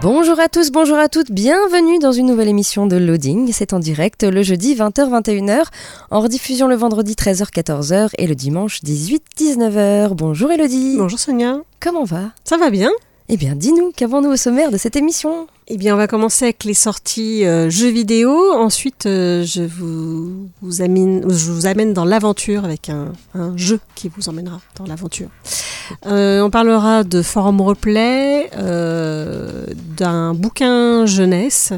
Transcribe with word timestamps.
Bonjour 0.00 0.38
à 0.38 0.48
tous, 0.48 0.70
bonjour 0.70 0.96
à 0.96 1.08
toutes, 1.08 1.32
bienvenue 1.32 1.98
dans 1.98 2.12
une 2.12 2.26
nouvelle 2.26 2.46
émission 2.46 2.86
de 2.86 2.96
Loading. 2.96 3.50
C'est 3.52 3.72
en 3.72 3.80
direct 3.80 4.22
le 4.22 4.44
jeudi 4.44 4.76
20h-21h, 4.76 5.64
en 6.12 6.20
rediffusion 6.20 6.68
le 6.68 6.76
vendredi 6.76 7.14
13h-14h 7.14 8.10
et 8.16 8.28
le 8.28 8.36
dimanche 8.36 8.80
18-19h. 8.84 10.14
Bonjour 10.14 10.52
Elodie. 10.52 10.94
Bonjour 10.98 11.18
Sonia. 11.18 11.56
Comment 11.80 12.04
va? 12.04 12.30
Ça 12.44 12.56
va 12.56 12.70
bien? 12.70 12.90
Eh 13.30 13.36
bien, 13.36 13.54
dis-nous, 13.54 13.92
qu'avons-nous 13.94 14.30
au 14.30 14.36
sommaire 14.36 14.70
de 14.70 14.78
cette 14.78 14.96
émission? 14.96 15.48
Eh 15.66 15.76
bien, 15.76 15.92
on 15.92 15.98
va 15.98 16.06
commencer 16.06 16.46
avec 16.46 16.64
les 16.64 16.72
sorties 16.72 17.44
euh, 17.44 17.68
jeux 17.68 17.90
vidéo. 17.90 18.52
Ensuite, 18.54 19.04
euh, 19.04 19.44
je, 19.44 19.62
vous, 19.64 20.48
vous 20.62 20.80
amène, 20.80 21.30
je 21.30 21.50
vous 21.50 21.66
amène 21.66 21.92
dans 21.92 22.06
l'aventure 22.06 22.64
avec 22.64 22.88
un, 22.88 23.12
un, 23.34 23.54
jeu 23.54 23.80
qui 23.94 24.08
vous 24.08 24.30
emmènera 24.30 24.62
dans 24.76 24.86
l'aventure. 24.86 25.28
Euh, 26.06 26.40
on 26.40 26.48
parlera 26.48 27.04
de 27.04 27.20
forum 27.20 27.60
replay, 27.60 28.48
d'un 28.56 30.32
bouquin 30.32 31.04
jeunesse, 31.04 31.74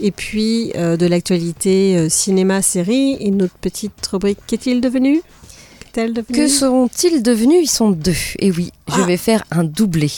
et 0.00 0.10
puis 0.10 0.72
de 0.74 1.06
l'actualité 1.06 2.08
cinéma-série 2.08 3.18
et 3.20 3.30
notre 3.30 3.56
petite 3.56 4.06
rubrique 4.06 4.38
Qu'est-il 4.46 4.80
devenu? 4.80 5.20
Que 6.32 6.48
sont-ils 6.48 7.22
devenus? 7.22 7.58
Ils 7.62 7.70
sont 7.70 7.90
deux. 7.90 8.14
Et 8.38 8.50
oui, 8.52 8.70
ah. 8.86 8.94
je 8.96 9.02
vais 9.02 9.16
faire 9.16 9.44
un 9.50 9.64
doublé. 9.64 10.10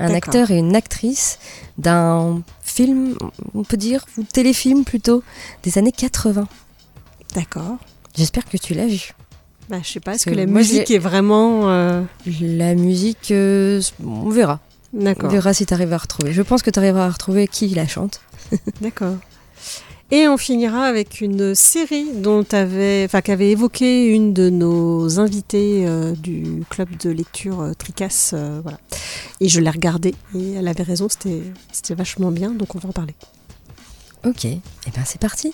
Un 0.00 0.12
acteur 0.14 0.50
et 0.50 0.58
une 0.58 0.74
actrice 0.74 1.38
d'un 1.78 2.42
film, 2.62 3.16
on 3.54 3.62
peut 3.62 3.76
dire, 3.76 4.04
ou 4.18 4.22
téléfilm 4.24 4.84
plutôt, 4.84 5.22
des 5.62 5.78
années 5.78 5.92
80. 5.92 6.48
D'accord. 7.34 7.76
J'espère 8.16 8.44
que 8.44 8.56
tu 8.56 8.74
l'as 8.74 8.86
vu. 8.86 9.12
Bah, 9.68 9.78
je 9.82 9.88
sais 9.88 10.00
pas, 10.00 10.14
est-ce 10.14 10.26
que, 10.26 10.30
que 10.30 10.36
la 10.36 10.46
musique 10.46 10.90
est 10.90 10.98
vraiment. 10.98 11.70
Euh... 11.70 12.02
La 12.40 12.74
musique, 12.74 13.30
euh, 13.30 13.80
on 14.04 14.28
verra. 14.28 14.60
D'accord. 14.92 15.26
On 15.26 15.32
verra 15.32 15.54
si 15.54 15.66
tu 15.66 15.74
arrives 15.74 15.92
à 15.92 15.98
retrouver. 15.98 16.32
Je 16.32 16.42
pense 16.42 16.62
que 16.62 16.70
tu 16.70 16.78
arriveras 16.78 17.06
à 17.06 17.10
retrouver 17.10 17.48
qui 17.48 17.68
la 17.68 17.86
chante. 17.86 18.20
D'accord. 18.80 19.16
Et 20.10 20.28
on 20.28 20.36
finira 20.36 20.84
avec 20.84 21.20
une 21.20 21.54
série 21.54 22.12
dont 22.14 22.44
avait, 22.52 23.04
enfin, 23.06 23.22
qu'avait 23.22 23.50
évoqué 23.50 24.06
une 24.06 24.32
de 24.34 24.50
nos 24.50 25.18
invités 25.18 25.86
euh, 25.86 26.12
du 26.12 26.62
club 26.68 26.94
de 26.98 27.10
lecture 27.10 27.62
euh, 27.62 27.72
Tricas. 27.72 28.30
Euh, 28.34 28.60
voilà. 28.62 28.78
Et 29.40 29.48
je 29.48 29.60
l'ai 29.60 29.70
regardée 29.70 30.14
et 30.34 30.52
elle 30.52 30.68
avait 30.68 30.82
raison, 30.82 31.08
c'était, 31.08 31.94
vachement 31.94 32.30
bien, 32.30 32.50
donc 32.50 32.74
on 32.74 32.78
va 32.78 32.90
en 32.90 32.92
parler. 32.92 33.14
Ok, 34.26 34.44
et 34.44 34.60
eh 34.86 34.90
bien 34.90 35.04
c'est 35.04 35.20
parti. 35.20 35.52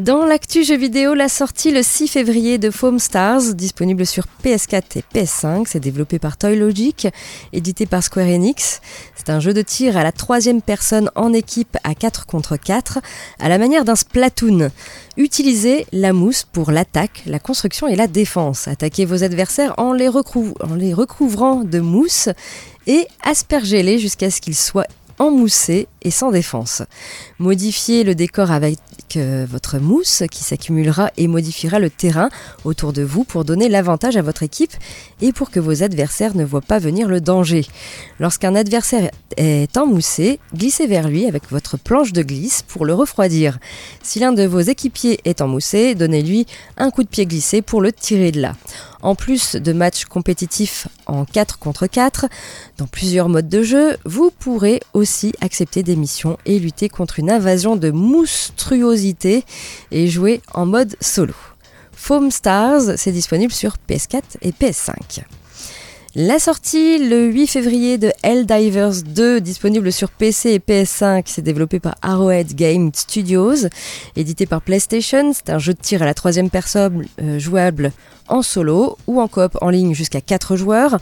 Dans 0.00 0.24
l'actu 0.24 0.64
jeu 0.64 0.78
vidéo, 0.78 1.12
la 1.12 1.28
sortie 1.28 1.70
le 1.70 1.82
6 1.82 2.08
février 2.08 2.56
de 2.56 2.70
Foam 2.70 2.98
Stars, 2.98 3.52
disponible 3.52 4.06
sur 4.06 4.24
PS4 4.42 4.82
et 4.96 5.04
PS5. 5.14 5.66
C'est 5.66 5.78
développé 5.78 6.18
par 6.18 6.38
Toy 6.38 6.56
Logic, 6.56 7.06
édité 7.52 7.84
par 7.84 8.02
Square 8.02 8.28
Enix. 8.28 8.80
C'est 9.14 9.28
un 9.28 9.40
jeu 9.40 9.52
de 9.52 9.60
tir 9.60 9.98
à 9.98 10.02
la 10.02 10.10
troisième 10.10 10.62
personne 10.62 11.10
en 11.16 11.34
équipe 11.34 11.76
à 11.84 11.94
4 11.94 12.24
contre 12.24 12.56
4, 12.56 13.00
à 13.40 13.50
la 13.50 13.58
manière 13.58 13.84
d'un 13.84 13.94
Splatoon. 13.94 14.70
Utilisez 15.18 15.86
la 15.92 16.14
mousse 16.14 16.46
pour 16.50 16.70
l'attaque, 16.70 17.22
la 17.26 17.38
construction 17.38 17.86
et 17.86 17.94
la 17.94 18.06
défense. 18.06 18.68
Attaquez 18.68 19.04
vos 19.04 19.22
adversaires 19.22 19.74
en 19.76 19.92
les, 19.92 20.08
en 20.08 20.74
les 20.78 20.94
recouvrant 20.94 21.56
de 21.56 21.78
mousse 21.78 22.30
et 22.86 23.06
aspergez-les 23.22 23.98
jusqu'à 23.98 24.30
ce 24.30 24.40
qu'ils 24.40 24.56
soient 24.56 24.86
emmoussé 25.20 25.86
et 26.02 26.10
sans 26.10 26.30
défense. 26.32 26.82
Modifiez 27.38 28.02
le 28.02 28.14
décor 28.14 28.50
avec 28.50 28.78
votre 29.16 29.78
mousse 29.78 30.22
qui 30.30 30.42
s'accumulera 30.44 31.10
et 31.16 31.26
modifiera 31.26 31.78
le 31.78 31.90
terrain 31.90 32.28
autour 32.64 32.92
de 32.92 33.02
vous 33.02 33.24
pour 33.24 33.44
donner 33.44 33.68
l'avantage 33.68 34.16
à 34.16 34.22
votre 34.22 34.42
équipe 34.42 34.72
et 35.20 35.32
pour 35.32 35.50
que 35.50 35.60
vos 35.60 35.82
adversaires 35.82 36.36
ne 36.36 36.44
voient 36.44 36.60
pas 36.60 36.78
venir 36.78 37.08
le 37.08 37.20
danger. 37.20 37.66
Lorsqu'un 38.18 38.54
adversaire 38.54 39.10
est 39.36 39.76
emmoussé, 39.76 40.38
glissez 40.54 40.86
vers 40.86 41.08
lui 41.08 41.26
avec 41.26 41.50
votre 41.50 41.78
planche 41.78 42.12
de 42.12 42.22
glisse 42.22 42.62
pour 42.66 42.84
le 42.84 42.94
refroidir. 42.94 43.58
Si 44.02 44.18
l'un 44.18 44.32
de 44.32 44.44
vos 44.44 44.60
équipiers 44.60 45.20
est 45.24 45.40
emmoussé, 45.40 45.94
donnez-lui 45.94 46.46
un 46.76 46.90
coup 46.90 47.02
de 47.02 47.08
pied 47.08 47.26
glissé 47.26 47.62
pour 47.62 47.80
le 47.80 47.92
tirer 47.92 48.32
de 48.32 48.40
là. 48.40 48.56
En 49.02 49.14
plus 49.14 49.56
de 49.56 49.72
matchs 49.72 50.04
compétitifs 50.04 50.88
en 51.06 51.24
4 51.24 51.58
contre 51.58 51.86
4, 51.86 52.26
dans 52.76 52.86
plusieurs 52.86 53.28
modes 53.28 53.48
de 53.48 53.62
jeu, 53.62 53.96
vous 54.04 54.30
pourrez 54.30 54.80
aussi 54.92 55.32
accepter 55.40 55.82
des 55.82 55.96
missions 55.96 56.36
et 56.44 56.58
lutter 56.58 56.88
contre 56.88 57.18
une 57.18 57.30
invasion 57.30 57.76
de 57.76 57.90
monstruosité 57.90 59.44
et 59.90 60.08
jouer 60.08 60.42
en 60.52 60.66
mode 60.66 60.96
solo. 61.00 61.34
Foam 61.92 62.30
Stars, 62.30 62.96
c'est 62.96 63.12
disponible 63.12 63.52
sur 63.52 63.76
PS4 63.88 64.22
et 64.42 64.52
PS5. 64.52 65.22
La 66.16 66.40
sortie 66.40 66.98
le 66.98 67.26
8 67.26 67.46
février 67.46 67.96
de 67.96 68.10
Helldivers 68.24 69.04
2, 69.06 69.40
disponible 69.40 69.92
sur 69.92 70.10
PC 70.10 70.50
et 70.50 70.58
PS5, 70.58 71.22
c'est 71.26 71.40
développé 71.40 71.78
par 71.78 71.94
Arrowhead 72.02 72.52
Game 72.56 72.90
Studios, 72.92 73.68
édité 74.16 74.44
par 74.44 74.60
PlayStation. 74.60 75.32
C'est 75.32 75.50
un 75.50 75.60
jeu 75.60 75.72
de 75.72 75.78
tir 75.78 76.02
à 76.02 76.06
la 76.06 76.14
troisième 76.14 76.50
personne 76.50 77.06
euh, 77.22 77.38
jouable 77.38 77.92
en 78.26 78.42
solo 78.42 78.96
ou 79.06 79.20
en 79.20 79.28
coop 79.28 79.56
en 79.60 79.70
ligne 79.70 79.94
jusqu'à 79.94 80.20
4 80.20 80.56
joueurs. 80.56 80.98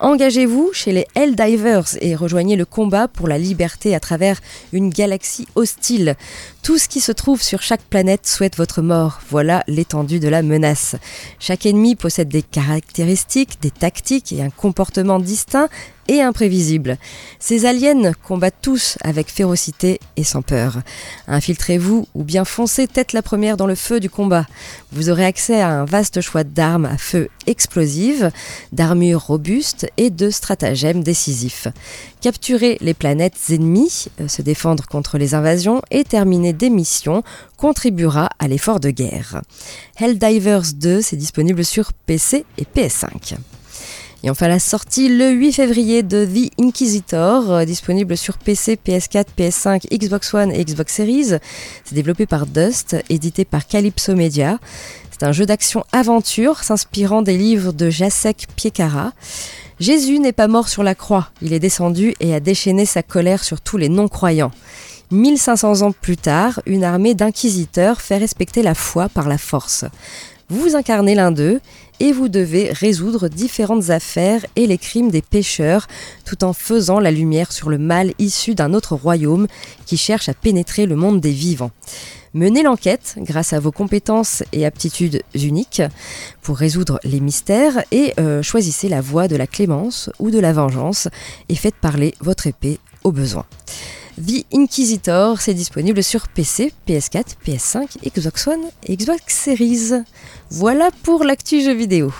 Engagez-vous 0.00 0.70
chez 0.72 0.92
les 0.92 1.06
Helldivers 1.14 1.96
et 2.00 2.14
rejoignez 2.14 2.56
le 2.56 2.64
combat 2.64 3.08
pour 3.08 3.28
la 3.28 3.38
liberté 3.38 3.94
à 3.94 4.00
travers 4.00 4.40
une 4.72 4.90
galaxie 4.90 5.46
hostile. 5.54 6.16
Tout 6.62 6.78
ce 6.78 6.88
qui 6.88 7.00
se 7.00 7.12
trouve 7.12 7.42
sur 7.42 7.62
chaque 7.62 7.82
planète 7.82 8.26
souhaite 8.26 8.56
votre 8.56 8.82
mort. 8.82 9.20
Voilà 9.30 9.64
l'étendue 9.66 10.20
de 10.20 10.28
la 10.28 10.42
menace. 10.42 10.96
Chaque 11.38 11.66
ennemi 11.66 11.96
possède 11.96 12.28
des 12.28 12.42
caractéristiques, 12.42 13.58
des 13.60 13.70
tactiques 13.70 14.32
et 14.32 14.42
un 14.42 14.50
comportement 14.56 15.18
distinct 15.18 15.68
et 16.08 16.20
imprévisible. 16.20 16.98
Ces 17.38 17.64
aliens 17.64 18.12
combattent 18.12 18.60
tous 18.60 18.98
avec 19.02 19.30
férocité 19.30 20.00
et 20.16 20.24
sans 20.24 20.42
peur. 20.42 20.78
Infiltrez-vous 21.28 22.06
ou 22.14 22.24
bien 22.24 22.44
foncez 22.44 22.88
tête 22.88 23.12
la 23.12 23.22
première 23.22 23.56
dans 23.56 23.66
le 23.66 23.74
feu 23.74 24.00
du 24.00 24.10
combat. 24.10 24.46
Vous 24.90 25.10
aurez 25.10 25.24
accès 25.24 25.60
à 25.60 25.68
un 25.68 25.84
vaste 25.84 26.20
choix 26.20 26.44
d'armes 26.44 26.86
à 26.86 26.98
feu 26.98 27.28
explosives, 27.46 28.30
d'armures 28.72 29.26
robustes 29.26 29.86
et 29.96 30.10
de 30.10 30.30
stratagèmes 30.30 31.02
décisifs. 31.02 31.68
Capturer 32.20 32.78
les 32.80 32.94
planètes 32.94 33.38
ennemies, 33.50 34.06
euh, 34.20 34.28
se 34.28 34.42
défendre 34.42 34.86
contre 34.86 35.18
les 35.18 35.34
invasions 35.34 35.82
et 35.90 36.04
terminer 36.04 36.52
des 36.52 36.70
missions 36.70 37.22
contribuera 37.56 38.28
à 38.38 38.48
l'effort 38.48 38.80
de 38.80 38.90
guerre. 38.90 39.40
Helldivers 39.96 40.74
2, 40.74 41.00
c'est 41.00 41.16
disponible 41.16 41.64
sur 41.64 41.92
PC 41.92 42.44
et 42.58 42.64
PS5. 42.64 43.36
Et 44.24 44.30
enfin 44.30 44.46
la 44.46 44.60
sortie 44.60 45.08
le 45.08 45.30
8 45.30 45.52
février 45.52 46.02
de 46.04 46.24
The 46.24 46.52
Inquisitor, 46.60 47.50
euh, 47.50 47.64
disponible 47.64 48.16
sur 48.16 48.38
PC, 48.38 48.78
PS4, 48.86 49.26
PS5, 49.36 49.88
Xbox 49.92 50.32
One 50.32 50.52
et 50.52 50.64
Xbox 50.64 50.94
Series. 50.94 51.38
C'est 51.84 51.94
développé 51.94 52.26
par 52.26 52.46
Dust, 52.46 52.96
édité 53.08 53.44
par 53.44 53.66
Calypso 53.66 54.14
Media. 54.14 54.58
C'est 55.10 55.24
un 55.24 55.32
jeu 55.32 55.44
d'action-aventure 55.44 56.62
s'inspirant 56.62 57.22
des 57.22 57.36
livres 57.36 57.72
de 57.72 57.90
Jacek 57.90 58.46
Piecara. 58.54 59.12
Jésus 59.80 60.20
n'est 60.20 60.32
pas 60.32 60.46
mort 60.46 60.68
sur 60.68 60.84
la 60.84 60.94
croix, 60.94 61.30
il 61.42 61.52
est 61.52 61.58
descendu 61.58 62.14
et 62.20 62.32
a 62.32 62.38
déchaîné 62.38 62.86
sa 62.86 63.02
colère 63.02 63.42
sur 63.42 63.60
tous 63.60 63.76
les 63.76 63.88
non-croyants. 63.88 64.52
1500 65.10 65.82
ans 65.82 65.92
plus 65.92 66.16
tard, 66.16 66.60
une 66.64 66.84
armée 66.84 67.14
d'inquisiteurs 67.14 68.00
fait 68.00 68.16
respecter 68.16 68.62
la 68.62 68.74
foi 68.74 69.08
par 69.08 69.28
la 69.28 69.36
force. 69.36 69.84
Vous 70.52 70.76
incarnez 70.76 71.14
l'un 71.14 71.32
d'eux 71.32 71.62
et 71.98 72.12
vous 72.12 72.28
devez 72.28 72.72
résoudre 72.72 73.28
différentes 73.28 73.88
affaires 73.88 74.44
et 74.54 74.66
les 74.66 74.76
crimes 74.76 75.10
des 75.10 75.22
pécheurs 75.22 75.88
tout 76.26 76.44
en 76.44 76.52
faisant 76.52 77.00
la 77.00 77.10
lumière 77.10 77.52
sur 77.52 77.70
le 77.70 77.78
mal 77.78 78.12
issu 78.18 78.54
d'un 78.54 78.74
autre 78.74 78.94
royaume 78.94 79.46
qui 79.86 79.96
cherche 79.96 80.28
à 80.28 80.34
pénétrer 80.34 80.84
le 80.84 80.94
monde 80.94 81.22
des 81.22 81.30
vivants. 81.30 81.70
Menez 82.34 82.62
l'enquête 82.62 83.14
grâce 83.16 83.54
à 83.54 83.60
vos 83.60 83.72
compétences 83.72 84.42
et 84.52 84.66
aptitudes 84.66 85.22
uniques 85.34 85.80
pour 86.42 86.58
résoudre 86.58 87.00
les 87.02 87.20
mystères 87.20 87.82
et 87.90 88.12
euh, 88.20 88.42
choisissez 88.42 88.90
la 88.90 89.00
voie 89.00 89.28
de 89.28 89.36
la 89.36 89.46
clémence 89.46 90.10
ou 90.18 90.30
de 90.30 90.38
la 90.38 90.52
vengeance 90.52 91.08
et 91.48 91.54
faites 91.54 91.76
parler 91.76 92.14
votre 92.20 92.46
épée 92.46 92.78
au 93.04 93.10
besoin. 93.10 93.46
The 94.20 94.44
Inquisitor, 94.54 95.40
c'est 95.40 95.54
disponible 95.54 96.02
sur 96.02 96.28
PC, 96.28 96.72
PS4, 96.86 97.24
PS5, 97.46 97.86
Xbox 98.14 98.46
One 98.46 98.60
et 98.86 98.96
Xbox 98.96 99.34
Series. 99.34 100.02
Voilà 100.50 100.90
pour 101.02 101.24
l'actu 101.24 101.62
jeu 101.62 101.72
vidéo. 101.72 102.12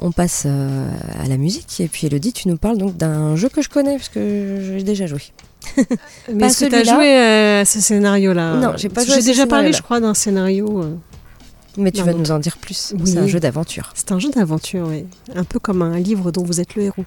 On 0.00 0.10
passe 0.10 0.44
euh, 0.46 0.90
à 1.22 1.28
la 1.28 1.36
musique 1.36 1.80
et 1.80 1.86
puis 1.86 2.08
Elodie, 2.08 2.32
tu 2.32 2.48
nous 2.48 2.56
parles 2.56 2.76
donc 2.76 2.96
d'un 2.96 3.36
jeu 3.36 3.48
que 3.48 3.62
je 3.62 3.68
connais 3.68 3.96
parce 3.96 4.08
que 4.08 4.74
j'ai 4.76 4.82
déjà 4.82 5.06
joué. 5.06 5.22
Mais 6.28 6.38
Pas 6.40 6.46
est-ce 6.46 6.64
que 6.64 6.70
tu 6.70 6.74
as 6.74 6.78
celui-là. 6.78 6.94
joué 6.96 7.16
à 7.60 7.64
ce 7.64 7.80
scénario-là 7.80 8.56
Non, 8.56 8.72
j'ai 8.76 8.88
pas 8.88 9.04
joué 9.04 9.14
J'ai 9.14 9.22
déjà 9.22 9.46
parlé, 9.46 9.72
je 9.72 9.80
crois, 9.80 10.00
d'un 10.00 10.12
scénario. 10.14 10.82
euh, 10.82 10.96
Mais 11.76 11.92
tu 11.92 12.00
Non, 12.00 12.06
vas 12.06 12.12
nous 12.14 12.30
en 12.32 12.40
dire 12.40 12.56
plus. 12.58 12.94
Oui. 12.98 13.08
C'est 13.12 13.18
un 13.18 13.28
jeu 13.28 13.38
d'aventure. 13.38 13.92
C'est 13.94 14.10
un 14.10 14.18
jeu 14.18 14.30
d'aventure, 14.30 14.88
oui. 14.88 15.04
Un 15.36 15.44
peu 15.44 15.60
comme 15.60 15.82
un 15.82 16.00
livre 16.00 16.32
dont 16.32 16.42
vous 16.42 16.60
êtes 16.60 16.74
le 16.74 16.82
héros. 16.82 17.04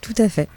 Tout 0.00 0.14
à 0.18 0.28
fait. 0.28 0.48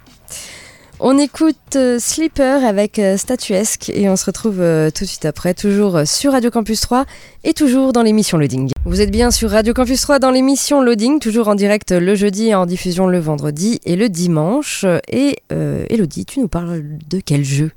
On 1.02 1.18
écoute 1.18 1.76
euh, 1.76 2.00
Sleeper 2.00 2.64
avec 2.64 3.00
euh, 3.00 3.18
Statuesque 3.18 3.90
et 3.90 4.10
on 4.10 4.16
se 4.16 4.26
retrouve 4.26 4.62
euh, 4.62 4.90
tout 4.92 5.04
de 5.04 5.10
suite 5.10 5.26
après, 5.26 5.54
toujours 5.54 6.00
sur 6.06 6.32
Radio 6.32 6.50
Campus 6.50 6.80
3 6.80 7.06
et 7.44 7.54
toujours 7.54 7.92
dans 7.92 8.02
l'émission 8.02 8.38
Loading. 8.38 8.72
Vous 8.86 9.02
êtes 9.02 9.12
bien 9.12 9.30
sur 9.30 9.50
Radio 9.50 9.74
Campus 9.74 10.00
3 10.02 10.20
dans 10.20 10.32
l'émission 10.32 10.82
Loading, 10.82 11.20
toujours 11.20 11.50
en 11.50 11.56
direct 11.56 11.92
le 11.92 12.16
jeudi 12.16 12.48
et 12.48 12.56
en 12.56 12.66
diffusion 12.66 13.08
le 13.08 13.20
vendredi 13.20 13.82
et 13.84 13.98
le 13.98 14.08
dimanche. 14.08 14.86
Et 15.12 15.36
euh, 15.52 15.86
Elodie, 15.90 16.26
tu 16.26 16.40
nous 16.40 16.48
parles 16.48 16.82
de 17.10 17.20
quel 17.20 17.44
jeu? 17.44 17.72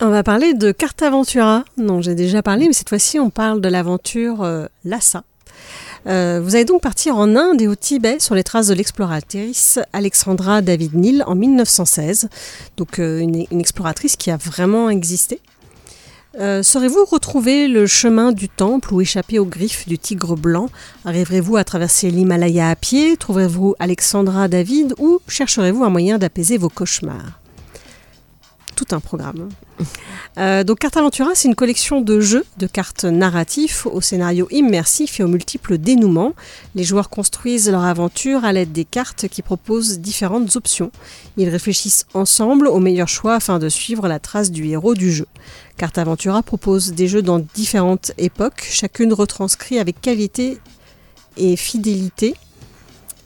On 0.00 0.10
va 0.10 0.22
parler 0.22 0.54
de 0.54 0.70
Carte 0.70 1.02
Aventura, 1.02 1.64
dont 1.76 2.00
j'ai 2.00 2.14
déjà 2.14 2.40
parlé, 2.40 2.68
mais 2.68 2.72
cette 2.72 2.88
fois-ci 2.88 3.18
on 3.18 3.30
parle 3.30 3.60
de 3.60 3.68
l'aventure 3.68 4.48
Lhasa. 4.84 5.24
Euh, 6.06 6.40
vous 6.42 6.54
allez 6.54 6.64
donc 6.64 6.82
partir 6.82 7.16
en 7.16 7.36
Inde 7.36 7.60
et 7.60 7.68
au 7.68 7.74
Tibet 7.74 8.18
sur 8.20 8.34
les 8.34 8.44
traces 8.44 8.68
de 8.68 8.74
l'exploratrice 8.74 9.78
Alexandra 9.92 10.62
David 10.62 10.94
Neal 10.94 11.24
en 11.26 11.34
1916, 11.34 12.28
donc 12.76 12.98
euh, 12.98 13.18
une, 13.18 13.46
exploratrice 13.60 14.16
qui 14.16 14.30
a 14.30 14.36
vraiment 14.36 14.88
existé. 14.88 15.40
Euh, 16.38 16.62
Saurez-vous 16.62 17.04
retrouver 17.04 17.66
le 17.66 17.86
chemin 17.86 18.32
du 18.32 18.48
temple 18.48 18.94
ou 18.94 19.00
échapper 19.00 19.38
aux 19.38 19.44
griffes 19.44 19.88
du 19.88 19.98
tigre 19.98 20.36
blanc? 20.36 20.68
Arriverez-vous 21.04 21.56
à 21.56 21.64
traverser 21.64 22.10
l'Himalaya 22.10 22.70
à 22.70 22.76
pied? 22.76 23.16
Trouverez-vous 23.16 23.74
Alexandra 23.78 24.46
David 24.46 24.94
ou 24.98 25.20
chercherez-vous 25.26 25.84
un 25.84 25.90
moyen 25.90 26.18
d'apaiser 26.18 26.56
vos 26.56 26.68
cauchemars? 26.68 27.39
Un 28.90 29.00
programme. 29.00 29.48
Euh, 30.38 30.64
donc 30.64 30.78
Carte 30.78 30.96
Aventura, 30.96 31.30
c'est 31.34 31.48
une 31.48 31.54
collection 31.54 32.00
de 32.00 32.20
jeux, 32.20 32.44
de 32.58 32.66
cartes 32.66 33.04
narratifs 33.04 33.86
au 33.86 34.00
scénario 34.00 34.46
immersif 34.50 35.20
et 35.20 35.24
aux 35.24 35.28
multiples 35.28 35.78
dénouements. 35.78 36.34
Les 36.74 36.84
joueurs 36.84 37.10
construisent 37.10 37.70
leur 37.70 37.84
aventure 37.84 38.44
à 38.44 38.52
l'aide 38.52 38.72
des 38.72 38.84
cartes 38.84 39.28
qui 39.28 39.42
proposent 39.42 39.98
différentes 39.98 40.54
options. 40.56 40.90
Ils 41.36 41.48
réfléchissent 41.48 42.06
ensemble 42.14 42.68
au 42.68 42.78
meilleur 42.78 43.08
choix 43.08 43.34
afin 43.34 43.58
de 43.58 43.68
suivre 43.68 44.08
la 44.08 44.18
trace 44.18 44.50
du 44.50 44.66
héros 44.66 44.94
du 44.94 45.12
jeu. 45.12 45.26
Carte 45.76 45.98
Aventura 45.98 46.42
propose 46.42 46.92
des 46.92 47.08
jeux 47.08 47.22
dans 47.22 47.38
différentes 47.54 48.12
époques, 48.18 48.66
chacune 48.70 49.12
retranscrit 49.12 49.78
avec 49.78 50.00
qualité 50.00 50.58
et 51.36 51.56
fidélité 51.56 52.34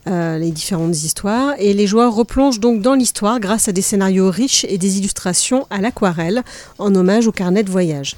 euh, 0.07 0.37
les 0.37 0.51
différentes 0.51 0.95
histoires 0.95 1.55
et 1.57 1.73
les 1.73 1.87
joueurs 1.87 2.13
replongent 2.13 2.59
donc 2.59 2.81
dans 2.81 2.93
l'histoire 2.93 3.39
grâce 3.39 3.67
à 3.67 3.71
des 3.71 3.81
scénarios 3.81 4.29
riches 4.29 4.65
et 4.69 4.77
des 4.77 4.99
illustrations 4.99 5.65
à 5.69 5.81
l'aquarelle 5.81 6.43
en 6.77 6.93
hommage 6.93 7.27
au 7.27 7.31
carnet 7.31 7.63
de 7.63 7.71
voyage. 7.71 8.15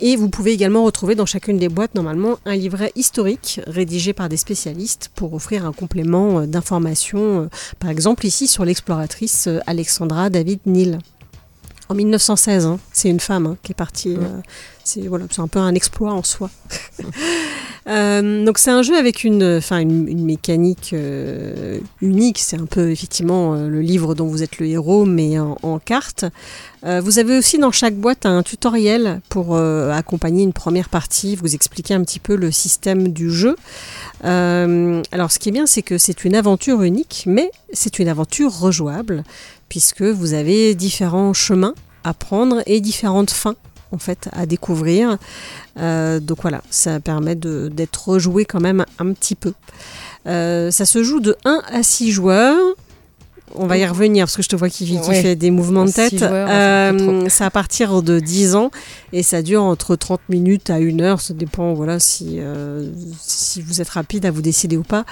Et 0.00 0.16
vous 0.16 0.28
pouvez 0.28 0.52
également 0.52 0.84
retrouver 0.84 1.14
dans 1.14 1.26
chacune 1.26 1.58
des 1.58 1.68
boîtes 1.68 1.94
normalement 1.94 2.38
un 2.44 2.56
livret 2.56 2.92
historique 2.96 3.60
rédigé 3.66 4.12
par 4.12 4.28
des 4.28 4.36
spécialistes 4.36 5.10
pour 5.14 5.32
offrir 5.32 5.64
un 5.64 5.72
complément 5.72 6.40
euh, 6.40 6.46
d'informations, 6.46 7.42
euh, 7.42 7.48
par 7.78 7.90
exemple 7.90 8.26
ici 8.26 8.46
sur 8.46 8.64
l'exploratrice 8.64 9.48
Alexandra 9.66 10.28
David 10.28 10.60
Neal. 10.66 10.98
En 11.88 11.94
1916, 11.94 12.66
hein. 12.66 12.78
c'est 12.92 13.08
une 13.10 13.20
femme 13.20 13.46
hein, 13.46 13.56
qui 13.62 13.72
est 13.72 13.74
partie. 13.74 14.14
euh, 14.16 14.40
c'est 14.84 15.02
voilà, 15.02 15.26
un 15.38 15.46
peu 15.48 15.58
un 15.58 15.74
exploit 15.74 16.12
en 16.12 16.22
soi. 16.22 16.50
Euh, 17.88 18.44
donc 18.44 18.58
c'est 18.58 18.70
un 18.70 18.82
jeu 18.82 18.96
avec 18.96 19.24
une, 19.24 19.56
enfin 19.58 19.80
une, 19.80 20.06
une 20.06 20.24
mécanique 20.24 20.90
euh, 20.92 21.80
unique. 22.00 22.38
C'est 22.38 22.56
un 22.56 22.66
peu 22.66 22.92
effectivement 22.92 23.56
le 23.56 23.80
livre 23.80 24.14
dont 24.14 24.28
vous 24.28 24.44
êtes 24.44 24.60
le 24.60 24.66
héros, 24.68 25.04
mais 25.04 25.40
en, 25.40 25.56
en 25.64 25.80
carte. 25.80 26.24
Vous 26.84 27.18
avez 27.18 27.36
aussi 27.36 27.58
dans 27.58 27.72
chaque 27.72 27.96
boîte 27.96 28.24
un 28.24 28.44
tutoriel 28.44 29.20
pour 29.28 29.56
accompagner 29.56 30.44
une 30.44 30.52
première 30.52 30.88
partie, 30.90 31.34
vous 31.34 31.56
expliquer 31.56 31.94
un 31.94 32.04
petit 32.04 32.20
peu 32.20 32.36
le 32.36 32.52
système 32.52 33.08
du 33.08 33.32
jeu. 33.32 33.56
Alors 34.22 35.32
ce 35.32 35.40
qui 35.40 35.48
est 35.48 35.52
bien, 35.52 35.66
c'est 35.66 35.82
que 35.82 35.98
c'est 35.98 36.24
une 36.24 36.36
aventure 36.36 36.82
unique, 36.82 37.24
mais 37.26 37.50
c'est 37.72 37.98
une 37.98 38.06
aventure 38.08 38.56
rejouable, 38.56 39.24
puisque 39.72 40.02
vous 40.02 40.34
avez 40.34 40.74
différents 40.74 41.32
chemins 41.32 41.72
à 42.04 42.12
prendre 42.12 42.62
et 42.66 42.82
différentes 42.82 43.30
fins 43.30 43.56
en 43.90 43.96
fait 43.96 44.28
à 44.32 44.44
découvrir. 44.44 45.16
Euh, 45.78 46.20
donc 46.20 46.42
voilà, 46.42 46.60
ça 46.68 47.00
permet 47.00 47.36
d'être 47.36 48.06
rejoué 48.10 48.44
quand 48.44 48.60
même 48.60 48.84
un 48.98 49.12
petit 49.14 49.34
peu. 49.34 49.54
Euh, 50.26 50.70
ça 50.70 50.84
se 50.84 51.02
joue 51.02 51.20
de 51.20 51.38
1 51.46 51.62
à 51.72 51.82
6 51.82 52.12
joueurs. 52.12 52.58
On 53.54 53.66
va 53.66 53.76
y 53.78 53.86
revenir 53.86 54.24
parce 54.26 54.36
que 54.36 54.42
je 54.42 54.48
te 54.48 54.56
vois 54.56 54.68
qui, 54.68 54.86
qui 54.86 54.98
Ouais. 55.08 55.22
fait 55.22 55.36
des 55.36 55.50
mouvements 55.50 55.84
de 55.84 55.90
tête. 55.90 56.18
fait 56.18 56.22
Euh, 56.22 57.26
c'est 57.28 57.44
à 57.44 57.50
partir 57.50 58.02
de 58.02 58.18
10 58.20 58.54
ans 58.54 58.70
et 59.12 59.22
ça 59.22 59.42
dure 59.42 59.62
entre 59.62 59.94
30 59.96 60.20
minutes 60.28 60.70
à 60.70 60.74
1 60.76 61.00
heure. 61.00 61.20
Ça 61.20 61.34
dépend 61.34 61.74
voilà, 61.74 61.98
si, 62.00 62.36
euh, 62.40 62.88
si 63.20 63.60
vous 63.62 63.80
êtes 63.80 63.88
rapide 63.90 64.26
à 64.26 64.30
vous 64.30 64.42
décider 64.42 64.76
ou 64.76 64.82
pas. 64.82 65.04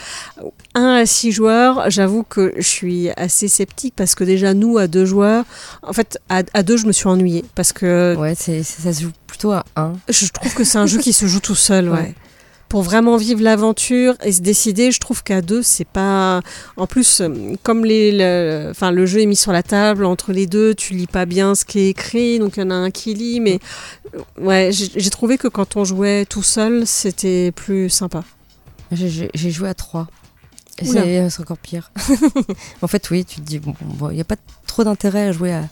1 0.74 0.82
à 1.02 1.06
6 1.06 1.32
joueurs, 1.32 1.90
j'avoue 1.90 2.22
que 2.22 2.54
je 2.56 2.66
suis 2.68 3.10
assez 3.16 3.48
sceptique 3.48 3.94
parce 3.96 4.14
que 4.14 4.24
déjà 4.24 4.54
nous 4.54 4.78
à 4.78 4.86
deux 4.86 5.04
joueurs, 5.04 5.44
en 5.82 5.92
fait 5.92 6.18
à, 6.28 6.42
à 6.54 6.62
deux 6.62 6.76
je 6.76 6.86
me 6.86 6.92
suis 6.92 7.08
ennuyée 7.08 7.44
parce 7.54 7.72
que 7.72 8.16
Ouais, 8.18 8.34
ça 8.34 8.92
se 8.92 9.02
joue 9.02 9.10
plutôt 9.26 9.52
à 9.52 9.64
1. 9.76 9.92
je 10.08 10.26
trouve 10.28 10.54
que 10.54 10.64
c'est 10.64 10.78
un 10.78 10.86
jeu 10.86 10.98
qui 10.98 11.12
se 11.12 11.26
joue 11.26 11.40
tout 11.40 11.54
seul, 11.54 11.88
ouais. 11.90 11.98
Ouais. 11.98 12.14
Pour 12.70 12.82
vraiment 12.82 13.16
vivre 13.16 13.42
l'aventure 13.42 14.14
et 14.22 14.30
se 14.30 14.42
décider, 14.42 14.92
je 14.92 15.00
trouve 15.00 15.24
qu'à 15.24 15.42
deux, 15.42 15.60
c'est 15.60 15.84
pas. 15.84 16.40
En 16.76 16.86
plus, 16.86 17.20
euh, 17.20 17.56
comme 17.64 17.84
les, 17.84 18.12
le... 18.12 18.68
Enfin, 18.70 18.92
le 18.92 19.06
jeu 19.06 19.22
est 19.22 19.26
mis 19.26 19.34
sur 19.34 19.50
la 19.50 19.64
table 19.64 20.04
entre 20.04 20.32
les 20.32 20.46
deux, 20.46 20.76
tu 20.76 20.94
lis 20.94 21.08
pas 21.08 21.26
bien 21.26 21.56
ce 21.56 21.64
qui 21.64 21.80
est 21.80 21.88
écrit, 21.88 22.38
donc 22.38 22.56
il 22.56 22.60
y 22.60 22.62
en 22.62 22.70
a 22.70 22.74
un 22.74 22.92
qui 22.92 23.12
lit, 23.14 23.40
mais 23.40 23.58
euh, 24.14 24.20
ouais, 24.40 24.70
j'ai 24.72 25.10
trouvé 25.10 25.36
que 25.36 25.48
quand 25.48 25.76
on 25.76 25.84
jouait 25.84 26.24
tout 26.26 26.44
seul, 26.44 26.86
c'était 26.86 27.50
plus 27.50 27.90
sympa. 27.90 28.22
J'ai, 28.92 29.28
joué 29.34 29.68
à 29.68 29.74
3. 29.74 30.06
Et 30.78 30.88
Oula. 30.88 31.28
c'est, 31.28 31.40
encore 31.40 31.58
pire. 31.58 31.90
en 32.82 32.86
fait, 32.86 33.10
oui, 33.10 33.24
tu 33.24 33.40
te 33.40 33.46
dis, 33.46 33.58
bon, 33.58 33.74
il 34.10 34.14
n'y 34.14 34.20
a 34.20 34.24
pas 34.24 34.36
trop 34.68 34.84
d'intérêt 34.84 35.26
à 35.26 35.32
jouer 35.32 35.52
à, 35.52 35.64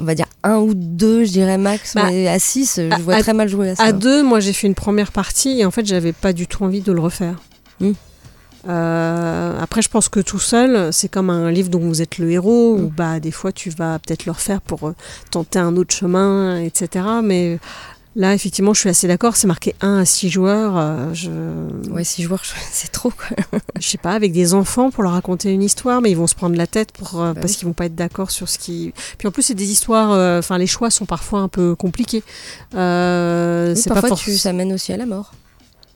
on 0.00 0.04
va 0.04 0.14
dire, 0.14 0.26
un 0.44 0.58
ou 0.58 0.74
deux, 0.74 1.24
je 1.24 1.30
dirais 1.32 1.58
max, 1.58 1.94
Bah, 1.94 2.04
mais 2.10 2.28
à 2.28 2.38
6, 2.38 2.80
je 2.82 2.92
à- 2.94 2.98
vois 2.98 3.14
à- 3.14 3.20
très 3.20 3.32
mal 3.34 3.48
jouer 3.48 3.70
à 3.70 3.76
ça. 3.76 3.82
À 3.84 3.92
deux, 3.92 4.22
moi 4.22 4.40
j'ai 4.40 4.52
fait 4.52 4.66
une 4.66 4.74
première 4.74 5.12
partie 5.12 5.60
et 5.60 5.64
en 5.64 5.70
fait, 5.70 5.84
j'avais 5.86 6.12
pas 6.12 6.32
du 6.32 6.46
tout 6.46 6.64
envie 6.64 6.80
de 6.80 6.92
le 6.92 7.00
refaire. 7.00 7.34
Mm. 7.80 7.92
Euh, 8.68 9.58
après, 9.60 9.82
je 9.82 9.88
pense 9.88 10.08
que 10.08 10.20
tout 10.20 10.38
seul, 10.40 10.92
c'est 10.92 11.08
comme 11.08 11.30
un 11.30 11.50
livre 11.50 11.68
dont 11.70 11.78
vous 11.80 12.02
êtes 12.02 12.18
le 12.18 12.30
héros, 12.30 12.76
Mm. 12.76 12.80
où 12.84 12.88
bah, 12.96 13.20
des 13.20 13.30
fois 13.30 13.52
tu 13.52 13.70
vas 13.70 13.98
peut-être 13.98 14.26
le 14.26 14.32
refaire 14.32 14.60
pour 14.60 14.88
euh, 14.88 14.94
tenter 15.30 15.58
un 15.58 15.76
autre 15.76 15.94
chemin, 15.94 16.60
etc. 16.60 17.04
Mais 17.22 17.58
là, 18.18 18.34
effectivement, 18.34 18.74
je 18.74 18.80
suis 18.80 18.88
assez 18.90 19.06
d'accord, 19.08 19.36
c'est 19.36 19.46
marqué 19.46 19.74
1 19.80 19.98
à 19.98 20.04
6 20.04 20.28
joueurs. 20.28 20.76
euh, 20.76 21.14
je... 21.14 21.30
Ouais, 21.90 22.04
6 22.04 22.24
joueurs, 22.24 22.42
je- 22.44 22.50
c'est 22.70 22.92
trop, 22.92 23.10
quoi. 23.10 23.36
je 23.80 23.88
sais 23.88 23.96
pas, 23.96 24.12
avec 24.12 24.32
des 24.32 24.52
enfants 24.52 24.90
pour 24.90 25.02
leur 25.02 25.12
raconter 25.12 25.50
une 25.52 25.62
histoire, 25.62 26.02
mais 26.02 26.10
ils 26.10 26.16
vont 26.16 26.26
se 26.26 26.34
prendre 26.34 26.56
la 26.56 26.66
tête 26.66 26.92
pour, 26.92 27.20
euh, 27.22 27.32
Bah 27.32 27.40
parce 27.40 27.52
oui. 27.54 27.58
qu'ils 27.60 27.68
vont 27.68 27.72
pas 27.74 27.86
être 27.86 27.94
d'accord 27.94 28.30
sur 28.30 28.48
ce 28.48 28.58
qui. 28.58 28.92
Puis 29.16 29.26
en 29.26 29.30
plus, 29.30 29.42
c'est 29.44 29.54
des 29.54 29.70
histoires, 29.70 30.10
euh, 30.12 30.40
enfin, 30.40 30.58
les 30.58 30.66
choix 30.66 30.90
sont 30.90 31.06
parfois 31.06 31.40
un 31.40 31.48
peu 31.48 31.74
compliqués. 31.74 32.22
Euh, 32.74 33.72
Oui, 33.74 33.80
c'est 33.80 33.88
pas 33.88 33.94
parfois, 33.94 34.08
forcément. 34.10 34.34
tu, 34.34 34.38
ça 34.38 34.52
mène 34.52 34.72
aussi 34.72 34.92
à 34.92 34.96
la 34.96 35.06
mort. 35.06 35.32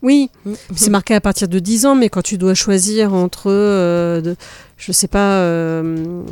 Oui, 0.03 0.31
Mm. 0.45 0.53
c'est 0.75 0.91
marqué 0.91 1.15
à 1.15 1.21
partir 1.21 1.47
de 1.49 1.59
10 1.61 1.87
ans, 1.87 1.95
mais 1.95 2.09
quand 2.09 2.23
tu 2.23 2.37
dois 2.39 2.55
choisir 2.55 3.15
entre, 3.15 3.51
euh, 3.51 4.21
de- 4.21 4.37
je 4.77 4.91
sais 4.93 5.07
pas, 5.09 5.37
euh, 5.39 6.23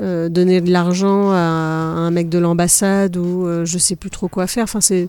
euh, 0.00 0.28
donner 0.28 0.60
de 0.60 0.70
l'argent 0.70 1.30
à 1.32 1.36
un 1.36 2.10
mec 2.12 2.28
de 2.28 2.38
l'ambassade 2.38 3.16
ou 3.16 3.46
euh, 3.46 3.64
je 3.64 3.78
sais 3.78 3.96
plus 3.96 4.10
trop 4.10 4.28
quoi 4.28 4.46
faire, 4.46 4.64
enfin 4.64 4.80
c'est... 4.80 5.08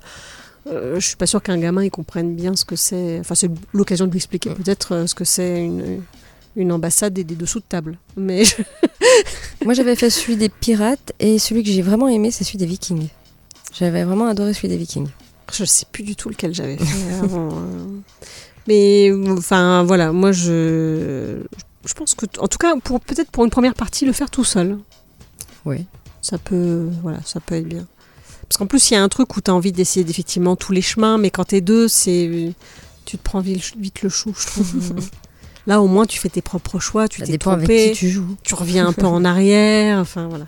je 0.69 0.99
suis 0.99 1.15
pas 1.15 1.27
sûre 1.27 1.41
qu'un 1.43 1.57
gamin 1.59 1.83
il 1.83 1.91
comprenne 1.91 2.35
bien 2.35 2.55
ce 2.55 2.65
que 2.65 2.75
c'est. 2.75 3.19
Enfin, 3.19 3.35
c'est 3.35 3.49
l'occasion 3.73 4.05
de 4.05 4.11
lui 4.11 4.17
expliquer 4.17 4.49
peut-être 4.49 5.05
ce 5.07 5.13
que 5.15 5.23
c'est 5.23 5.63
une, 5.63 6.01
une 6.57 6.71
ambassade 6.73 7.17
et 7.19 7.23
des 7.23 7.35
dessous 7.35 7.59
de 7.59 7.65
table. 7.69 7.97
Mais 8.17 8.43
je- 8.43 8.55
Moi, 9.63 9.73
j'avais 9.75 9.95
fait 9.95 10.09
celui 10.09 10.35
des 10.37 10.49
pirates 10.49 11.13
et 11.19 11.39
celui 11.39 11.63
que 11.63 11.69
j'ai 11.69 11.81
vraiment 11.83 12.07
aimé, 12.07 12.31
c'est 12.31 12.43
celui 12.43 12.57
des 12.57 12.65
vikings. 12.65 13.07
J'avais 13.77 14.03
vraiment 14.03 14.25
adoré 14.27 14.53
celui 14.53 14.69
des 14.69 14.77
vikings. 14.77 15.07
Je 15.53 15.65
sais 15.65 15.85
plus 15.91 16.03
du 16.03 16.15
tout 16.15 16.29
lequel 16.29 16.53
j'avais 16.53 16.77
fait 16.77 17.13
avant. 17.23 17.49
euh. 17.51 17.85
Mais 18.67 19.11
enfin 19.29 19.83
voilà, 19.83 20.11
moi 20.11 20.31
je, 20.33 21.41
je 21.85 21.93
pense 21.93 22.15
que, 22.15 22.25
en 22.39 22.47
tout 22.47 22.57
cas, 22.57 22.73
pour 22.83 22.99
peut-être 22.99 23.31
pour 23.31 23.45
une 23.45 23.49
première 23.49 23.73
partie, 23.75 24.05
le 24.05 24.11
faire 24.11 24.29
tout 24.29 24.43
seul. 24.43 24.77
Oui. 25.65 25.85
ça 26.21 26.37
peut 26.37 26.87
voilà 27.03 27.19
ça 27.25 27.39
peut 27.41 27.55
être 27.55 27.67
bien 27.67 27.85
parce 28.47 28.57
qu'en 28.57 28.67
plus 28.67 28.89
il 28.89 28.93
y 28.93 28.97
a 28.97 29.03
un 29.03 29.09
truc 29.09 29.35
où 29.35 29.41
tu 29.41 29.51
as 29.51 29.53
envie 29.53 29.73
d'essayer 29.73 30.09
effectivement 30.09 30.55
tous 30.55 30.71
les 30.71 30.81
chemins 30.81 31.17
mais 31.17 31.29
quand 31.29 31.43
t'es 31.45 31.59
deux 31.59 31.89
c'est 31.89 32.53
tu 33.03 33.17
te 33.17 33.23
prends 33.23 33.41
vite, 33.41 33.75
vite 33.77 34.01
le 34.01 34.07
chou 34.07 34.33
je 34.39 34.47
trouve 34.47 34.93
là 35.67 35.81
au 35.81 35.87
moins 35.87 36.05
tu 36.05 36.19
fais 36.19 36.29
tes 36.29 36.41
propres 36.41 36.79
choix 36.79 37.09
tu 37.09 37.21
t'es 37.21 37.27
avec 37.29 37.41
trompé 37.41 37.91
qui 37.91 37.97
tu 37.97 38.09
joues. 38.09 38.37
tu 38.43 38.55
reviens 38.55 38.87
un 38.87 38.93
peu 38.93 39.05
en 39.07 39.25
arrière 39.25 39.99
enfin 39.99 40.27
voilà 40.29 40.45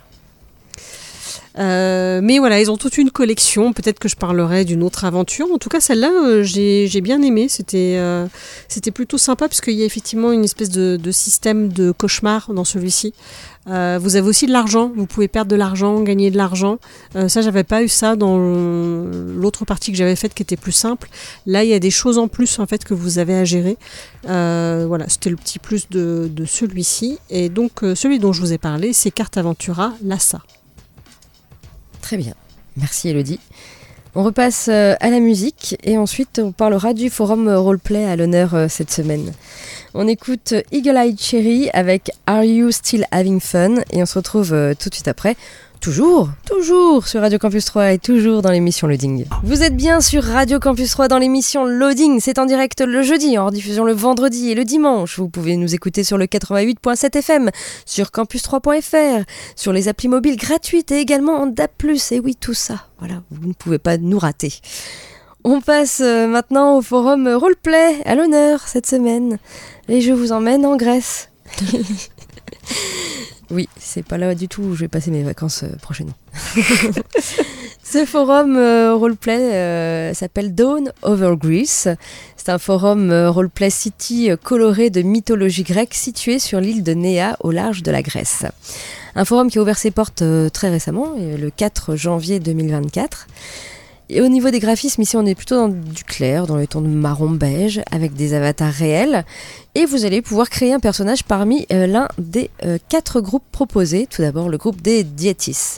Euh, 1.58 2.20
mais 2.22 2.38
voilà, 2.38 2.60
ils 2.60 2.70
ont 2.70 2.76
toute 2.76 2.98
une 2.98 3.10
collection. 3.10 3.72
Peut-être 3.72 3.98
que 3.98 4.08
je 4.08 4.16
parlerai 4.16 4.64
d'une 4.64 4.82
autre 4.82 5.04
aventure. 5.04 5.50
En 5.52 5.58
tout 5.58 5.68
cas, 5.68 5.80
celle-là, 5.80 6.10
euh, 6.10 6.42
j'ai 6.42 7.00
bien 7.00 7.22
aimé. 7.22 7.48
C'était 7.48 7.96
euh, 7.98 8.26
c'était 8.68 8.90
plutôt 8.90 9.18
sympa 9.18 9.48
parce 9.48 9.60
qu'il 9.60 9.74
y 9.74 9.82
a 9.82 9.86
effectivement 9.86 10.32
une 10.32 10.44
espèce 10.44 10.70
de, 10.70 10.98
système 11.10 11.68
de 11.68 11.92
cauchemar 11.92 12.52
dans 12.52 12.64
celui-ci. 12.64 13.14
Vous 13.66 14.16
avez 14.16 14.26
aussi 14.26 14.46
de 14.46 14.52
l'argent. 14.52 14.90
Vous 14.96 15.06
pouvez 15.06 15.28
perdre 15.28 15.50
de 15.50 15.54
l'argent, 15.54 16.00
gagner 16.00 16.32
de 16.32 16.36
l'argent. 16.36 16.78
Ça, 17.28 17.40
j'avais 17.40 17.62
pas 17.62 17.84
eu 17.84 17.88
ça 17.88 18.16
dans 18.16 18.36
l'autre 18.36 19.64
partie 19.64 19.92
que 19.92 19.98
j'avais 19.98 20.16
faite 20.16 20.34
qui 20.34 20.42
était 20.42 20.56
plus 20.56 20.72
simple. 20.72 21.08
Là, 21.46 21.62
il 21.62 21.70
y 21.70 21.74
a 21.74 21.78
des 21.78 21.90
choses 21.90 22.18
en 22.18 22.26
plus 22.26 22.58
en 22.58 22.66
fait 22.66 22.84
que 22.84 22.94
vous 22.94 23.18
avez 23.18 23.34
à 23.34 23.44
gérer. 23.44 23.76
Voilà, 24.24 25.08
c'était 25.08 25.30
le 25.30 25.36
petit 25.36 25.60
plus 25.60 25.88
de, 25.88 26.28
de 26.32 26.44
celui-ci. 26.46 27.18
Et 27.28 27.48
donc, 27.48 27.84
celui 27.94 28.18
dont 28.18 28.32
je 28.32 28.40
vous 28.40 28.52
ai 28.52 28.58
parlé, 28.58 28.92
c'est 28.92 29.12
Carte 29.12 29.36
Aventura 29.36 29.92
Lassa. 30.02 30.40
Très 32.10 32.16
bien. 32.16 32.34
Merci 32.76 33.10
Elodie. 33.10 33.38
On 34.16 34.24
repasse 34.24 34.66
euh, 34.68 34.96
à 34.98 35.10
la 35.10 35.20
musique 35.20 35.76
et 35.84 35.96
ensuite 35.96 36.40
on 36.42 36.50
parlera 36.50 36.92
du 36.92 37.08
forum 37.08 37.46
euh, 37.46 37.60
roleplay 37.60 38.04
à 38.04 38.16
l'honneur 38.16 38.52
euh, 38.56 38.66
cette 38.68 38.90
semaine. 38.90 39.32
On 39.94 40.08
écoute 40.08 40.54
Eagle 40.72 40.96
Eye 40.96 41.16
Cherry 41.16 41.70
avec 41.72 42.10
Are 42.26 42.42
You 42.42 42.72
Still 42.72 43.06
Having 43.12 43.38
Fun? 43.38 43.76
Et 43.92 44.02
on 44.02 44.06
se 44.06 44.18
retrouve 44.18 44.48
tout 44.76 44.88
de 44.88 44.94
suite 44.94 45.06
après. 45.06 45.36
Toujours, 45.80 46.28
toujours 46.46 47.08
sur 47.08 47.22
Radio 47.22 47.38
Campus 47.38 47.64
3 47.64 47.92
et 47.92 47.98
toujours 47.98 48.42
dans 48.42 48.50
l'émission 48.50 48.86
Loading. 48.86 49.24
Vous 49.42 49.62
êtes 49.62 49.74
bien 49.74 50.02
sur 50.02 50.22
Radio 50.22 50.60
Campus 50.60 50.90
3 50.90 51.08
dans 51.08 51.16
l'émission 51.16 51.64
Loading. 51.64 52.20
C'est 52.20 52.38
en 52.38 52.44
direct 52.44 52.82
le 52.82 53.00
jeudi, 53.00 53.38
en 53.38 53.46
rediffusion 53.46 53.84
le 53.84 53.94
vendredi 53.94 54.50
et 54.50 54.54
le 54.54 54.66
dimanche. 54.66 55.18
Vous 55.18 55.30
pouvez 55.30 55.56
nous 55.56 55.74
écouter 55.74 56.04
sur 56.04 56.18
le 56.18 56.26
88.7 56.26 57.16
FM, 57.16 57.50
sur 57.86 58.08
campus3.fr, 58.08 59.24
sur 59.56 59.72
les 59.72 59.88
applis 59.88 60.08
mobiles 60.08 60.36
gratuites 60.36 60.92
et 60.92 60.98
également 60.98 61.40
en 61.40 61.46
DAB+. 61.46 61.70
Et 62.10 62.20
oui, 62.20 62.36
tout 62.38 62.52
ça. 62.52 62.84
Voilà, 62.98 63.22
vous 63.30 63.48
ne 63.48 63.54
pouvez 63.54 63.78
pas 63.78 63.96
nous 63.96 64.18
rater. 64.18 64.52
On 65.44 65.62
passe 65.62 66.02
euh, 66.04 66.26
maintenant 66.26 66.76
au 66.76 66.82
forum 66.82 67.26
roleplay 67.26 68.02
à 68.04 68.14
l'honneur 68.14 68.68
cette 68.68 68.86
semaine. 68.86 69.38
Et 69.88 70.02
je 70.02 70.12
vous 70.12 70.32
emmène 70.32 70.66
en 70.66 70.76
Grèce. 70.76 71.30
Oui, 73.50 73.68
c'est 73.78 74.04
pas 74.04 74.16
là 74.16 74.34
du 74.34 74.46
tout 74.46 74.62
où 74.62 74.74
je 74.74 74.80
vais 74.80 74.88
passer 74.88 75.10
mes 75.10 75.22
vacances 75.24 75.64
euh, 75.64 75.76
prochainement. 75.82 76.14
Ce 77.82 78.04
forum 78.04 78.56
euh, 78.56 78.94
roleplay 78.94 79.52
euh, 79.52 80.14
s'appelle 80.14 80.54
Dawn 80.54 80.92
Over 81.02 81.34
Greece. 81.36 81.88
C'est 82.36 82.50
un 82.50 82.58
forum 82.58 83.12
roleplay 83.12 83.70
city 83.70 84.30
coloré 84.44 84.90
de 84.90 85.02
mythologie 85.02 85.64
grecque 85.64 85.94
situé 85.94 86.38
sur 86.38 86.60
l'île 86.60 86.84
de 86.84 86.94
Néa 86.94 87.36
au 87.40 87.50
large 87.50 87.82
de 87.82 87.90
la 87.90 88.02
Grèce. 88.02 88.44
Un 89.16 89.24
forum 89.24 89.50
qui 89.50 89.58
a 89.58 89.62
ouvert 89.62 89.78
ses 89.78 89.90
portes 89.90 90.22
très 90.52 90.70
récemment, 90.70 91.14
le 91.16 91.50
4 91.50 91.96
janvier 91.96 92.38
2024. 92.38 93.26
Et 94.12 94.20
au 94.20 94.26
niveau 94.26 94.50
des 94.50 94.58
graphismes, 94.58 95.02
ici 95.02 95.16
on 95.16 95.24
est 95.24 95.36
plutôt 95.36 95.54
dans 95.54 95.68
du 95.68 96.02
clair, 96.02 96.48
dans 96.48 96.56
les 96.56 96.66
tons 96.66 96.80
de 96.80 96.88
marron 96.88 97.30
beige, 97.30 97.80
avec 97.92 98.12
des 98.12 98.34
avatars 98.34 98.72
réels. 98.72 99.24
Et 99.76 99.86
vous 99.86 100.04
allez 100.04 100.20
pouvoir 100.20 100.50
créer 100.50 100.72
un 100.72 100.80
personnage 100.80 101.22
parmi 101.22 101.64
euh, 101.72 101.86
l'un 101.86 102.08
des 102.18 102.50
euh, 102.64 102.78
quatre 102.88 103.20
groupes 103.20 103.44
proposés. 103.52 104.08
Tout 104.10 104.22
d'abord 104.22 104.48
le 104.48 104.58
groupe 104.58 104.82
des 104.82 105.04
Dietis, 105.04 105.76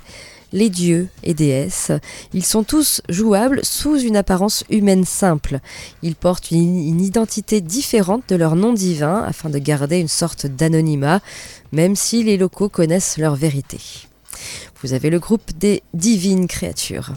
les 0.55 0.71
dieux 0.71 1.09
et 1.23 1.35
déesses. 1.35 1.93
Ils 2.33 2.47
sont 2.47 2.63
tous 2.63 3.03
jouables 3.11 3.61
sous 3.65 4.01
une 4.01 4.17
apparence 4.17 4.65
humaine 4.71 5.05
simple. 5.05 5.59
Ils 6.03 6.17
portent 6.17 6.53
une 6.53 7.03
identité 7.03 7.61
différente 7.61 8.23
de 8.31 8.37
leur 8.37 8.57
nom 8.57 8.73
divin 8.73 9.23
afin 9.27 9.51
de 9.51 9.59
garder 9.59 9.99
une 9.99 10.09
sorte 10.09 10.47
d'anonymat, 10.47 11.21
même 11.71 11.97
si 11.97 12.23
les 12.23 12.39
locaux 12.39 12.71
connaissent 12.71 13.19
leur 13.19 13.37
vérité. 13.37 13.79
Vous 14.83 14.95
avez 14.95 15.11
le 15.11 15.19
groupe 15.19 15.53
des 15.59 15.83
divines 15.93 16.47
créatures. 16.47 17.13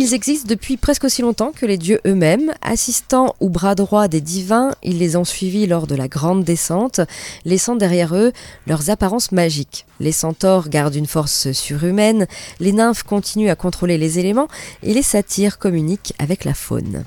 Ils 0.00 0.14
existent 0.14 0.46
depuis 0.48 0.76
presque 0.76 1.02
aussi 1.02 1.22
longtemps 1.22 1.50
que 1.50 1.66
les 1.66 1.76
dieux 1.76 2.00
eux-mêmes. 2.06 2.52
Assistants 2.62 3.34
ou 3.40 3.48
bras 3.48 3.74
droits 3.74 4.06
des 4.06 4.20
divins, 4.20 4.70
ils 4.84 4.96
les 4.96 5.16
ont 5.16 5.24
suivis 5.24 5.66
lors 5.66 5.88
de 5.88 5.96
la 5.96 6.06
grande 6.06 6.44
descente, 6.44 7.00
laissant 7.44 7.74
derrière 7.74 8.14
eux 8.14 8.32
leurs 8.68 8.90
apparences 8.90 9.32
magiques. 9.32 9.86
Les 9.98 10.12
centaures 10.12 10.68
gardent 10.68 10.94
une 10.94 11.08
force 11.08 11.50
surhumaine, 11.50 12.28
les 12.60 12.70
nymphes 12.70 13.02
continuent 13.02 13.50
à 13.50 13.56
contrôler 13.56 13.98
les 13.98 14.20
éléments 14.20 14.46
et 14.84 14.94
les 14.94 15.02
satyres 15.02 15.58
communiquent 15.58 16.14
avec 16.20 16.44
la 16.44 16.54
faune. 16.54 17.04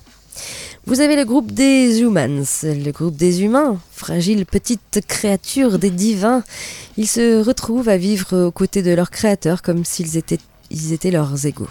Vous 0.86 1.00
avez 1.00 1.16
le 1.16 1.24
groupe 1.24 1.54
des 1.54 2.02
humans, 2.02 2.44
le 2.64 2.92
groupe 2.92 3.16
des 3.16 3.44
humains, 3.44 3.80
fragiles 3.94 4.46
petites 4.46 5.00
créatures 5.08 5.80
des 5.80 5.92
divins. 5.92 6.44
Ils 6.98 7.08
se 7.08 7.42
retrouvent 7.42 7.88
à 7.88 7.96
vivre 7.96 8.48
aux 8.48 8.52
côtés 8.52 8.82
de 8.82 8.92
leurs 8.92 9.12
créateurs 9.12 9.62
comme 9.62 9.86
s'ils 9.86 10.18
étaient, 10.18 10.40
étaient 10.92 11.12
leurs 11.12 11.46
égaux. 11.46 11.70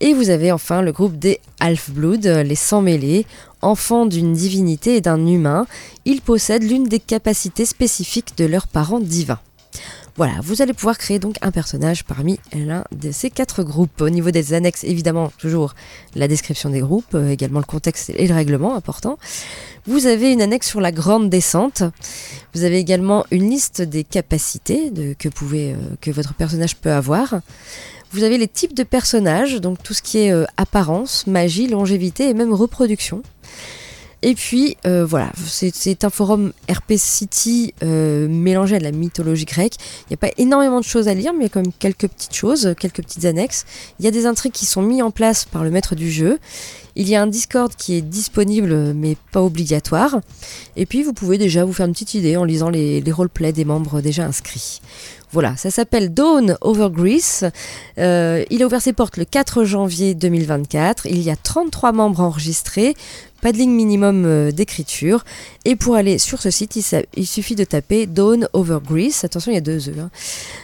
Et 0.00 0.14
vous 0.14 0.30
avez 0.30 0.50
enfin 0.50 0.80
le 0.80 0.92
groupe 0.92 1.18
des 1.18 1.40
Half-Blood, 1.60 2.24
les 2.24 2.54
sans-mêlés, 2.54 3.26
enfants 3.60 4.06
d'une 4.06 4.32
divinité 4.32 4.96
et 4.96 5.00
d'un 5.02 5.26
humain. 5.26 5.66
Ils 6.06 6.22
possèdent 6.22 6.68
l'une 6.68 6.88
des 6.88 7.00
capacités 7.00 7.66
spécifiques 7.66 8.36
de 8.38 8.46
leurs 8.46 8.66
parents 8.66 9.00
divins. 9.00 9.40
Voilà, 10.16 10.34
vous 10.42 10.60
allez 10.60 10.72
pouvoir 10.72 10.98
créer 10.98 11.18
donc 11.18 11.36
un 11.40 11.50
personnage 11.50 12.04
parmi 12.04 12.38
l'un 12.52 12.84
de 12.92 13.10
ces 13.10 13.30
quatre 13.30 13.62
groupes. 13.62 14.00
Au 14.00 14.10
niveau 14.10 14.30
des 14.30 14.52
annexes, 14.52 14.84
évidemment, 14.84 15.32
toujours 15.38 15.74
la 16.14 16.28
description 16.28 16.68
des 16.68 16.80
groupes, 16.80 17.14
euh, 17.14 17.30
également 17.30 17.60
le 17.60 17.64
contexte 17.64 18.10
et 18.10 18.26
le 18.26 18.34
règlement 18.34 18.74
important. 18.74 19.18
Vous 19.86 20.06
avez 20.06 20.32
une 20.32 20.42
annexe 20.42 20.68
sur 20.68 20.80
la 20.80 20.92
grande 20.92 21.30
descente. 21.30 21.84
Vous 22.54 22.64
avez 22.64 22.78
également 22.78 23.24
une 23.30 23.48
liste 23.48 23.80
des 23.82 24.04
capacités 24.04 24.92
que, 25.18 25.28
euh, 25.28 25.76
que 26.00 26.10
votre 26.10 26.34
personnage 26.34 26.76
peut 26.76 26.92
avoir. 26.92 27.40
Vous 28.12 28.24
avez 28.24 28.38
les 28.38 28.48
types 28.48 28.74
de 28.74 28.82
personnages, 28.82 29.60
donc 29.60 29.82
tout 29.82 29.94
ce 29.94 30.02
qui 30.02 30.18
est 30.18 30.32
euh, 30.32 30.44
apparence, 30.56 31.26
magie, 31.28 31.68
longévité 31.68 32.28
et 32.28 32.34
même 32.34 32.52
reproduction. 32.52 33.22
Et 34.22 34.34
puis 34.34 34.76
euh, 34.86 35.04
voilà, 35.06 35.32
c'est- 35.46 36.04
un 36.04 36.10
forum 36.10 36.52
RP 36.70 36.92
City 36.96 37.72
euh, 37.82 38.28
mélangé 38.28 38.76
à 38.76 38.78
de 38.78 38.84
la 38.84 38.92
mythologie 38.92 39.46
grecque. 39.46 39.74
Il 40.02 40.10
n'y 40.10 40.14
a 40.14 40.18
pas 40.18 40.30
énormément 40.36 40.78
de 40.80 40.84
choses 40.84 41.08
à 41.08 41.14
lire, 41.14 41.32
mais 41.32 41.40
il 41.40 41.42
y 41.44 41.46
a 41.46 41.48
quand 41.48 41.62
même 41.62 41.72
quelques 41.78 42.06
petites 42.08 42.34
choses, 42.34 42.74
quelques 42.78 43.02
petites 43.02 43.24
annexes. 43.24 43.64
Il 43.98 44.04
y 44.04 44.08
a 44.08 44.10
des 44.10 44.26
intrigues 44.26 44.52
qui 44.52 44.66
sont 44.66 44.82
mises 44.82 45.02
en 45.02 45.10
place 45.10 45.44
par 45.46 45.64
le 45.64 45.70
maître 45.70 45.94
du 45.94 46.10
jeu. 46.10 46.38
Il 46.96 47.08
y 47.08 47.14
a 47.16 47.22
un 47.22 47.26
Discord 47.28 47.72
qui 47.76 47.94
est 47.94 48.02
disponible 48.02 48.92
mais 48.94 49.16
pas 49.32 49.40
obligatoire. 49.42 50.20
Et 50.76 50.84
puis 50.86 51.02
vous 51.02 51.12
pouvez 51.14 51.38
déjà 51.38 51.64
vous 51.64 51.72
faire 51.72 51.86
une 51.86 51.92
petite 51.92 52.14
idée 52.14 52.36
en 52.36 52.44
lisant 52.44 52.68
les, 52.68 53.00
les 53.00 53.12
roleplays 53.12 53.52
des 53.52 53.64
membres 53.64 54.00
déjà 54.02 54.24
inscrits. 54.26 54.80
Voilà, 55.32 55.56
ça 55.56 55.70
s'appelle 55.70 56.12
Dawn 56.12 56.56
Over 56.60 56.88
Greece. 56.90 57.44
Euh, 57.98 58.44
il 58.50 58.64
a 58.64 58.66
ouvert 58.66 58.82
ses 58.82 58.92
portes 58.92 59.16
le 59.16 59.24
4 59.24 59.62
janvier 59.62 60.14
2024. 60.16 61.06
Il 61.06 61.22
y 61.22 61.30
a 61.30 61.36
33 61.36 61.92
membres 61.92 62.20
enregistrés, 62.20 62.96
pas 63.40 63.52
de 63.52 63.58
ligne 63.58 63.72
minimum 63.72 64.24
euh, 64.26 64.50
d'écriture. 64.52 65.24
Et 65.64 65.76
pour 65.76 65.94
aller 65.96 66.18
sur 66.18 66.40
ce 66.40 66.50
site, 66.50 66.78
il, 67.16 67.26
suffit 67.26 67.54
de 67.54 67.64
taper 67.64 68.06
Dawn 68.06 68.48
Over 68.52 68.78
Greece. 68.84 69.24
Attention, 69.24 69.52
il 69.52 69.54
y 69.54 69.58
a 69.58 69.62
deux 69.62 69.88
E. 69.88 69.94
Hein. 69.98 70.10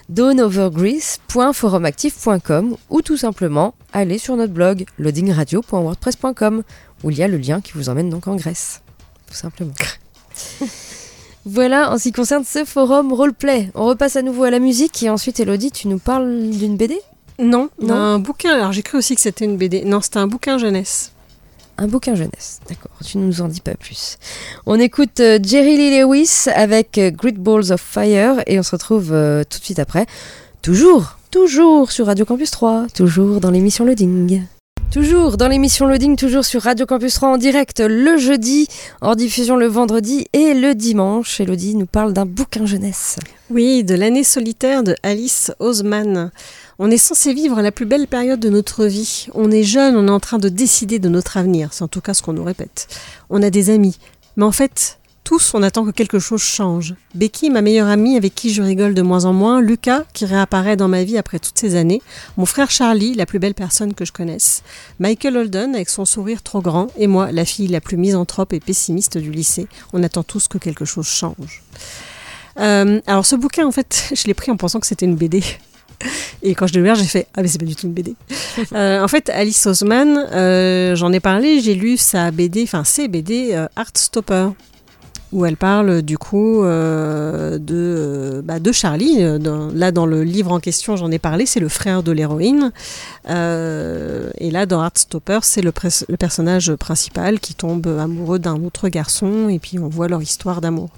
dawnovergreece.forumactif.com 0.08 2.76
ou 2.90 3.02
tout 3.02 3.16
simplement 3.16 3.74
aller 3.92 4.18
sur 4.18 4.36
notre 4.36 4.52
blog 4.52 4.84
loadingradio.wordpress.com 4.98 6.62
où 7.04 7.10
il 7.10 7.18
y 7.18 7.22
a 7.22 7.28
le 7.28 7.36
lien 7.38 7.60
qui 7.60 7.72
vous 7.74 7.88
emmène 7.88 8.10
donc 8.10 8.26
en 8.28 8.36
Grèce. 8.36 8.82
Tout 9.26 9.34
simplement. 9.34 9.72
Voilà 11.48 11.92
en 11.92 11.98
ce 11.98 12.02
qui 12.04 12.12
concerne 12.12 12.42
ce 12.44 12.64
forum 12.64 13.12
roleplay. 13.12 13.70
On 13.76 13.86
repasse 13.86 14.16
à 14.16 14.22
nouveau 14.22 14.42
à 14.42 14.50
la 14.50 14.58
musique 14.58 15.00
et 15.04 15.10
ensuite 15.10 15.38
Elodie, 15.38 15.70
tu 15.70 15.86
nous 15.86 16.00
parles 16.00 16.50
d'une 16.50 16.76
BD 16.76 16.98
Non, 17.38 17.68
Non? 17.80 17.94
un 17.94 18.18
bouquin. 18.18 18.52
Alors 18.52 18.72
j'ai 18.72 18.82
cru 18.82 18.98
aussi 18.98 19.14
que 19.14 19.20
c'était 19.20 19.44
une 19.44 19.56
BD. 19.56 19.84
Non, 19.84 20.00
c'était 20.00 20.18
un 20.18 20.26
bouquin 20.26 20.58
jeunesse. 20.58 21.12
Un 21.78 21.88
bouquin 21.88 22.14
jeunesse, 22.14 22.60
d'accord, 22.68 22.96
tu 23.04 23.18
ne 23.18 23.26
nous 23.26 23.42
en 23.42 23.48
dis 23.48 23.60
pas 23.60 23.74
plus. 23.74 24.16
On 24.64 24.80
écoute 24.80 25.20
euh, 25.20 25.38
Jerry 25.42 25.76
Lee 25.76 26.00
Lewis 26.00 26.48
avec 26.54 26.96
euh, 26.96 27.10
Great 27.10 27.36
Balls 27.36 27.70
of 27.70 27.80
Fire 27.82 28.42
et 28.46 28.58
on 28.58 28.62
se 28.62 28.70
retrouve 28.70 29.12
euh, 29.12 29.44
tout 29.44 29.58
de 29.58 29.64
suite 29.64 29.78
après. 29.78 30.06
Toujours, 30.62 31.18
toujours 31.30 31.92
sur 31.92 32.06
Radio 32.06 32.24
Campus 32.24 32.50
3, 32.50 32.86
toujours 32.94 33.40
dans 33.40 33.50
l'émission 33.50 33.84
Loading. 33.84 34.46
Toujours 34.90 35.36
dans 35.36 35.48
l'émission 35.48 35.86
Loading, 35.86 36.16
toujours 36.16 36.44
sur 36.44 36.62
Radio 36.62 36.86
Campus 36.86 37.14
3 37.14 37.28
en 37.30 37.36
direct 37.36 37.80
le 37.80 38.16
jeudi, 38.16 38.66
en 39.02 39.14
diffusion 39.14 39.56
le 39.56 39.66
vendredi 39.66 40.26
et 40.32 40.54
le 40.54 40.74
dimanche. 40.74 41.38
Elodie 41.40 41.74
nous 41.74 41.86
parle 41.86 42.12
d'un 42.14 42.24
bouquin 42.24 42.64
jeunesse. 42.64 43.16
Oui, 43.50 43.84
de 43.84 43.94
l'année 43.94 44.24
solitaire 44.24 44.82
de 44.82 44.94
Alice 45.02 45.52
Oseman. 45.58 46.30
On 46.78 46.90
est 46.90 46.98
censé 46.98 47.34
vivre 47.34 47.60
la 47.60 47.72
plus 47.72 47.84
belle 47.84 48.06
période 48.06 48.40
de 48.40 48.48
notre 48.48 48.86
vie. 48.86 49.26
On 49.34 49.50
est 49.50 49.64
jeune, 49.64 49.96
on 49.96 50.08
est 50.08 50.10
en 50.10 50.20
train 50.20 50.38
de 50.38 50.48
décider 50.48 50.98
de 50.98 51.08
notre 51.10 51.36
avenir. 51.36 51.72
C'est 51.72 51.84
en 51.84 51.88
tout 51.88 52.00
cas 52.00 52.14
ce 52.14 52.22
qu'on 52.22 52.32
nous 52.32 52.44
répète. 52.44 52.88
On 53.28 53.42
a 53.42 53.50
des 53.50 53.68
amis. 53.70 53.98
Mais 54.36 54.44
en 54.44 54.52
fait, 54.52 54.98
tous, 55.26 55.54
on 55.54 55.62
attend 55.64 55.84
que 55.84 55.90
quelque 55.90 56.20
chose 56.20 56.40
change. 56.40 56.94
Becky, 57.16 57.50
ma 57.50 57.60
meilleure 57.60 57.88
amie 57.88 58.16
avec 58.16 58.32
qui 58.36 58.54
je 58.54 58.62
rigole 58.62 58.94
de 58.94 59.02
moins 59.02 59.24
en 59.24 59.32
moins. 59.32 59.60
Lucas, 59.60 60.04
qui 60.12 60.24
réapparaît 60.24 60.76
dans 60.76 60.86
ma 60.86 61.02
vie 61.02 61.18
après 61.18 61.40
toutes 61.40 61.58
ces 61.58 61.74
années. 61.74 62.00
Mon 62.36 62.46
frère 62.46 62.70
Charlie, 62.70 63.12
la 63.12 63.26
plus 63.26 63.40
belle 63.40 63.54
personne 63.54 63.92
que 63.92 64.04
je 64.04 64.12
connaisse. 64.12 64.62
Michael 65.00 65.36
Holden, 65.36 65.74
avec 65.74 65.88
son 65.88 66.04
sourire 66.04 66.44
trop 66.44 66.60
grand. 66.60 66.92
Et 66.96 67.08
moi, 67.08 67.32
la 67.32 67.44
fille 67.44 67.66
la 67.66 67.80
plus 67.80 67.96
misanthrope 67.96 68.52
et 68.52 68.60
pessimiste 68.60 69.18
du 69.18 69.32
lycée. 69.32 69.66
On 69.92 70.04
attend 70.04 70.22
tous 70.22 70.46
que 70.46 70.58
quelque 70.58 70.84
chose 70.84 71.08
change. 71.08 71.64
Euh, 72.60 73.00
alors 73.08 73.26
ce 73.26 73.34
bouquin, 73.34 73.66
en 73.66 73.72
fait, 73.72 74.12
je 74.14 74.28
l'ai 74.28 74.34
pris 74.34 74.52
en 74.52 74.56
pensant 74.56 74.78
que 74.78 74.86
c'était 74.86 75.06
une 75.06 75.16
BD. 75.16 75.42
Et 76.44 76.54
quand 76.54 76.68
je 76.68 76.74
l'ai 76.74 76.80
ouvert, 76.80 76.94
j'ai 76.94 77.04
fait 77.04 77.26
Ah, 77.34 77.42
mais 77.42 77.48
c'est 77.48 77.58
pas 77.58 77.66
du 77.66 77.74
tout 77.74 77.88
une 77.88 77.94
BD. 77.94 78.14
Euh, 78.72 79.02
en 79.02 79.08
fait, 79.08 79.28
Alice 79.28 79.66
Osman, 79.66 80.16
euh, 80.32 80.96
j'en 80.96 81.12
ai 81.12 81.20
parlé, 81.20 81.60
j'ai 81.60 81.74
lu 81.74 81.98
sa 81.98 82.30
BD, 82.30 82.62
enfin 82.62 82.84
ses 82.84 83.06
BD 83.06 83.50
Heartstopper, 83.76 84.48
où 85.36 85.44
elle 85.44 85.58
parle 85.58 86.00
du 86.00 86.16
coup 86.16 86.64
euh, 86.64 87.58
de, 87.58 87.74
euh, 87.76 88.42
bah, 88.42 88.58
de 88.58 88.72
Charlie. 88.72 89.18
Euh, 89.20 89.38
là, 89.74 89.92
dans 89.92 90.06
le 90.06 90.24
livre 90.24 90.50
en 90.50 90.60
question, 90.60 90.96
j'en 90.96 91.10
ai 91.10 91.18
parlé, 91.18 91.44
c'est 91.44 91.60
le 91.60 91.68
frère 91.68 92.02
de 92.02 92.10
l'héroïne. 92.10 92.72
Et 93.28 94.50
là, 94.50 94.64
dans 94.64 94.82
Heartstopper, 94.82 95.40
c'est 95.42 95.60
le 95.60 95.72
personnage 96.16 96.74
principal 96.76 97.38
qui 97.38 97.54
tombe 97.54 97.86
amoureux 97.86 98.38
d'un 98.38 98.56
autre 98.64 98.88
garçon, 98.88 99.50
et 99.50 99.58
puis 99.58 99.78
on 99.78 99.88
voit 99.88 100.08
leur 100.08 100.22
histoire 100.22 100.62
d'amour. 100.62 100.88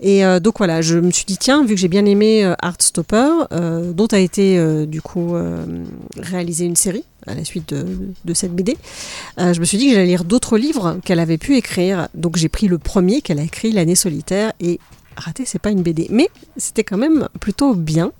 Et 0.00 0.24
euh, 0.24 0.40
donc 0.40 0.58
voilà, 0.58 0.80
je 0.80 0.98
me 0.98 1.10
suis 1.10 1.26
dit, 1.26 1.36
tiens, 1.36 1.64
vu 1.64 1.74
que 1.74 1.80
j'ai 1.80 1.88
bien 1.88 2.06
aimé 2.06 2.44
euh, 2.44 2.54
Heartstopper, 2.62 3.46
euh, 3.52 3.92
dont 3.92 4.06
a 4.06 4.18
été 4.18 4.58
euh, 4.58 4.86
du 4.86 5.02
coup 5.02 5.34
réalisée 6.16 6.64
une 6.64 6.76
série 6.76 7.04
à 7.26 7.34
la 7.34 7.44
suite 7.44 7.74
de, 7.74 7.86
de 8.24 8.34
cette 8.34 8.54
BD, 8.54 8.76
je 9.36 9.60
me 9.60 9.64
suis 9.64 9.76
dit 9.76 9.88
que 9.88 9.94
j'allais 9.94 10.06
lire 10.06 10.24
d'autres 10.24 10.56
livres 10.56 10.98
qu'elle 11.04 11.20
avait 11.20 11.38
pu 11.38 11.56
écrire. 11.56 12.08
Donc 12.14 12.36
j'ai 12.36 12.48
pris 12.48 12.66
le 12.66 12.78
premier 12.78 13.20
qu'elle 13.20 13.38
a 13.38 13.42
écrit, 13.42 13.72
L'année 13.72 13.94
solitaire, 13.94 14.52
et 14.58 14.80
raté, 15.16 15.44
c'est 15.44 15.58
pas 15.58 15.70
une 15.70 15.82
BD, 15.82 16.06
mais 16.10 16.30
c'était 16.56 16.82
quand 16.82 16.96
même 16.96 17.28
plutôt 17.40 17.74
bien. 17.74 18.12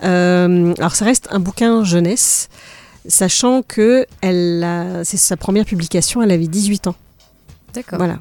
Alors 0.00 0.94
ça 0.94 1.04
reste 1.04 1.28
un 1.30 1.38
bouquin 1.38 1.84
jeunesse, 1.84 2.48
sachant 3.06 3.62
que 3.62 4.06
elle 4.22 5.02
c'est 5.04 5.18
sa 5.18 5.36
première 5.36 5.66
publication, 5.66 6.22
elle 6.22 6.30
avait 6.30 6.48
18 6.48 6.86
ans. 6.86 6.96
D'accord. 7.74 7.98
Voilà. 7.98 8.20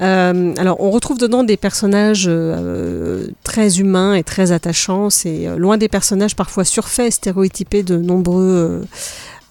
Euh, 0.00 0.54
alors, 0.56 0.80
on 0.80 0.90
retrouve 0.90 1.18
dedans 1.18 1.44
des 1.44 1.56
personnages 1.56 2.26
euh, 2.26 3.28
très 3.44 3.78
humains 3.78 4.14
et 4.14 4.24
très 4.24 4.52
attachants. 4.52 5.10
C'est 5.10 5.46
euh, 5.46 5.56
loin 5.56 5.78
des 5.78 5.88
personnages 5.88 6.34
parfois 6.34 6.64
surfaits, 6.64 7.12
stéréotypés 7.12 7.82
de 7.82 7.96
nombreux 7.96 8.42
euh, 8.42 8.84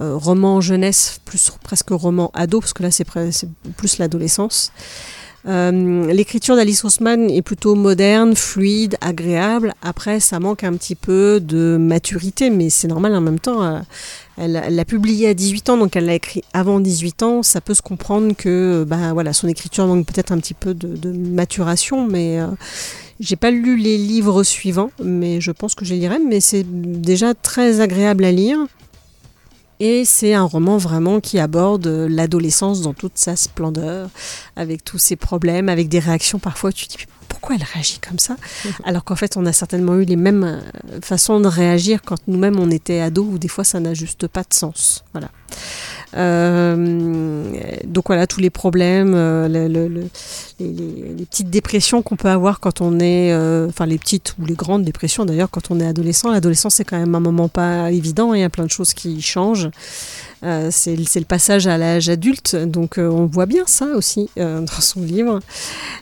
euh, 0.01 0.15
romans 0.15 0.59
jeunesse, 0.59 1.19
plus 1.25 1.51
presque 1.63 1.89
romans 1.91 2.31
ados, 2.33 2.61
parce 2.61 2.73
que 2.73 2.83
là, 2.83 2.91
c'est 2.91 3.07
plus 3.77 3.97
l'adolescence. 3.99 4.71
Euh, 5.45 6.11
L'écriture 6.13 6.55
d'Alice 6.55 6.85
Haussmann 6.85 7.29
est 7.29 7.41
plutôt 7.41 7.75
moderne, 7.75 8.35
fluide, 8.35 8.95
agréable. 9.01 9.73
Après, 9.81 10.19
ça 10.19 10.39
manque 10.39 10.63
un 10.63 10.73
petit 10.73 10.95
peu 10.95 11.39
de 11.41 11.77
maturité, 11.77 12.49
mais 12.49 12.69
c'est 12.69 12.87
normal 12.87 13.15
en 13.15 13.21
même 13.21 13.39
temps. 13.39 13.61
euh, 13.63 13.79
elle 14.37 14.53
l'a 14.69 14.85
publié 14.85 15.27
à 15.29 15.33
18 15.33 15.69
ans, 15.69 15.77
donc 15.77 15.95
elle 15.95 16.05
l'a 16.05 16.15
écrit 16.15 16.43
avant 16.53 16.79
18 16.79 17.23
ans. 17.23 17.43
Ça 17.43 17.61
peut 17.61 17.73
se 17.73 17.81
comprendre 17.81 18.33
que 18.35 18.83
bah, 18.87 19.13
voilà, 19.13 19.33
son 19.33 19.47
écriture 19.47 19.85
manque 19.85 20.07
peut-être 20.07 20.31
un 20.31 20.39
petit 20.39 20.55
peu 20.55 20.73
de, 20.73 20.95
de 20.95 21.11
maturation, 21.11 22.07
mais 22.07 22.39
euh, 22.39 22.47
j'ai 23.19 23.35
pas 23.35 23.51
lu 23.51 23.77
les 23.77 23.97
livres 23.97 24.43
suivants, 24.43 24.91
mais 25.03 25.39
je 25.41 25.51
pense 25.51 25.75
que 25.75 25.85
je 25.85 25.93
les 25.93 25.99
lirai. 25.99 26.17
Mais 26.27 26.39
c'est 26.39 26.65
déjà 26.65 27.33
très 27.33 27.79
agréable 27.81 28.25
à 28.25 28.31
lire. 28.31 28.59
Et 29.79 30.05
c'est 30.05 30.33
un 30.33 30.43
roman 30.43 30.77
vraiment 30.77 31.19
qui 31.19 31.39
aborde 31.39 31.87
euh, 31.87 32.07
l'adolescence 32.09 32.81
dans 32.81 32.93
toute 32.93 33.17
sa 33.17 33.35
splendeur, 33.35 34.09
avec 34.55 34.83
tous 34.83 34.97
ses 34.97 35.15
problèmes, 35.15 35.69
avec 35.69 35.89
des 35.89 35.99
réactions 35.99 36.39
parfois 36.39 36.71
tu 36.71 36.87
te 36.87 36.97
dis 36.97 37.05
pourquoi 37.27 37.55
elle 37.55 37.63
réagit 37.73 37.99
comme 37.99 38.19
ça 38.19 38.37
Alors 38.85 39.03
qu'en 39.03 39.15
fait 39.15 39.35
on 39.35 39.45
a 39.45 39.51
certainement 39.51 39.95
eu 39.95 40.05
les 40.05 40.15
mêmes 40.15 40.43
euh, 40.43 40.99
façons 41.01 41.39
de 41.39 41.47
réagir 41.47 42.01
quand 42.03 42.17
nous-mêmes 42.27 42.59
on 42.59 42.69
était 42.69 42.99
ados, 42.99 43.27
ou 43.33 43.37
des 43.37 43.47
fois 43.47 43.63
ça 43.63 43.79
n'a 43.79 43.93
juste 43.93 44.27
pas 44.27 44.43
de 44.43 44.53
sens. 44.53 45.03
Voilà. 45.13 45.29
Euh, 46.15 47.12
donc 47.93 48.07
voilà 48.07 48.27
tous 48.27 48.39
les 48.41 48.49
problèmes, 48.49 49.13
euh, 49.15 49.47
le- 49.47 49.67
le- 49.67 49.87
le- 49.87 50.07
les, 50.59 51.25
petites 51.25 51.49
dépressions 51.49 52.01
qu'on 52.01 52.15
peut 52.15 52.27
avoir 52.29 52.59
quand 52.59 52.81
on 52.81 52.99
est, 52.99 53.31
euh, 53.31 53.67
enfin 53.69 53.85
les 53.85 53.97
petites 53.97 54.35
ou 54.39 54.45
les 54.45 54.55
grandes 54.55 54.83
dépressions 54.83 55.25
d'ailleurs 55.25 55.49
quand 55.49 55.71
on 55.71 55.79
est 55.79 55.85
adolescent. 55.87 56.29
L'adolescence 56.31 56.75
c'est 56.75 56.83
quand 56.83 56.97
même 56.99 57.15
un 57.15 57.19
moment 57.19 57.47
pas 57.47 57.91
évident, 57.91 58.33
il 58.33 58.41
y 58.41 58.43
a 58.43 58.49
plein 58.49 58.65
de 58.65 58.71
choses 58.71 58.93
qui 58.93 59.21
changent. 59.21 59.69
Euh, 60.43 60.67
c'est 60.71 60.95
le 60.97 61.25
passage 61.25 61.67
à 61.67 61.77
l'âge 61.77 62.09
adulte, 62.09 62.57
donc 62.57 62.95
on 62.97 63.25
voit 63.27 63.45
bien 63.45 63.63
ça 63.65 63.85
aussi 63.95 64.29
dans 64.35 64.65
son 64.81 65.01
livre. 65.01 65.39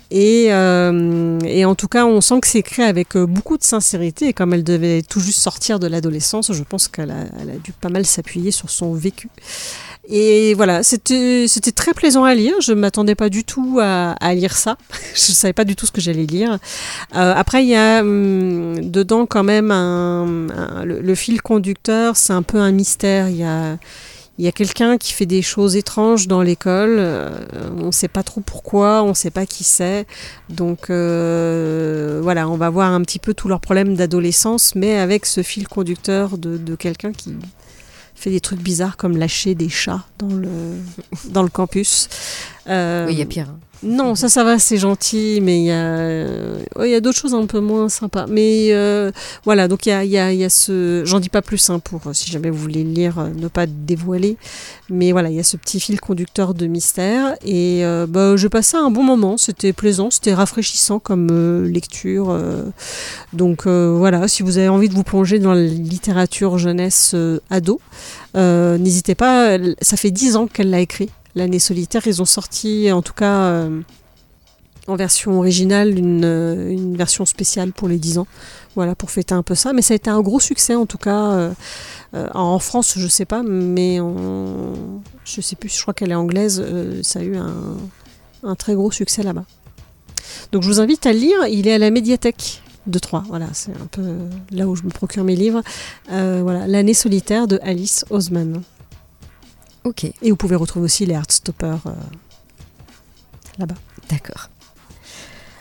Et, 0.09 0.51
en 0.51 1.75
tout 1.75 1.87
cas, 1.87 2.05
on 2.05 2.21
sent 2.21 2.39
que 2.41 2.47
c'est 2.47 2.59
écrit 2.59 2.81
avec 2.81 3.15
beaucoup 3.15 3.57
de 3.57 3.63
sincérité. 3.63 4.29
Et 4.29 4.33
comme 4.33 4.53
elle 4.53 4.63
devait 4.63 5.03
tout 5.03 5.19
juste 5.19 5.39
sortir 5.39 5.79
de 5.79 5.85
l'adolescence, 5.87 6.51
je 6.51 6.63
pense 6.63 6.87
qu'elle 6.87 7.11
a, 7.11 7.25
elle 7.39 7.51
a 7.51 7.57
dû 7.57 7.71
pas 7.71 7.89
mal 7.89 8.05
s'appuyer 8.05 8.49
sur 8.51 8.69
son 8.71 8.93
vécu. 8.93 9.29
Et 10.09 10.55
voilà, 10.55 10.83
c'était 10.83 11.47
très 11.75 11.93
plaisant 11.93 12.23
à 12.23 12.33
lire. 12.33 12.55
Je 12.61 12.73
m'attendais 12.73 13.15
pas 13.15 13.29
du 13.29 13.43
tout 13.43 13.77
à, 13.81 14.11
à 14.13 14.33
lire 14.33 14.57
ça. 14.57 14.77
je 15.13 15.19
savais 15.19 15.53
pas 15.53 15.63
du 15.63 15.75
tout 15.75 15.85
ce 15.85 15.91
que 15.91 16.01
j'allais 16.01 16.25
lire. 16.25 16.57
Euh, 17.15 17.33
après, 17.35 17.63
il 17.63 17.69
y 17.69 17.75
a 17.75 18.01
hum, 18.01 18.79
dedans 18.89 19.25
quand 19.25 19.43
même 19.43 19.71
un, 19.71 20.49
un- 20.49 20.85
le, 20.85 21.01
le 21.01 21.15
fil 21.15 21.41
conducteur. 21.41 22.17
C'est 22.17 22.33
un 22.33 22.41
peu 22.43 22.57
un 22.57 22.71
mystère. 22.71 23.29
Il 23.29 23.37
y 23.37 23.43
a 23.43 23.77
y 24.39 24.47
a 24.47 24.51
quelqu'un 24.51 24.97
qui 24.97 25.13
fait 25.13 25.27
des 25.27 25.43
choses 25.43 25.75
étranges 25.75 26.27
dans 26.27 26.41
l'école. 26.41 26.95
euh, 26.97 27.29
on 27.79 27.87
ne 27.87 27.91
sait 27.91 28.07
pas 28.07 28.23
trop 28.23 28.41
pourquoi, 28.41 29.03
on 29.03 29.09
ne 29.09 29.13
sait 29.13 29.29
pas 29.29 29.45
qui 29.45 29.63
c'est. 29.63 30.07
Donc 30.49 30.89
euh, 30.89 32.19
voilà, 32.23 32.49
on 32.49 32.57
va 32.57 32.71
voir 32.71 32.91
un 32.91 33.01
petit 33.01 33.19
peu 33.19 33.35
tous 33.35 33.47
leurs 33.47 33.59
problèmes 33.59 33.93
d'adolescence, 33.95 34.73
mais 34.73 34.97
avec 34.97 35.27
ce 35.27 35.43
fil 35.43 35.67
conducteur 35.67 36.39
de, 36.39 36.57
de 36.57 36.75
quelqu'un 36.75 37.11
qui 37.11 37.35
fait 38.21 38.29
des 38.29 38.39
trucs 38.39 38.61
bizarres 38.61 38.97
comme 38.97 39.17
lâcher 39.17 39.55
des 39.55 39.69
chats 39.69 40.05
dans 40.19 40.27
le, 40.27 40.49
dans 41.29 41.41
le 41.41 41.49
campus. 41.49 42.07
Euh, 42.71 43.05
Oui, 43.07 43.13
il 43.13 43.19
y 43.19 43.21
a 43.21 43.25
pire. 43.25 43.47
hein. 43.49 43.59
non, 43.83 44.13
ça, 44.15 44.29
ça 44.29 44.43
va, 44.43 44.59
c'est 44.59 44.77
gentil, 44.77 45.39
mais 45.41 45.59
il 45.59 45.65
y 45.65 45.71
a, 45.71 45.83
euh, 45.83 46.59
y 46.79 46.93
a 46.93 47.01
d'autres 47.01 47.17
choses 47.17 47.33
un 47.33 47.45
peu 47.47 47.59
moins 47.59 47.89
sympas. 47.89 48.27
Mais 48.29 48.69
euh, 48.71 49.11
voilà, 49.43 49.67
donc 49.67 49.85
il 49.87 49.89
y 49.89 49.91
a, 49.91 50.03
il 50.05 50.11
y, 50.11 50.17
a, 50.19 50.31
il 50.31 50.39
y 50.39 50.43
a 50.45 50.49
ce. 50.49 51.01
J'en 51.03 51.19
dis 51.19 51.29
pas 51.29 51.41
plus 51.41 51.69
hein, 51.71 51.79
pour, 51.79 51.99
si 52.13 52.29
jamais 52.31 52.49
vous 52.51 52.59
voulez 52.59 52.83
le 52.83 52.91
lire, 52.91 53.29
ne 53.35 53.47
pas 53.47 53.65
dévoiler. 53.65 54.37
Mais 54.89 55.11
voilà, 55.11 55.29
il 55.29 55.35
y 55.35 55.39
a 55.39 55.43
ce 55.43 55.57
petit 55.57 55.79
fil 55.79 55.99
conducteur 55.99 56.53
de 56.53 56.67
mystère. 56.67 57.33
Et 57.43 57.83
euh, 57.83 58.05
bah, 58.07 58.35
je 58.35 58.47
passais 58.47 58.77
un 58.77 58.91
bon 58.91 59.03
moment, 59.03 59.35
c'était 59.37 59.73
plaisant, 59.73 60.11
c'était 60.11 60.33
rafraîchissant 60.35 60.99
comme 60.99 61.29
euh, 61.31 61.67
lecture. 61.67 62.37
donc 63.33 63.65
voilà, 63.65 64.27
si 64.27 64.43
vous 64.43 64.57
avez 64.59 64.69
envie 64.69 64.89
de 64.89 64.93
vous 64.93 65.03
plonger 65.03 65.39
dans 65.39 65.53
la 65.53 65.63
littérature 65.63 66.57
jeunesse 66.59 67.15
ado, 67.49 67.81
n'hésitez 68.35 69.15
pas, 69.15 69.57
ça 69.81 69.97
fait 69.97 70.11
dix 70.11 70.35
ans 70.35 70.45
qu'elle 70.47 70.69
l'a 70.69 70.79
écrit. 70.81 71.09
L'année 71.35 71.59
solitaire, 71.59 72.01
ils 72.05 72.21
ont 72.21 72.25
sorti, 72.25 72.91
en 72.91 73.01
tout 73.01 73.13
cas 73.13 73.43
euh, 73.43 73.81
en 74.87 74.95
version 74.95 75.37
originale, 75.37 75.97
une, 75.97 76.25
euh, 76.25 76.69
une 76.69 76.97
version 76.97 77.25
spéciale 77.25 77.71
pour 77.71 77.87
les 77.87 77.97
10 77.97 78.17
ans. 78.17 78.27
Voilà, 78.75 78.95
pour 78.95 79.11
fêter 79.11 79.33
un 79.33 79.43
peu 79.43 79.55
ça. 79.55 79.71
Mais 79.73 79.81
ça 79.81 79.93
a 79.93 79.95
été 79.95 80.09
un 80.09 80.21
gros 80.21 80.39
succès, 80.39 80.75
en 80.75 80.85
tout 80.85 80.97
cas. 80.97 81.31
euh, 81.31 81.53
en 82.33 82.59
France, 82.59 82.95
je 82.97 83.07
sais 83.07 83.25
pas, 83.25 83.43
mais 83.43 83.99
en, 84.01 84.73
je 85.23 85.39
sais 85.41 85.55
plus, 85.55 85.69
je 85.69 85.81
crois 85.81 85.93
qu'elle 85.93 86.11
est 86.11 86.15
anglaise. 86.15 86.63
ça 87.03 87.19
a 87.19 87.23
eu 87.23 87.37
un, 87.37 88.55
très 88.55 88.73
gros 88.75 88.91
succès 88.91 89.23
là-bas. 89.23 89.45
Donc 90.51 90.63
je 90.63 90.67
vous 90.67 90.81
invite 90.81 91.05
à 91.05 91.13
lire. 91.13 91.37
Il 91.49 91.67
est 91.67 91.73
à 91.73 91.77
la 91.77 91.91
médiathèque 91.91 92.61
de 92.87 92.99
Troyes. 92.99 93.23
Voilà, 93.29 93.47
c'est 93.53 93.71
un 93.71 93.87
peu 93.89 94.01
là 94.51 94.67
où 94.67 94.75
je 94.75 94.83
me 94.83 94.89
procure 94.89 95.23
mes 95.23 95.35
livres. 95.37 95.61
Voilà, 96.09 96.67
L'année 96.67 96.93
solitaire 96.93 97.47
de 97.47 97.59
Alice 97.63 98.03
Osman. 98.09 98.61
Ok, 99.83 100.03
Et 100.03 100.29
vous 100.29 100.35
pouvez 100.35 100.55
retrouver 100.55 100.85
aussi 100.85 101.05
les 101.05 101.13
Heartstoppers 101.15 101.79
euh, 101.87 101.91
là-bas. 103.57 103.75
d'accord. 104.09 104.49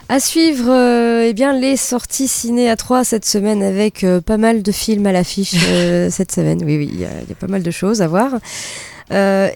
À 0.08 0.18
suivre, 0.18 0.68
euh, 0.68 1.24
eh 1.28 1.32
bien, 1.32 1.52
les 1.52 1.76
sorties 1.76 2.26
ciné 2.26 2.68
à 2.68 2.76
3 2.76 3.04
cette 3.04 3.24
semaine 3.24 3.62
avec 3.62 4.02
euh, 4.02 4.20
pas 4.20 4.38
mal 4.38 4.62
de 4.62 4.72
films 4.72 5.06
à 5.06 5.12
l'affiche 5.12 5.54
cette 6.10 6.32
semaine. 6.32 6.58
Oui, 6.64 6.76
oui, 6.78 6.90
il 6.92 7.00
y, 7.00 7.04
a 7.04 7.10
il 7.22 7.28
y 7.28 7.32
a 7.32 7.36
pas 7.36 7.46
mal 7.46 7.62
de 7.62 7.70
choses 7.70 8.02
à 8.02 8.08
voir. 8.08 8.32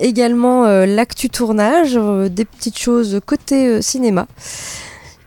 Également 0.00 0.64
l'actu 0.84 1.28
tournage, 1.30 1.94
des 1.94 2.44
petites 2.44 2.78
choses 2.78 3.20
côté 3.24 3.80
cinéma. 3.82 4.26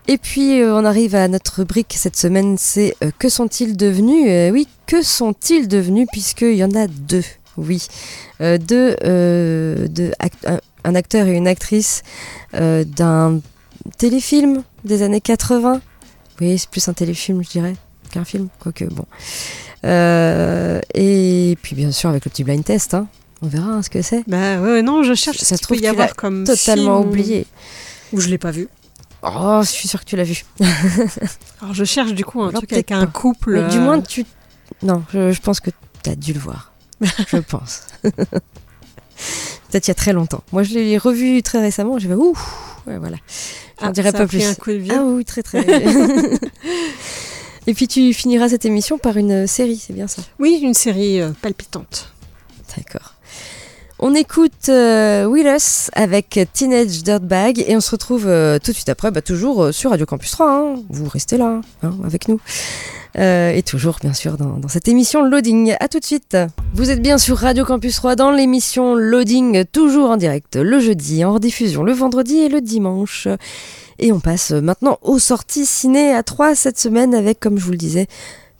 Et 0.07 0.17
puis 0.17 0.61
euh, 0.61 0.73
on 0.73 0.85
arrive 0.85 1.15
à 1.15 1.27
notre 1.27 1.57
rubrique 1.57 1.93
cette 1.97 2.15
semaine, 2.15 2.55
c'est 2.57 2.95
euh, 3.03 3.11
Que 3.19 3.27
sont-ils 3.27 3.75
devenus? 3.75 4.25
Euh, 4.27 4.51
Oui, 4.51 4.67
que 4.85 5.01
sont-ils 5.01 5.67
devenus 5.67 6.07
Puisqu'il 6.11 6.55
y 6.55 6.63
en 6.63 6.73
a 6.75 6.87
deux, 6.87 7.23
oui. 7.57 7.87
Euh, 8.41 8.57
deux, 8.57 8.95
euh, 9.03 9.87
act- 10.19 10.47
un, 10.83 10.95
acteur 10.95 11.27
et 11.27 11.33
une 11.35 11.47
actrice 11.47 12.03
euh, 12.53 12.83
d'un 12.83 13.41
téléfilm 13.97 14.63
des 14.83 15.01
années 15.01 15.21
80. 15.21 15.81
Oui, 16.39 16.57
c'est 16.57 16.69
plus 16.69 16.87
un 16.87 16.93
téléfilm, 16.93 17.43
je 17.43 17.49
dirais, 17.49 17.75
qu'un 18.11 18.23
film, 18.23 18.47
quoique 18.59 18.85
bon. 18.85 19.05
Et 19.83 21.57
puis 21.61 21.75
bien 21.75 21.91
sûr 21.91 22.09
avec 22.09 22.25
le 22.25 22.31
petit 22.31 22.43
blind 22.43 22.63
test, 22.63 22.93
hein. 22.93 23.07
on 23.41 23.47
verra 23.47 23.69
hein, 23.71 23.81
ce 23.81 23.89
que 23.89 24.01
c'est. 24.01 24.23
Bah 24.27 24.59
ouais, 24.61 24.81
non, 24.81 25.03
je 25.03 25.13
cherche 25.13 25.37
Ça 25.37 25.45
ça 25.45 25.57
se 25.57 25.63
trouve 25.63 25.77
y 25.77 25.87
avoir 25.87 26.15
comme 26.15 26.43
Totalement 26.43 26.99
film 27.01 27.09
oublié. 27.09 27.47
Où 28.13 28.21
je 28.21 28.29
l'ai 28.29 28.37
pas 28.37 28.51
vu. 28.51 28.67
Oh, 29.23 29.59
je 29.63 29.69
suis 29.69 29.87
sûre 29.87 29.99
que 29.99 30.05
tu 30.05 30.15
l'as 30.15 30.23
vu. 30.23 30.45
Alors 31.61 31.73
je 31.73 31.83
cherche 31.83 32.13
du 32.13 32.23
coup 32.23 32.41
un 32.41 32.49
Alors, 32.49 32.61
truc 32.61 32.73
avec 32.73 32.91
un 32.91 33.07
couple. 33.07 33.61
Mais 33.61 33.69
du 33.69 33.79
moins, 33.79 33.99
tu. 33.99 34.25
Non, 34.83 35.03
je, 35.11 35.31
je 35.31 35.41
pense 35.41 35.59
que 35.59 35.71
tu 36.03 36.09
as 36.09 36.15
dû 36.15 36.33
le 36.33 36.39
voir. 36.39 36.71
je 37.27 37.37
pense. 37.37 37.81
Peut-être 38.03 39.87
il 39.87 39.89
y 39.89 39.91
a 39.91 39.95
très 39.95 40.13
longtemps. 40.13 40.43
Moi, 40.51 40.63
je 40.63 40.73
l'ai 40.73 40.97
revu 40.97 41.43
très 41.43 41.59
récemment. 41.59 41.99
J'ai 41.99 42.07
fait 42.07 42.13
ouh. 42.13 42.37
Ouais, 42.85 42.97
voilà. 42.97 43.17
J'en 43.81 43.87
ah, 43.87 43.91
dirais 43.91 44.11
ça 44.11 44.19
pas 44.19 44.23
a 44.23 44.27
pris 44.27 44.37
plus. 44.37 44.47
un 44.47 44.55
coup 44.55 44.71
de 44.71 44.77
vieux. 44.77 44.93
Ah 44.95 45.03
oui, 45.03 45.25
très 45.25 45.43
très. 45.43 45.65
Et 47.67 47.73
puis 47.73 47.87
tu 47.87 48.13
finiras 48.13 48.49
cette 48.49 48.65
émission 48.65 48.97
par 48.97 49.17
une 49.17 49.45
série, 49.45 49.77
c'est 49.77 49.91
bien 49.91 50.07
ça? 50.07 50.21
Oui, 50.39 50.59
une 50.63 50.73
série 50.73 51.19
euh, 51.19 51.31
palpitante. 51.41 52.13
D'accord. 52.77 53.16
On 53.99 54.13
écoute 54.13 54.69
euh, 54.69 55.25
Will 55.25 55.47
Us 55.47 55.89
avec 55.93 56.39
Teenage 56.53 57.01
Dirtbag 57.01 57.63
et 57.67 57.75
on 57.75 57.81
se 57.81 57.89
retrouve 57.89 58.27
euh, 58.27 58.59
tout 58.59 58.69
de 58.69 58.75
suite 58.75 58.89
après, 58.89 59.09
bah, 59.09 59.23
toujours 59.23 59.63
euh, 59.63 59.71
sur 59.71 59.89
Radio 59.89 60.05
Campus 60.05 60.29
3. 60.31 60.51
hein. 60.51 60.75
Vous 60.89 61.09
restez 61.09 61.37
là, 61.37 61.61
hein, 61.81 61.95
avec 62.05 62.27
nous. 62.27 62.39
Et 63.19 63.63
toujours, 63.65 63.97
bien 63.99 64.13
sûr, 64.13 64.37
dans, 64.37 64.57
dans 64.57 64.67
cette 64.67 64.87
émission 64.87 65.23
Loading. 65.23 65.75
À 65.79 65.87
tout 65.87 65.99
de 65.99 66.05
suite. 66.05 66.37
Vous 66.75 66.91
êtes 66.91 67.01
bien 67.01 67.17
sur 67.17 67.37
Radio 67.37 67.65
Campus 67.65 67.95
3 67.95 68.15
dans 68.15 68.29
l'émission 68.29 68.93
Loading, 68.93 69.65
toujours 69.71 70.11
en 70.11 70.17
direct 70.17 70.55
le 70.55 70.79
jeudi, 70.79 71.25
en 71.25 71.33
rediffusion 71.33 71.81
le 71.81 71.93
vendredi 71.93 72.37
et 72.37 72.49
le 72.49 72.61
dimanche. 72.61 73.27
Et 73.97 74.11
on 74.11 74.19
passe 74.19 74.51
maintenant 74.51 74.99
aux 75.01 75.17
sorties 75.17 75.65
ciné 75.65 76.13
à 76.13 76.21
3 76.21 76.53
cette 76.53 76.77
semaine 76.79 77.15
avec, 77.15 77.39
comme 77.39 77.57
je 77.57 77.65
vous 77.65 77.71
le 77.71 77.77
disais, 77.77 78.05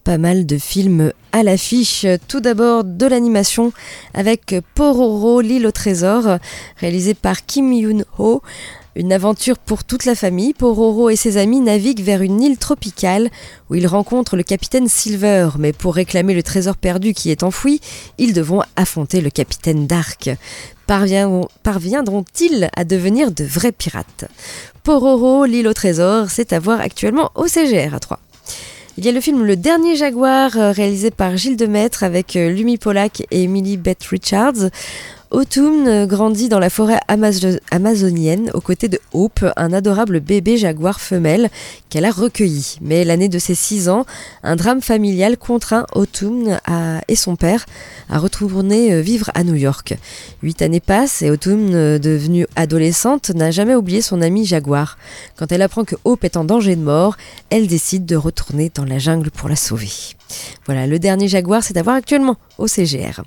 pas 0.07 0.17
mal 0.17 0.45
de 0.45 0.57
films 0.57 1.11
à 1.33 1.43
l'affiche. 1.43 2.05
Tout 2.29 2.39
d'abord 2.39 2.85
de 2.85 3.05
l'animation 3.05 3.73
avec 4.13 4.55
Pororo, 4.73 5.41
l'île 5.41 5.67
au 5.67 5.71
trésor, 5.71 6.37
réalisé 6.77 7.13
par 7.13 7.45
Kim 7.45 7.73
Yoon-ho. 7.73 8.41
Une 8.95 9.11
aventure 9.11 9.57
pour 9.57 9.83
toute 9.83 10.05
la 10.05 10.15
famille. 10.15 10.53
Pororo 10.53 11.09
et 11.09 11.17
ses 11.17 11.35
amis 11.35 11.59
naviguent 11.59 12.03
vers 12.03 12.21
une 12.21 12.41
île 12.41 12.57
tropicale 12.57 13.29
où 13.69 13.75
ils 13.75 13.85
rencontrent 13.85 14.37
le 14.37 14.43
capitaine 14.43 14.87
Silver. 14.87 15.49
Mais 15.59 15.73
pour 15.73 15.95
réclamer 15.95 16.33
le 16.33 16.41
trésor 16.41 16.77
perdu 16.77 17.13
qui 17.13 17.29
est 17.29 17.43
enfoui, 17.43 17.81
ils 18.17 18.31
devront 18.31 18.63
affronter 18.77 19.19
le 19.19 19.29
capitaine 19.29 19.87
Dark. 19.87 20.29
Parviendront- 20.87 21.49
Parviendront-ils 21.63 22.69
à 22.77 22.85
devenir 22.85 23.31
de 23.31 23.43
vrais 23.43 23.73
pirates? 23.73 24.23
Pororo, 24.85 25.43
l'île 25.43 25.67
au 25.67 25.73
trésor, 25.73 26.29
c'est 26.29 26.53
à 26.53 26.59
voir 26.59 26.79
actuellement 26.79 27.29
au 27.35 27.47
CGR 27.47 27.93
à 27.93 27.99
3. 27.99 28.19
Il 28.99 29.05
y 29.05 29.09
a 29.09 29.11
le 29.11 29.21
film 29.21 29.43
Le 29.45 29.55
Dernier 29.55 29.95
Jaguar, 29.95 30.57
euh, 30.57 30.71
réalisé 30.71 31.11
par 31.11 31.37
Gilles 31.37 31.55
Demaître 31.55 32.03
avec 32.03 32.35
euh, 32.35 32.49
Lumi 32.49 32.79
Pollack 32.79 33.21
et 33.29 33.43
Emily 33.43 33.77
Beth 33.77 34.03
Richards. 34.05 34.71
Autumn 35.29 36.05
grandit 36.05 36.47
dans 36.47 36.57
la 36.59 36.69
forêt 36.69 36.99
amazo- 37.09 37.59
amazonienne 37.69 38.49
aux 38.53 38.61
côtés 38.61 38.87
de 38.87 38.97
Hope, 39.11 39.43
un 39.57 39.73
adorable 39.73 40.21
bébé 40.21 40.55
jaguar 40.55 41.01
femelle 41.01 41.49
qu'elle 41.89 42.05
a 42.05 42.11
recueilli. 42.11 42.77
Mais 42.81 43.03
l'année 43.03 43.27
de 43.27 43.37
ses 43.37 43.53
6 43.53 43.89
ans, 43.89 44.05
un 44.41 44.55
drame 44.55 44.81
familial 44.81 45.37
contraint 45.37 45.85
Autumn 45.93 46.57
et 47.09 47.15
son 47.17 47.35
père 47.35 47.65
à 48.09 48.19
retourner 48.19 48.93
euh, 48.93 49.01
vivre 49.01 49.29
à 49.33 49.43
New 49.43 49.55
York. 49.55 49.95
Huit 50.43 50.61
années 50.61 50.79
passent 50.79 51.21
et 51.21 51.29
Autumn, 51.29 51.71
euh, 51.73 51.99
devenue 51.99 52.47
adolescente, 52.55 53.29
n'a 53.31 53.51
jamais 53.51 53.75
oublié 53.75 54.01
son 54.01 54.21
ami 54.21 54.45
jaguar. 54.45 54.97
Quand 55.35 55.51
elle 55.51 55.61
apprend 55.61 55.83
que 55.83 55.95
Hope 56.05 56.23
est 56.23 56.37
en 56.37 56.45
danger 56.45 56.77
de 56.77 56.81
mort, 56.81 57.17
elle 57.49 57.67
décide 57.67 58.05
de 58.05 58.15
retourner 58.15 58.71
dans 58.73 58.85
la 58.85 58.97
jungle 58.97 59.29
pour 59.29 59.49
la 59.49 59.57
sauver. 59.57 59.91
Voilà, 60.67 60.87
le 60.87 60.99
dernier 60.99 61.27
jaguar, 61.27 61.63
c'est 61.63 61.75
à 61.75 61.83
voir 61.83 61.97
actuellement 61.97 62.37
au 62.57 62.67
CGR. 62.67 63.23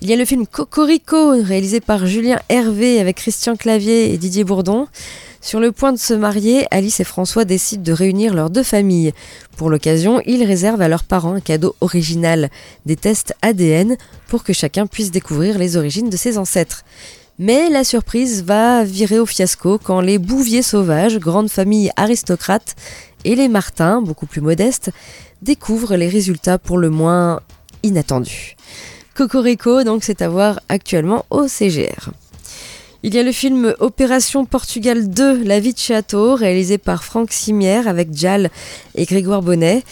Il 0.00 0.08
y 0.08 0.12
a 0.12 0.16
le 0.16 0.24
film 0.24 0.46
Cocorico, 0.46 1.30
réalisé 1.42 1.80
par 1.80 2.06
Julien 2.06 2.38
Hervé 2.48 3.00
avec 3.00 3.16
Christian 3.16 3.56
Clavier 3.56 4.14
et 4.14 4.16
Didier 4.16 4.44
Bourdon. 4.44 4.86
Sur 5.40 5.58
le 5.58 5.72
point 5.72 5.92
de 5.92 5.98
se 5.98 6.14
marier, 6.14 6.66
Alice 6.70 7.00
et 7.00 7.04
François 7.04 7.44
décident 7.44 7.82
de 7.82 7.92
réunir 7.92 8.32
leurs 8.32 8.48
deux 8.48 8.62
familles. 8.62 9.12
Pour 9.56 9.70
l'occasion, 9.70 10.22
ils 10.24 10.44
réservent 10.44 10.82
à 10.82 10.88
leurs 10.88 11.02
parents 11.02 11.34
un 11.34 11.40
cadeau 11.40 11.74
original, 11.80 12.48
des 12.86 12.94
tests 12.94 13.34
ADN, 13.42 13.96
pour 14.28 14.44
que 14.44 14.52
chacun 14.52 14.86
puisse 14.86 15.10
découvrir 15.10 15.58
les 15.58 15.76
origines 15.76 16.10
de 16.10 16.16
ses 16.16 16.38
ancêtres. 16.38 16.84
Mais 17.40 17.68
la 17.68 17.82
surprise 17.82 18.44
va 18.44 18.84
virer 18.84 19.18
au 19.18 19.26
fiasco 19.26 19.78
quand 19.82 20.00
les 20.00 20.18
Bouviers 20.18 20.62
sauvages, 20.62 21.18
grande 21.18 21.50
famille 21.50 21.90
aristocrate, 21.96 22.76
et 23.24 23.34
les 23.34 23.48
Martins, 23.48 24.00
beaucoup 24.00 24.26
plus 24.26 24.42
modestes, 24.42 24.92
découvrent 25.42 25.96
les 25.96 26.08
résultats 26.08 26.58
pour 26.58 26.78
le 26.78 26.88
moins 26.88 27.40
inattendus. 27.82 28.54
Cocorico, 29.18 29.82
donc 29.82 30.04
c'est 30.04 30.22
à 30.22 30.28
voir 30.28 30.60
actuellement 30.68 31.24
au 31.30 31.48
CGR. 31.48 32.10
Il 33.02 33.16
y 33.16 33.18
a 33.18 33.24
le 33.24 33.32
film 33.32 33.74
Opération 33.80 34.44
Portugal 34.44 35.10
2, 35.10 35.42
La 35.42 35.58
vie 35.58 35.72
de 35.72 35.78
château, 35.78 36.36
réalisé 36.36 36.78
par 36.78 37.02
Franck 37.02 37.32
Simière 37.32 37.88
avec 37.88 38.14
Jal 38.14 38.48
et 38.94 39.06
Grégoire 39.06 39.42
Bonnet. 39.42 39.82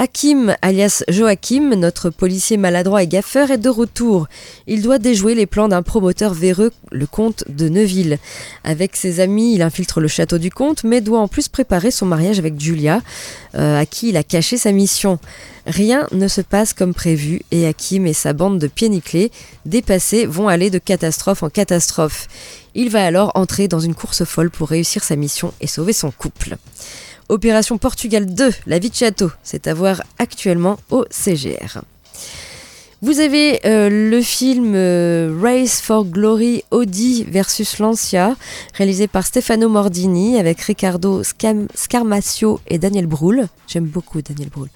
Hakim, 0.00 0.54
alias 0.62 1.02
Joachim, 1.08 1.74
notre 1.74 2.10
policier 2.10 2.56
maladroit 2.56 3.02
et 3.02 3.08
gaffeur, 3.08 3.50
est 3.50 3.58
de 3.58 3.68
retour. 3.68 4.28
Il 4.68 4.80
doit 4.80 5.00
déjouer 5.00 5.34
les 5.34 5.46
plans 5.46 5.66
d'un 5.66 5.82
promoteur 5.82 6.34
véreux, 6.34 6.70
le 6.92 7.08
comte 7.08 7.42
de 7.48 7.68
Neuville. 7.68 8.18
Avec 8.62 8.94
ses 8.94 9.18
amis, 9.18 9.56
il 9.56 9.60
infiltre 9.60 10.00
le 10.00 10.06
château 10.06 10.38
du 10.38 10.52
comte, 10.52 10.84
mais 10.84 11.00
doit 11.00 11.18
en 11.18 11.26
plus 11.26 11.48
préparer 11.48 11.90
son 11.90 12.06
mariage 12.06 12.38
avec 12.38 12.60
Julia, 12.60 13.02
euh, 13.56 13.80
à 13.80 13.86
qui 13.86 14.10
il 14.10 14.16
a 14.16 14.22
caché 14.22 14.56
sa 14.56 14.70
mission. 14.70 15.18
Rien 15.66 16.06
ne 16.12 16.28
se 16.28 16.42
passe 16.42 16.74
comme 16.74 16.94
prévu 16.94 17.42
et 17.50 17.66
Hakim 17.66 18.06
et 18.06 18.12
sa 18.12 18.32
bande 18.32 18.60
de 18.60 18.68
pieds 18.68 19.32
dépassés, 19.66 20.26
vont 20.26 20.46
aller 20.46 20.70
de 20.70 20.78
catastrophe 20.78 21.42
en 21.42 21.50
catastrophe. 21.50 22.28
Il 22.76 22.88
va 22.90 23.04
alors 23.04 23.32
entrer 23.34 23.66
dans 23.66 23.80
une 23.80 23.96
course 23.96 24.22
folle 24.22 24.50
pour 24.50 24.68
réussir 24.68 25.02
sa 25.02 25.16
mission 25.16 25.52
et 25.60 25.66
sauver 25.66 25.92
son 25.92 26.12
couple. 26.12 26.56
Opération 27.28 27.76
Portugal 27.78 28.26
2, 28.26 28.50
la 28.66 28.78
vie 28.78 28.90
de 28.90 28.94
château, 28.94 29.30
c'est 29.42 29.66
à 29.66 29.74
voir 29.74 30.02
actuellement 30.18 30.78
au 30.90 31.04
CGR. 31.10 31.82
Vous 33.00 33.20
avez 33.20 33.60
euh, 33.64 33.88
le 34.10 34.20
film 34.22 34.72
euh, 34.74 35.32
Race 35.40 35.80
for 35.80 36.04
Glory 36.04 36.64
Audi 36.72 37.22
versus 37.30 37.78
Lancia, 37.78 38.34
réalisé 38.74 39.06
par 39.06 39.24
Stefano 39.24 39.68
Mordini 39.68 40.36
avec 40.36 40.60
Riccardo 40.62 41.22
Scam- 41.22 41.68
Scarmacio 41.76 42.58
et 42.66 42.78
Daniel 42.78 43.06
Brühl. 43.06 43.46
J'aime 43.68 43.84
beaucoup 43.84 44.20
Daniel 44.20 44.48
Brühl. 44.48 44.68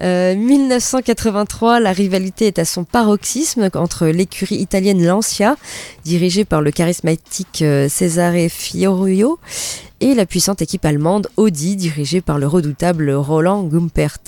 Euh, 0.00 0.34
1983, 0.34 1.80
la 1.80 1.92
rivalité 1.92 2.46
est 2.46 2.58
à 2.58 2.64
son 2.64 2.84
paroxysme 2.84 3.68
entre 3.74 4.06
l'écurie 4.06 4.56
italienne 4.56 5.04
Lancia, 5.04 5.56
dirigée 6.06 6.46
par 6.46 6.62
le 6.62 6.70
charismatique 6.70 7.60
euh, 7.60 7.86
Cesare 7.90 8.48
Fiorio, 8.48 9.38
et 10.00 10.14
la 10.14 10.26
puissante 10.26 10.62
équipe 10.62 10.84
allemande 10.84 11.28
Audi, 11.36 11.76
dirigée 11.76 12.20
par 12.20 12.38
le 12.38 12.46
redoutable 12.46 13.10
Roland 13.10 13.62
Gumpert. 13.64 14.18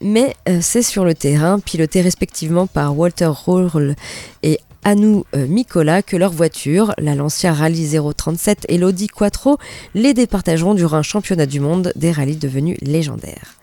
Mais 0.00 0.34
euh, 0.48 0.58
c'est 0.60 0.82
sur 0.82 1.04
le 1.04 1.14
terrain, 1.14 1.58
piloté 1.60 2.00
respectivement 2.00 2.66
par 2.66 2.96
Walter 2.96 3.26
Rohrl 3.26 3.94
et 4.42 4.58
Anou 4.84 5.24
euh, 5.34 5.46
Mikola, 5.46 6.02
que 6.02 6.16
leur 6.16 6.32
voiture, 6.32 6.94
la 6.98 7.14
Lancia 7.14 7.52
Rally 7.52 7.96
037 8.16 8.66
et 8.68 8.78
l'Audi 8.78 9.08
Quattro, 9.08 9.58
les 9.94 10.14
départageront 10.14 10.74
durant 10.74 10.98
un 10.98 11.02
championnat 11.02 11.46
du 11.46 11.60
monde 11.60 11.92
des 11.96 12.12
rallyes 12.12 12.36
devenus 12.36 12.76
légendaires. 12.82 13.54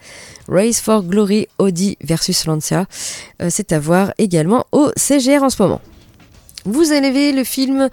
Race 0.48 0.82
for 0.82 1.04
Glory 1.04 1.48
Audi 1.60 1.98
versus 2.04 2.46
Lancia, 2.46 2.88
euh, 3.42 3.48
c'est 3.50 3.72
à 3.72 3.80
voir 3.80 4.14
également 4.18 4.66
au 4.72 4.92
CGR 4.96 5.44
en 5.44 5.50
ce 5.50 5.62
moment. 5.62 5.82
Vous 6.66 6.92
avez 6.92 7.32
le 7.32 7.44
film 7.44 7.90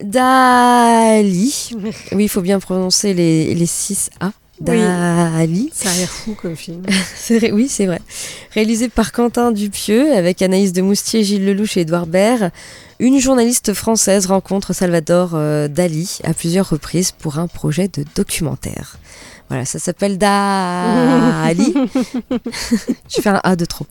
Dali. 0.00 1.70
Oui, 2.12 2.24
il 2.24 2.28
faut 2.28 2.40
bien 2.40 2.60
prononcer 2.60 3.14
les, 3.14 3.54
les 3.54 3.66
6 3.66 4.10
A. 4.20 4.32
Dali. 4.60 5.70
Ça 5.72 5.90
a 5.90 5.94
l'air 5.94 6.08
fou 6.08 6.34
comme 6.34 6.56
film. 6.56 6.82
Oui, 7.52 7.68
c'est 7.68 7.86
vrai. 7.86 8.00
Réalisé 8.52 8.88
par 8.88 9.12
Quentin 9.12 9.52
Dupieux 9.52 10.12
avec 10.12 10.42
Anaïs 10.42 10.72
de 10.72 10.82
Moustier, 10.82 11.22
Gilles 11.22 11.44
Lelouch 11.44 11.76
et 11.76 11.82
Édouard 11.82 12.06
Baird, 12.06 12.50
une 12.98 13.20
journaliste 13.20 13.72
française 13.72 14.26
rencontre 14.26 14.72
Salvador 14.72 15.32
euh, 15.34 15.68
Dali 15.68 16.18
à 16.24 16.34
plusieurs 16.34 16.68
reprises 16.68 17.12
pour 17.12 17.38
un 17.38 17.46
projet 17.46 17.86
de 17.86 18.04
documentaire. 18.16 18.98
Voilà, 19.48 19.64
ça 19.64 19.78
s'appelle 19.78 20.18
Dali. 20.18 21.74
Je 23.08 23.20
fais 23.20 23.30
un 23.30 23.40
A 23.44 23.56
de 23.56 23.64
trop. 23.64 23.86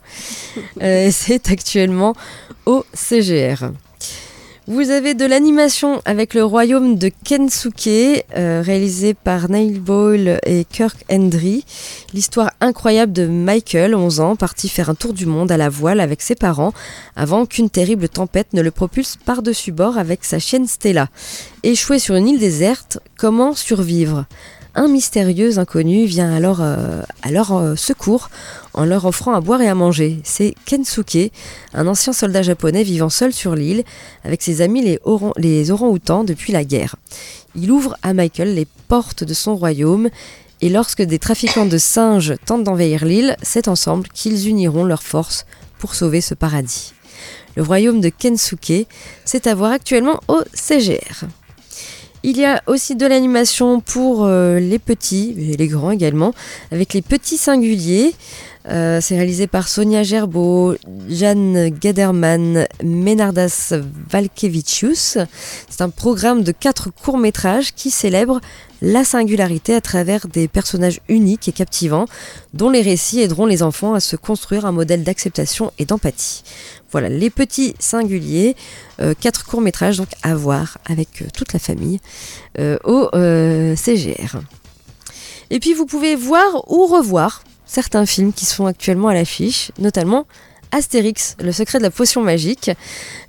Euh, 0.82 1.08
c'est 1.10 1.50
actuellement 1.50 2.14
au 2.66 2.84
CGR. 2.92 3.70
Vous 4.70 4.90
avez 4.90 5.14
de 5.14 5.24
l'animation 5.24 6.02
avec 6.04 6.34
le 6.34 6.44
royaume 6.44 6.98
de 6.98 7.10
Kensuke, 7.24 8.22
euh, 8.36 8.60
réalisé 8.62 9.14
par 9.14 9.48
Neil 9.48 9.78
Boyle 9.78 10.38
et 10.44 10.66
Kirk 10.66 11.06
Hendry. 11.10 11.64
L'histoire 12.12 12.50
incroyable 12.60 13.14
de 13.14 13.26
Michael, 13.26 13.94
11 13.94 14.20
ans, 14.20 14.36
parti 14.36 14.68
faire 14.68 14.90
un 14.90 14.94
tour 14.94 15.14
du 15.14 15.24
monde 15.24 15.50
à 15.50 15.56
la 15.56 15.70
voile 15.70 16.00
avec 16.00 16.20
ses 16.20 16.34
parents, 16.34 16.74
avant 17.16 17.46
qu'une 17.46 17.70
terrible 17.70 18.10
tempête 18.10 18.52
ne 18.52 18.60
le 18.60 18.70
propulse 18.70 19.16
par-dessus 19.16 19.72
bord 19.72 19.96
avec 19.96 20.22
sa 20.22 20.38
chienne 20.38 20.66
Stella. 20.66 21.08
Échoué 21.62 21.98
sur 21.98 22.16
une 22.16 22.28
île 22.28 22.38
déserte, 22.38 22.98
comment 23.16 23.54
survivre? 23.54 24.26
Un 24.78 24.88
mystérieux 24.88 25.58
inconnu 25.58 26.04
vient 26.06 26.32
alors 26.32 26.58
euh, 26.60 27.02
à 27.22 27.30
leur 27.30 27.52
euh, 27.52 27.74
secours 27.74 28.30
en 28.74 28.84
leur 28.84 29.04
offrant 29.06 29.34
à 29.34 29.40
boire 29.40 29.60
et 29.60 29.68
à 29.68 29.74
manger. 29.74 30.20
C'est 30.22 30.54
Kensuke, 30.66 31.32
un 31.74 31.86
ancien 31.88 32.12
soldat 32.12 32.42
japonais 32.42 32.84
vivant 32.84 33.08
seul 33.08 33.32
sur 33.32 33.56
l'île 33.56 33.82
avec 34.24 34.40
ses 34.40 34.60
amis 34.60 34.82
les, 34.82 35.00
orang- 35.04 35.32
les 35.36 35.70
orang-outans 35.72 36.22
depuis 36.22 36.52
la 36.52 36.64
guerre. 36.64 36.94
Il 37.56 37.72
ouvre 37.72 37.96
à 38.02 38.14
Michael 38.14 38.54
les 38.54 38.66
portes 38.86 39.24
de 39.24 39.34
son 39.34 39.56
royaume 39.56 40.10
et 40.60 40.68
lorsque 40.68 41.02
des 41.02 41.18
trafiquants 41.18 41.66
de 41.66 41.78
singes 41.78 42.34
tentent 42.46 42.64
d'envahir 42.64 43.04
l'île, 43.04 43.36
c'est 43.42 43.66
ensemble 43.68 44.06
qu'ils 44.14 44.48
uniront 44.48 44.84
leurs 44.84 45.02
forces 45.02 45.44
pour 45.78 45.94
sauver 45.96 46.20
ce 46.20 46.34
paradis. 46.34 46.94
Le 47.56 47.62
royaume 47.64 48.00
de 48.00 48.10
Kensuke, 48.10 48.86
c'est 49.24 49.48
à 49.48 49.54
voir 49.56 49.72
actuellement 49.72 50.20
au 50.28 50.40
CGR. 50.54 51.24
Il 52.24 52.36
y 52.36 52.44
a 52.44 52.62
aussi 52.66 52.96
de 52.96 53.06
l'animation 53.06 53.80
pour 53.80 54.24
euh, 54.24 54.58
les 54.58 54.80
petits 54.80 55.34
et 55.38 55.56
les 55.56 55.68
grands 55.68 55.92
également, 55.92 56.34
avec 56.72 56.92
les 56.92 57.02
petits 57.02 57.36
singuliers. 57.36 58.12
Euh, 58.68 59.00
c'est 59.00 59.16
réalisé 59.16 59.46
par 59.46 59.68
Sonia 59.68 60.02
Gerbeau, 60.02 60.74
Jeanne 61.08 61.68
Gaderman, 61.68 62.66
Menardas 62.82 63.72
Valkevicius. 64.10 65.18
C'est 65.70 65.80
un 65.80 65.90
programme 65.90 66.42
de 66.42 66.52
quatre 66.52 66.90
courts-métrages 66.90 67.72
qui 67.74 67.90
célèbre 67.90 68.40
la 68.82 69.04
singularité 69.04 69.74
à 69.74 69.80
travers 69.80 70.28
des 70.28 70.48
personnages 70.48 71.00
uniques 71.08 71.48
et 71.48 71.52
captivants, 71.52 72.06
dont 72.54 72.70
les 72.70 72.82
récits 72.82 73.20
aideront 73.20 73.46
les 73.46 73.62
enfants 73.62 73.94
à 73.94 74.00
se 74.00 74.16
construire 74.16 74.66
un 74.66 74.72
modèle 74.72 75.04
d'acceptation 75.04 75.72
et 75.78 75.84
d'empathie. 75.84 76.42
Voilà, 76.90 77.08
les 77.08 77.30
petits 77.30 77.74
singuliers, 77.78 78.56
euh, 79.00 79.14
quatre 79.18 79.44
courts-métrages 79.44 79.98
donc 79.98 80.08
à 80.22 80.34
voir 80.34 80.78
avec 80.86 81.22
euh, 81.22 81.26
toute 81.34 81.52
la 81.52 81.58
famille 81.58 82.00
euh, 82.58 82.78
au 82.84 83.10
CGR. 83.76 84.40
Et 85.50 85.60
puis 85.60 85.74
vous 85.74 85.86
pouvez 85.86 86.14
voir 86.14 86.70
ou 86.70 86.86
revoir 86.86 87.42
certains 87.66 88.06
films 88.06 88.32
qui 88.32 88.46
sont 88.46 88.66
actuellement 88.66 89.08
à 89.08 89.14
l'affiche, 89.14 89.70
notamment 89.78 90.26
Astérix, 90.70 91.34
le 91.40 91.50
secret 91.50 91.78
de 91.78 91.84
la 91.84 91.90
potion 91.90 92.22
magique, 92.22 92.70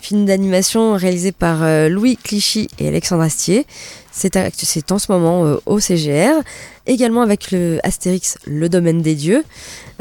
film 0.01 0.25
d'animation 0.25 0.95
réalisé 0.95 1.31
par 1.31 1.59
Louis 1.87 2.17
Clichy 2.17 2.67
et 2.79 2.89
Alexandre 2.89 3.23
Astier. 3.23 3.65
C'est 4.11 4.91
en 4.91 4.99
ce 4.99 5.11
moment 5.11 5.45
euh, 5.45 5.57
au 5.65 5.79
CGR. 5.79 6.41
Également 6.87 7.21
avec 7.21 7.51
le 7.51 7.79
Astérix, 7.83 8.37
le 8.47 8.67
domaine 8.67 9.01
des 9.01 9.15
dieux, 9.15 9.43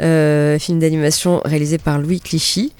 euh, 0.01 0.57
film 0.57 0.79
d'animation 0.79 1.41
réalisé 1.45 1.77
par 1.77 1.99
Louis 1.99 2.19
Clichy. 2.19 2.73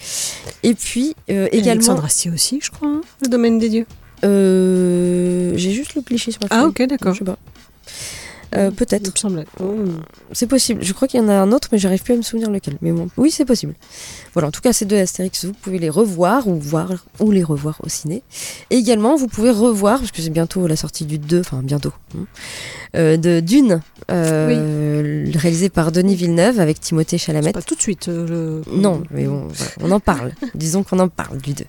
Et 0.63 0.73
puis 0.73 1.15
euh, 1.29 1.47
également. 1.51 1.71
Alexandre 1.73 2.05
Astier 2.05 2.31
aussi, 2.31 2.59
je 2.61 2.71
crois, 2.71 2.87
hein, 2.87 3.01
le 3.21 3.27
domaine 3.29 3.59
des 3.59 3.69
dieux. 3.69 3.85
Euh, 4.23 5.51
J'ai 5.55 5.71
juste 5.71 5.95
le 5.95 6.01
Clichy 6.01 6.31
sur 6.31 6.41
ma 6.41 6.47
Ah, 6.49 6.65
ok, 6.65 6.81
d'accord. 6.87 7.13
Je 7.13 7.19
sais 7.19 7.25
pas. 7.25 7.37
Euh, 8.55 8.71
Peut-être. 8.71 9.17
Semblait. 9.17 9.45
C'est 10.31 10.47
possible. 10.47 10.83
Je 10.83 10.93
crois 10.93 11.07
qu'il 11.07 11.19
y 11.19 11.23
en 11.23 11.29
a 11.29 11.33
un 11.33 11.51
autre, 11.51 11.69
mais 11.71 11.77
j'arrive 11.77 12.03
plus 12.03 12.13
à 12.13 12.17
me 12.17 12.21
souvenir 12.21 12.49
lequel. 12.49 12.75
Mais 12.81 12.91
bon, 12.91 13.09
oui, 13.17 13.31
c'est 13.31 13.45
possible. 13.45 13.73
Voilà, 14.33 14.47
en 14.47 14.51
tout 14.51 14.61
cas, 14.61 14.73
ces 14.73 14.85
deux 14.85 14.97
Astérix, 14.97 15.45
vous 15.45 15.53
pouvez 15.53 15.79
les 15.79 15.89
revoir 15.89 16.47
ou 16.47 16.55
voir 16.55 16.91
ou 17.19 17.31
les 17.31 17.43
revoir 17.43 17.79
au 17.83 17.89
ciné. 17.89 18.23
Et 18.69 18.75
également, 18.75 19.15
vous 19.15 19.27
pouvez 19.27 19.51
revoir, 19.51 19.99
parce 19.99 20.11
que 20.11 20.21
c'est 20.21 20.29
bientôt 20.29 20.67
la 20.67 20.75
sortie 20.75 21.05
du 21.05 21.19
2, 21.19 21.39
enfin 21.41 21.61
bientôt, 21.63 21.93
hein, 22.15 22.25
euh, 22.95 23.17
de 23.17 23.39
Dune, 23.39 23.81
euh, 24.11 25.31
réalisé 25.35 25.69
par 25.69 25.91
Denis 25.91 26.15
Villeneuve 26.15 26.59
avec 26.59 26.79
Timothée 26.79 27.17
Chalamet. 27.17 27.51
Pas 27.51 27.61
tout 27.61 27.75
de 27.75 27.81
suite. 27.81 28.07
le... 28.07 28.61
Non, 28.71 29.03
mais 29.11 29.25
bon, 29.25 29.47
voilà, 29.47 29.71
on 29.81 29.91
en 29.91 29.99
parle. 29.99 30.33
Disons 30.55 30.83
qu'on 30.83 30.99
en 30.99 31.09
parle 31.09 31.37
du 31.39 31.53
2. 31.53 31.65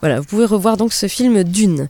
Voilà, 0.00 0.20
vous 0.20 0.26
pouvez 0.26 0.44
revoir 0.44 0.76
donc 0.76 0.92
ce 0.92 1.08
film 1.08 1.44
Dune. 1.44 1.88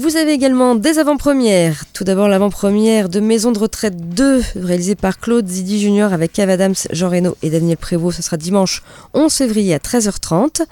Vous 0.00 0.16
avez 0.16 0.32
également 0.32 0.76
des 0.76 0.98
avant-premières. 0.98 1.84
Tout 1.92 2.04
d'abord 2.04 2.26
l'avant-première 2.26 3.10
de 3.10 3.20
Maison 3.20 3.52
de 3.52 3.58
retraite 3.58 3.98
2, 4.14 4.42
réalisée 4.56 4.94
par 4.94 5.20
Claude 5.20 5.46
Zidi 5.46 5.78
Junior 5.78 6.14
avec 6.14 6.32
Kev 6.32 6.50
Adams, 6.50 6.74
Jean 6.90 7.10
Reno 7.10 7.36
et 7.42 7.50
Daniel 7.50 7.76
Prévost. 7.76 8.16
Ce 8.16 8.22
sera 8.22 8.38
dimanche 8.38 8.82
11 9.12 9.30
février 9.30 9.74
à 9.74 9.78
13h30. 9.78 10.62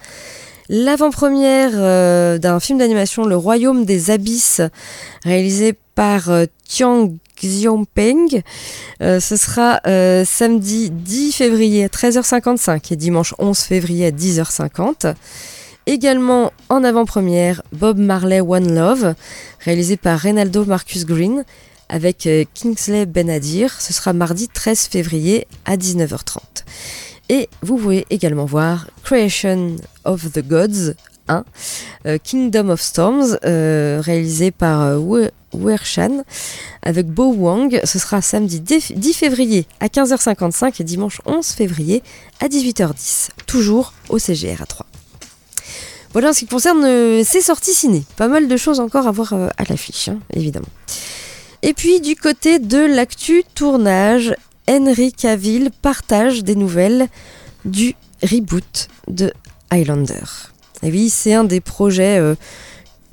L'avant-première 0.70 1.72
euh, 1.74 2.38
d'un 2.38 2.58
film 2.58 2.78
d'animation 2.78 3.26
Le 3.26 3.36
Royaume 3.36 3.84
des 3.84 4.10
Abysses, 4.10 4.62
réalisé 5.24 5.74
par 5.94 6.30
euh, 6.30 6.46
Tiang 6.66 7.12
Xiaopeng. 7.38 8.42
Euh, 9.02 9.20
ce 9.20 9.36
sera 9.36 9.80
euh, 9.86 10.24
samedi 10.24 10.90
10 10.90 11.32
février 11.32 11.84
à 11.84 11.88
13h55 11.88 12.94
et 12.94 12.96
dimanche 12.96 13.34
11 13.38 13.58
février 13.58 14.06
à 14.06 14.10
10h50. 14.10 15.14
Également 15.88 16.52
en 16.68 16.84
avant-première, 16.84 17.62
Bob 17.72 17.96
Marley 17.96 18.42
One 18.42 18.74
Love, 18.74 19.14
réalisé 19.60 19.96
par 19.96 20.18
Reynaldo 20.18 20.66
Marcus 20.66 21.06
Green 21.06 21.46
avec 21.88 22.26
euh, 22.26 22.44
Kingsley 22.52 23.06
Benadir. 23.06 23.80
Ce 23.80 23.94
sera 23.94 24.12
mardi 24.12 24.48
13 24.48 24.80
février 24.80 25.46
à 25.64 25.78
19h30. 25.78 26.40
Et 27.30 27.48
vous 27.62 27.78
pouvez 27.78 28.04
également 28.10 28.44
voir 28.44 28.86
Creation 29.02 29.76
of 30.04 30.30
the 30.30 30.46
Gods 30.46 30.92
1, 31.28 31.44
euh, 32.04 32.18
Kingdom 32.22 32.68
of 32.68 32.82
Storms, 32.82 33.38
euh, 33.46 34.02
réalisé 34.04 34.50
par 34.50 35.00
Wershan 35.54 36.22
avec 36.82 37.06
Bo 37.06 37.32
Wang. 37.32 37.80
Ce 37.84 37.98
sera 37.98 38.20
samedi 38.20 38.60
10 38.60 38.92
10 38.94 39.14
février 39.14 39.66
à 39.80 39.86
15h55 39.86 40.82
et 40.82 40.84
dimanche 40.84 41.22
11 41.24 41.46
février 41.46 42.02
à 42.40 42.48
18h10. 42.48 43.30
Toujours 43.46 43.94
au 44.10 44.18
CGR 44.18 44.60
à 44.60 44.66
3. 44.66 44.87
Voilà 46.12 46.30
en 46.30 46.32
ce 46.32 46.40
qui 46.40 46.46
concerne 46.46 46.84
euh, 46.84 47.22
ces 47.24 47.40
sorties 47.40 47.74
ciné. 47.74 48.04
Pas 48.16 48.28
mal 48.28 48.48
de 48.48 48.56
choses 48.56 48.80
encore 48.80 49.06
à 49.06 49.10
voir 49.10 49.32
euh, 49.32 49.48
à 49.58 49.64
l'affiche, 49.64 50.08
hein, 50.08 50.18
évidemment. 50.32 50.68
Et 51.62 51.74
puis 51.74 52.00
du 52.00 52.16
côté 52.16 52.58
de 52.58 52.78
l'actu 52.78 53.42
tournage, 53.54 54.34
Henry 54.68 55.12
Cavill 55.12 55.70
partage 55.82 56.44
des 56.44 56.54
nouvelles 56.54 57.08
du 57.64 57.94
reboot 58.22 58.88
de 59.08 59.32
Highlander. 59.70 60.24
Et 60.82 60.90
oui, 60.90 61.10
c'est 61.10 61.34
un 61.34 61.44
des 61.44 61.60
projets 61.60 62.18
euh, 62.18 62.34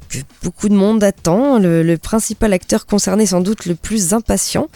que 0.10 0.18
beaucoup 0.44 0.70
de 0.70 0.76
monde 0.76 1.04
attend. 1.04 1.60
Le, 1.60 1.96
principal 1.98 2.54
acteur 2.54 2.86
concerné, 2.86 3.26
sans 3.26 3.42
doute 3.42 3.66
le 3.66 3.76
plus 3.76 4.14
impatient. 4.14 4.68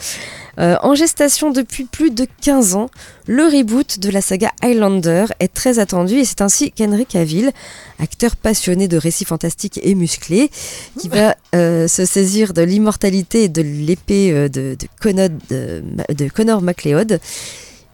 Euh, 0.58 0.76
en 0.82 0.94
gestation 0.94 1.50
depuis 1.50 1.84
plus 1.84 2.10
de 2.10 2.26
15 2.42 2.74
ans, 2.74 2.90
le 3.26 3.44
reboot 3.44 3.98
de 4.00 4.10
la 4.10 4.20
saga 4.20 4.50
Highlander 4.62 5.26
est 5.38 5.52
très 5.52 5.78
attendu 5.78 6.16
et 6.16 6.24
c'est 6.24 6.40
ainsi 6.40 6.72
qu'Henry 6.72 7.06
Cavill, 7.06 7.52
acteur 7.98 8.36
passionné 8.36 8.88
de 8.88 8.96
récits 8.96 9.24
fantastiques 9.24 9.80
et 9.82 9.94
musclés, 9.94 10.50
qui 10.98 11.08
va 11.08 11.36
euh, 11.54 11.86
se 11.88 12.04
saisir 12.04 12.52
de 12.52 12.62
l'immortalité 12.62 13.44
et 13.44 13.48
de 13.48 13.62
l'épée 13.62 14.32
euh, 14.32 14.48
de, 14.48 14.76
de, 14.78 14.88
Conod- 15.00 15.38
de, 15.50 15.82
de 16.12 16.28
Connor 16.28 16.62
MacLeod. 16.62 17.20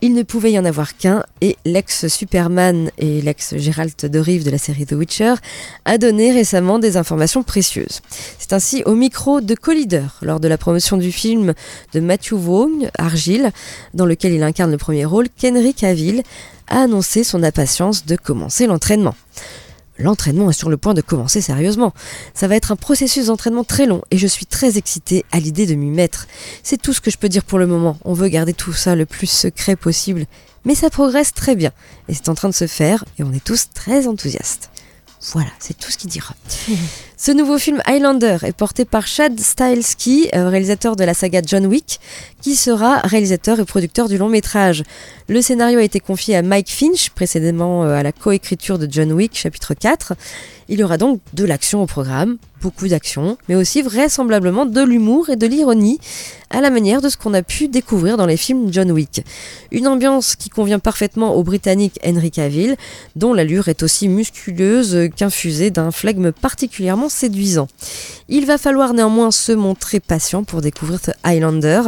Il 0.03 0.13
ne 0.13 0.23
pouvait 0.23 0.53
y 0.53 0.59
en 0.59 0.67
avoir 0.67 0.99
qu'un 0.99 1.25
et 1.41 1.57
l'ex-Superman 1.65 2.91
et 2.99 3.23
l'ex-Gérald 3.23 3.97
de 3.97 4.19
Rive 4.19 4.45
de 4.45 4.51
la 4.51 4.59
série 4.59 4.85
The 4.85 4.93
Witcher 4.93 5.35
a 5.87 5.97
donné 5.97 6.33
récemment 6.33 6.79
des 6.79 6.99
informations 6.99 7.43
précieuses. 7.43 8.03
C'est 8.39 8.53
ainsi 8.53 8.83
au 8.85 8.95
micro 8.95 9.41
de 9.41 9.55
Collider, 9.55 10.05
lors 10.21 10.39
de 10.39 10.49
la 10.49 10.59
promotion 10.59 10.99
du 10.99 11.13
film 11.13 11.55
de 11.95 12.01
Matthew 12.01 12.35
Vaughn, 12.35 12.91
Argyle, 12.99 13.53
dans 13.95 14.05
lequel 14.05 14.33
il 14.33 14.43
incarne 14.43 14.71
le 14.71 14.77
premier 14.77 15.07
rôle, 15.07 15.29
qu'Henry 15.41 15.73
Cavill 15.73 16.23
a 16.69 16.83
annoncé 16.83 17.25
son 17.25 17.43
impatience 17.43 18.05
de 18.05 18.17
commencer 18.17 18.67
l'entraînement. 18.67 19.15
L'entraînement 19.99 20.51
est 20.51 20.59
sur 20.59 20.69
le 20.69 20.77
point 20.77 20.95
de 20.95 21.01
commencer 21.01 21.41
sérieusement. 21.41 21.95
Ça 22.35 22.49
va 22.49 22.57
être 22.57 22.73
un 22.73 22.77
processus 22.77 23.27
d'entraînement 23.27 23.65
très 23.65 23.87
long 23.87 24.03
et 24.11 24.19
je 24.19 24.27
suis 24.27 24.47
très 24.47 24.77
excitée 24.79 25.25
à 25.33 25.41
l'idée 25.41 25.67
de 25.67 25.75
m'y 25.75 25.91
mettre. 25.91 26.27
C'est 26.63 26.81
tout 26.81 26.93
ce 26.93 27.01
que 27.01 27.11
je 27.11 27.19
peux 27.19 27.29
dire 27.29 27.45
pour 27.45 27.59
le 27.59 27.67
moment. 27.67 27.99
On 28.05 28.13
veut 28.13 28.29
garder 28.29 28.53
tout 28.53 28.73
ça 28.73 28.95
le 28.95 29.07
plus 29.07 29.27
secret 29.27 29.77
possible, 29.77 30.27
mais 30.65 30.75
ça 30.75 30.91
progresse 30.91 31.33
très 31.33 31.57
bien 31.57 31.73
et 32.09 32.15
c'est 32.15 32.29
en 32.29 32.35
train 32.35 32.49
de 32.49 32.55
se 32.55 32.67
faire 32.67 33.05
et 33.19 33.23
on 33.23 33.33
est 33.33 33.45
tous 33.45 33.69
très 33.75 34.07
enthousiastes. 34.07 34.71
Voilà, 35.33 35.51
c'est 35.59 35.77
tout 35.77 35.91
ce 35.91 35.97
qu'il 35.97 36.11
dira. 36.11 36.35
Ce 37.19 37.33
nouveau 37.33 37.57
film 37.57 37.81
Highlander 37.87 38.37
est 38.43 38.55
porté 38.55 38.85
par 38.85 39.07
Chad 39.07 39.41
Stahelski, 39.41 40.29
euh, 40.35 40.51
réalisateur 40.51 40.97
de 40.97 41.05
la 41.05 41.15
saga 41.15 41.41
John 41.43 41.65
Wick, 41.65 41.99
qui 42.43 42.55
sera 42.55 42.99
réalisateur 42.99 43.59
et 43.59 43.65
producteur 43.65 44.07
du 44.11 44.19
long 44.19 44.29
métrage. 44.29 44.83
Le 45.27 45.41
scénario 45.41 45.79
a 45.79 45.83
été 45.83 45.99
confié 45.99 46.37
à 46.37 46.43
Mike 46.43 46.69
Finch, 46.69 47.09
précédemment 47.09 47.85
euh, 47.85 47.95
à 47.95 48.03
la 48.03 48.13
coécriture 48.13 48.79
de 48.79 48.87
John 48.91 49.13
Wick, 49.13 49.35
chapitre 49.35 49.73
4. 49.73 50.13
Il 50.69 50.81
y 50.81 50.85
aura 50.85 50.99
donc 50.99 51.21
de 51.33 51.45
l'action 51.45 51.83
au 51.83 51.87
programme, 51.87 52.39
beaucoup 52.61 52.89
d'action, 52.89 53.39
mais 53.49 53.55
aussi 53.55 53.83
vraisemblablement 53.83 54.67
de 54.67 54.83
l'humour 54.83 55.31
et 55.31 55.37
de 55.37 55.47
l'ironie, 55.47 56.01
à 56.51 56.61
la 56.61 56.71
manière 56.71 57.01
de 57.01 57.09
ce 57.09 57.17
qu'on 57.17 57.35
a 57.35 57.43
pu 57.43 57.69
découvrir 57.69 58.17
dans 58.17 58.27
les 58.27 58.37
films 58.37 58.73
John 58.73 58.91
Wick. 58.91 59.25
Une 59.71 59.87
ambiance 59.87 60.35
qui 60.35 60.49
convient 60.49 60.81
parfaitement 60.81 61.35
au 61.35 61.45
Britannique 61.45 62.01
Henry 62.05 62.33
Cavill, 62.33 62.77
dont 63.15 63.33
l'allure 63.33 63.69
est 63.69 63.85
aussi 63.85 64.09
musculeuse 64.09 65.09
qu'infusée 65.15 65.71
d'un 65.71 65.93
flegme 65.93 66.33
particulièrement 66.33 67.06
séduisant. 67.09 67.69
Il 68.29 68.47
va 68.47 68.59
falloir 68.59 68.95
néanmoins 68.95 69.31
se 69.31 69.53
montrer 69.53 70.01
patient 70.01 70.45
pour 70.45 70.61
découvrir 70.61 71.01
Highlander. 71.25 71.83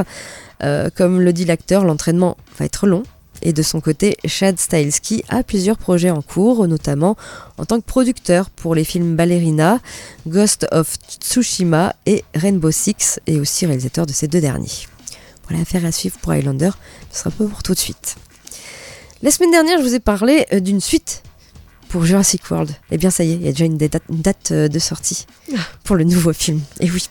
Euh, 0.62 0.90
comme 0.94 1.20
le 1.20 1.32
dit 1.32 1.44
l'acteur, 1.44 1.84
l'entraînement 1.84 2.36
va 2.58 2.64
être 2.64 2.86
long. 2.86 3.02
Et 3.42 3.52
de 3.52 3.62
son 3.62 3.80
côté, 3.80 4.16
Chad 4.24 4.58
Stahelski 4.58 5.24
a 5.28 5.42
plusieurs 5.42 5.78
projets 5.78 6.10
en 6.10 6.22
cours, 6.22 6.66
notamment 6.66 7.16
en 7.56 7.64
tant 7.64 7.80
que 7.80 7.86
producteur 7.86 8.50
pour 8.50 8.74
les 8.74 8.84
films 8.84 9.14
Ballerina, 9.14 9.80
Ghost 10.26 10.66
of 10.72 10.96
Tsushima 11.20 11.94
et 12.06 12.24
Rainbow 12.34 12.70
Six, 12.70 13.20
et 13.26 13.38
aussi 13.38 13.66
réalisateur 13.66 14.06
de 14.06 14.12
ces 14.12 14.26
deux 14.26 14.40
derniers. 14.40 14.88
Voilà, 15.48 15.62
affaire 15.62 15.84
à 15.84 15.92
suivre 15.92 16.18
pour 16.18 16.32
Highlander, 16.32 16.70
ce 17.12 17.20
sera 17.20 17.30
pas 17.30 17.44
pour 17.44 17.62
tout 17.62 17.74
de 17.74 17.78
suite. 17.78 18.16
La 19.22 19.30
semaine 19.30 19.50
dernière, 19.50 19.78
je 19.78 19.84
vous 19.84 19.94
ai 19.94 20.00
parlé 20.00 20.46
euh, 20.52 20.60
d'une 20.60 20.80
suite 20.80 21.22
pour 21.88 22.04
Jurassic 22.04 22.50
World. 22.50 22.70
Eh 22.90 22.98
bien, 22.98 23.10
ça 23.10 23.24
y 23.24 23.32
est, 23.32 23.34
il 23.36 23.42
y 23.42 23.48
a 23.48 23.52
déjà 23.52 23.64
une 23.64 23.76
date, 23.78 24.02
une 24.10 24.20
date, 24.20 24.50
euh, 24.52 24.68
de 24.68 24.78
sortie 24.78 25.26
pour 25.84 25.96
le 25.96 26.04
nouveau 26.04 26.32
film. 26.32 26.60
Et 26.80 26.90
oui, 26.90 27.04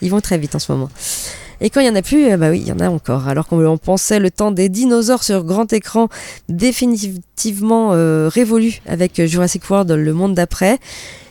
Ils 0.00 0.10
vont 0.10 0.20
très 0.20 0.38
vite 0.38 0.54
en 0.54 0.58
ce 0.58 0.72
moment. 0.72 0.90
Et 1.62 1.70
quand 1.70 1.80
il 1.80 1.84
n'y 1.84 1.90
en 1.90 1.94
a 1.94 2.02
plus, 2.02 2.30
euh, 2.30 2.36
bah 2.36 2.50
oui, 2.50 2.60
il 2.60 2.66
y 2.66 2.72
en 2.72 2.80
a 2.80 2.90
encore. 2.90 3.28
Alors 3.28 3.46
qu'on 3.46 3.78
pensait 3.78 4.18
le 4.18 4.30
temps 4.30 4.50
des 4.50 4.68
dinosaures 4.68 5.22
sur 5.22 5.44
grand 5.44 5.72
écran 5.72 6.08
définitivement 6.48 7.90
euh, 7.92 8.28
révolu 8.28 8.80
avec 8.86 9.24
Jurassic 9.24 9.70
World, 9.70 9.90
le 9.92 10.12
monde 10.12 10.34
d'après, 10.34 10.78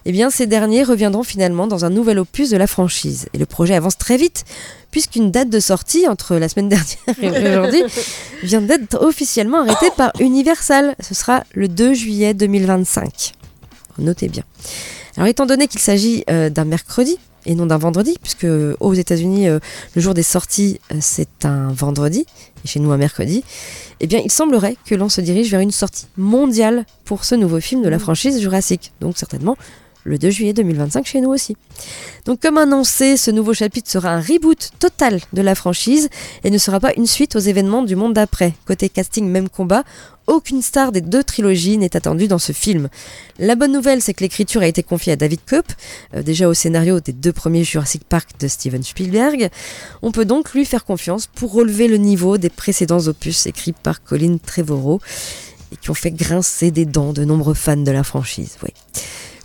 eh 0.05 0.11
bien 0.13 0.29
ces 0.29 0.47
derniers 0.47 0.83
reviendront 0.83 1.23
finalement 1.23 1.67
dans 1.67 1.83
un 1.83 1.89
nouvel 1.89 2.17
opus 2.17 2.49
de 2.49 2.57
la 2.57 2.65
franchise. 2.65 3.27
Et 3.33 3.37
le 3.37 3.45
projet 3.45 3.75
avance 3.75 3.97
très 3.97 4.15
vite, 4.15 4.45
puisqu'une 4.89 5.31
date 5.31 5.49
de 5.49 5.59
sortie 5.59 6.07
entre 6.07 6.37
la 6.37 6.47
semaine 6.47 6.69
dernière 6.69 6.95
et 7.21 7.49
aujourd'hui 7.49 7.83
vient 8.43 8.61
d'être 8.61 9.03
officiellement 9.03 9.59
arrêtée 9.59 9.91
par 9.97 10.13
Universal. 10.19 10.95
Ce 11.01 11.13
sera 11.13 11.43
le 11.53 11.67
2 11.67 11.93
juillet 11.93 12.33
2025. 12.33 13.33
Notez 13.97 14.29
bien. 14.29 14.43
Alors 15.17 15.27
étant 15.27 15.45
donné 15.45 15.67
qu'il 15.67 15.81
s'agit 15.81 16.23
euh, 16.29 16.49
d'un 16.49 16.65
mercredi, 16.65 17.17
et 17.45 17.55
non 17.55 17.65
d'un 17.65 17.77
vendredi, 17.77 18.15
puisque 18.21 18.47
aux 18.79 18.93
États-Unis, 18.93 19.47
euh, 19.47 19.59
le 19.95 20.01
jour 20.01 20.13
des 20.13 20.23
sorties, 20.23 20.79
euh, 20.91 20.97
c'est 20.99 21.45
un 21.45 21.71
vendredi, 21.71 22.25
et 22.63 22.67
chez 22.67 22.79
nous 22.79 22.91
un 22.91 22.97
mercredi, 22.97 23.43
eh 23.99 24.07
bien, 24.07 24.21
il 24.23 24.31
semblerait 24.31 24.77
que 24.85 24.95
l'on 24.95 25.09
se 25.09 25.21
dirige 25.21 25.49
vers 25.51 25.59
une 25.59 25.71
sortie 25.71 26.07
mondiale 26.17 26.85
pour 27.05 27.25
ce 27.25 27.35
nouveau 27.35 27.59
film 27.59 27.81
de 27.81 27.89
la 27.89 27.99
franchise 27.99 28.39
Jurassic. 28.39 28.91
Donc, 28.99 29.17
certainement 29.17 29.57
le 30.03 30.17
2 30.17 30.29
juillet 30.29 30.53
2025 30.53 31.05
chez 31.05 31.21
nous 31.21 31.29
aussi. 31.29 31.55
Donc 32.25 32.39
comme 32.39 32.57
annoncé, 32.57 33.17
ce 33.17 33.31
nouveau 33.31 33.53
chapitre 33.53 33.89
sera 33.89 34.09
un 34.09 34.19
reboot 34.19 34.71
total 34.79 35.19
de 35.33 35.41
la 35.41 35.55
franchise 35.55 36.09
et 36.43 36.49
ne 36.49 36.57
sera 36.57 36.79
pas 36.79 36.93
une 36.95 37.07
suite 37.07 37.35
aux 37.35 37.39
événements 37.39 37.83
du 37.83 37.95
monde 37.95 38.13
d'après. 38.13 38.53
Côté 38.65 38.89
casting, 38.89 39.27
même 39.27 39.49
combat, 39.49 39.83
aucune 40.31 40.61
star 40.61 40.91
des 40.91 41.01
deux 41.01 41.23
trilogies 41.23 41.77
n'est 41.77 41.95
attendue 41.95 42.27
dans 42.27 42.39
ce 42.39 42.53
film. 42.53 42.89
La 43.37 43.55
bonne 43.55 43.73
nouvelle, 43.73 44.01
c'est 44.01 44.13
que 44.13 44.23
l'écriture 44.23 44.61
a 44.61 44.67
été 44.67 44.81
confiée 44.81 45.13
à 45.13 45.15
David 45.15 45.41
Koepp, 45.47 45.71
euh, 46.15 46.23
déjà 46.23 46.47
au 46.47 46.53
scénario 46.53 46.99
des 46.99 47.11
deux 47.11 47.33
premiers 47.33 47.63
Jurassic 47.63 48.03
Park 48.05 48.29
de 48.39 48.47
Steven 48.47 48.81
Spielberg. 48.81 49.49
On 50.01 50.11
peut 50.11 50.25
donc 50.25 50.53
lui 50.53 50.65
faire 50.65 50.85
confiance 50.85 51.27
pour 51.27 51.51
relever 51.51 51.87
le 51.87 51.97
niveau 51.97 52.37
des 52.37 52.49
précédents 52.49 53.07
opus 53.07 53.45
écrits 53.45 53.73
par 53.73 54.03
Colin 54.03 54.37
Trevorrow 54.37 55.01
et 55.71 55.75
qui 55.75 55.89
ont 55.89 55.95
fait 55.95 56.11
grincer 56.11 56.71
des 56.71 56.85
dents 56.85 57.13
de 57.13 57.25
nombreux 57.25 57.53
fans 57.53 57.77
de 57.77 57.91
la 57.91 58.03
franchise. 58.03 58.57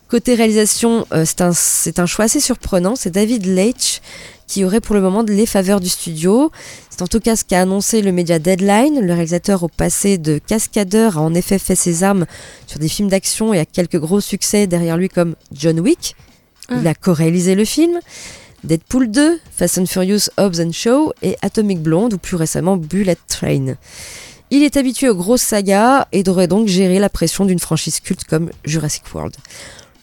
Côté 0.08 0.36
réalisation, 0.36 1.04
euh, 1.12 1.24
c'est 1.26 1.98
un, 1.98 2.06
choix 2.06 2.26
assez 2.26 2.38
surprenant. 2.38 2.94
C'est 2.94 3.10
David 3.10 3.44
Leitch 3.44 4.00
qui 4.46 4.64
aurait 4.64 4.80
pour 4.80 4.94
le 4.94 5.00
moment 5.00 5.22
les 5.22 5.46
faveurs 5.46 5.80
du 5.80 5.88
studio. 5.88 6.50
C'est 6.90 7.02
en 7.02 7.06
tout 7.06 7.20
cas 7.20 7.36
ce 7.36 7.44
qu'a 7.44 7.62
annoncé 7.62 8.02
le 8.02 8.12
média 8.12 8.38
Deadline. 8.38 9.00
Le 9.00 9.12
réalisateur 9.12 9.62
au 9.62 9.68
passé 9.68 10.18
de 10.18 10.38
cascadeur 10.38 11.18
a 11.18 11.20
en 11.20 11.34
effet 11.34 11.58
fait 11.58 11.74
ses 11.74 12.04
armes 12.04 12.26
sur 12.66 12.78
des 12.78 12.88
films 12.88 13.08
d'action 13.08 13.52
et 13.52 13.58
a 13.58 13.64
quelques 13.64 13.98
gros 13.98 14.20
succès 14.20 14.66
derrière 14.66 14.96
lui 14.96 15.08
comme 15.08 15.34
John 15.52 15.80
Wick. 15.80 16.16
Il 16.70 16.86
ah. 16.86 16.90
a 16.90 16.94
co-réalisé 16.94 17.54
le 17.54 17.64
film. 17.64 17.98
Deadpool 18.64 19.10
2, 19.10 19.38
Fast 19.56 19.78
and 19.78 19.86
Furious 19.86 20.28
Hobbs 20.38 20.60
and 20.60 20.72
Show 20.72 21.12
et 21.22 21.36
Atomic 21.42 21.80
Blonde 21.80 22.14
ou 22.14 22.18
plus 22.18 22.36
récemment 22.36 22.76
Bullet 22.76 23.16
Train. 23.28 23.74
Il 24.50 24.62
est 24.62 24.76
habitué 24.76 25.08
aux 25.08 25.14
grosses 25.14 25.42
sagas 25.42 26.06
et 26.12 26.22
devrait 26.22 26.48
donc 26.48 26.68
gérer 26.68 26.98
la 26.98 27.08
pression 27.08 27.44
d'une 27.44 27.58
franchise 27.58 28.00
culte 28.00 28.24
comme 28.24 28.50
Jurassic 28.64 29.02
World. 29.14 29.36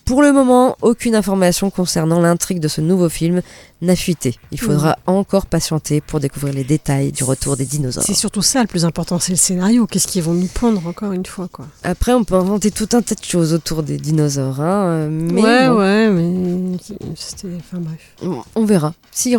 Pour 0.05 0.21
le 0.21 0.33
moment, 0.33 0.75
aucune 0.81 1.15
information 1.15 1.69
concernant 1.69 2.19
l'intrigue 2.19 2.59
de 2.59 2.67
ce 2.67 2.81
nouveau 2.81 3.07
film 3.07 3.41
n'a 3.81 3.95
fuité. 3.95 4.37
Il 4.51 4.59
faudra 4.59 4.91
mmh. 4.91 5.11
encore 5.11 5.45
patienter 5.45 6.01
pour 6.01 6.19
découvrir 6.19 6.53
les 6.53 6.65
détails 6.65 7.13
du 7.13 7.23
retour 7.23 7.55
des 7.55 7.65
dinosaures. 7.65 8.03
C'est 8.03 8.13
surtout 8.13 8.41
ça 8.41 8.61
le 8.61 8.67
plus 8.67 8.83
important, 8.83 9.17
c'est 9.19 9.31
le 9.31 9.37
scénario. 9.37 9.87
Qu'est-ce 9.87 10.07
qu'ils 10.07 10.23
vont 10.23 10.33
nous 10.33 10.47
pondre 10.47 10.85
encore 10.87 11.13
une 11.13 11.25
fois 11.25 11.47
quoi. 11.47 11.67
Après, 11.83 12.13
on 12.13 12.25
peut 12.25 12.35
inventer 12.35 12.69
tout 12.69 12.89
un 12.91 13.01
tas 13.01 13.15
de 13.15 13.23
choses 13.23 13.53
autour 13.53 13.81
des 13.81 13.97
dinosaures. 13.97 14.59
Hein, 14.59 15.07
mais 15.09 15.41
ouais, 15.41 15.69
ouais, 15.69 16.09
mais 16.09 16.77
c'était. 17.15 17.47
Enfin 17.57 17.79
bref. 17.79 18.43
On 18.55 18.65
verra. 18.65 18.93
S'il 19.11 19.37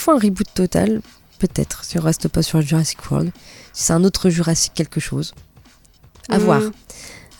faut 0.00 0.10
un 0.10 0.18
reboot 0.18 0.48
total, 0.52 1.02
peut-être, 1.38 1.84
si 1.84 1.98
on 2.00 2.02
reste 2.02 2.26
pas 2.26 2.42
sur 2.42 2.60
Jurassic 2.60 2.98
World. 3.10 3.30
Si 3.72 3.84
c'est 3.84 3.92
un 3.92 4.02
autre 4.02 4.28
Jurassic 4.28 4.72
quelque 4.74 4.98
chose. 4.98 5.34
À 6.28 6.38
mmh. 6.38 6.42
voir. 6.42 6.62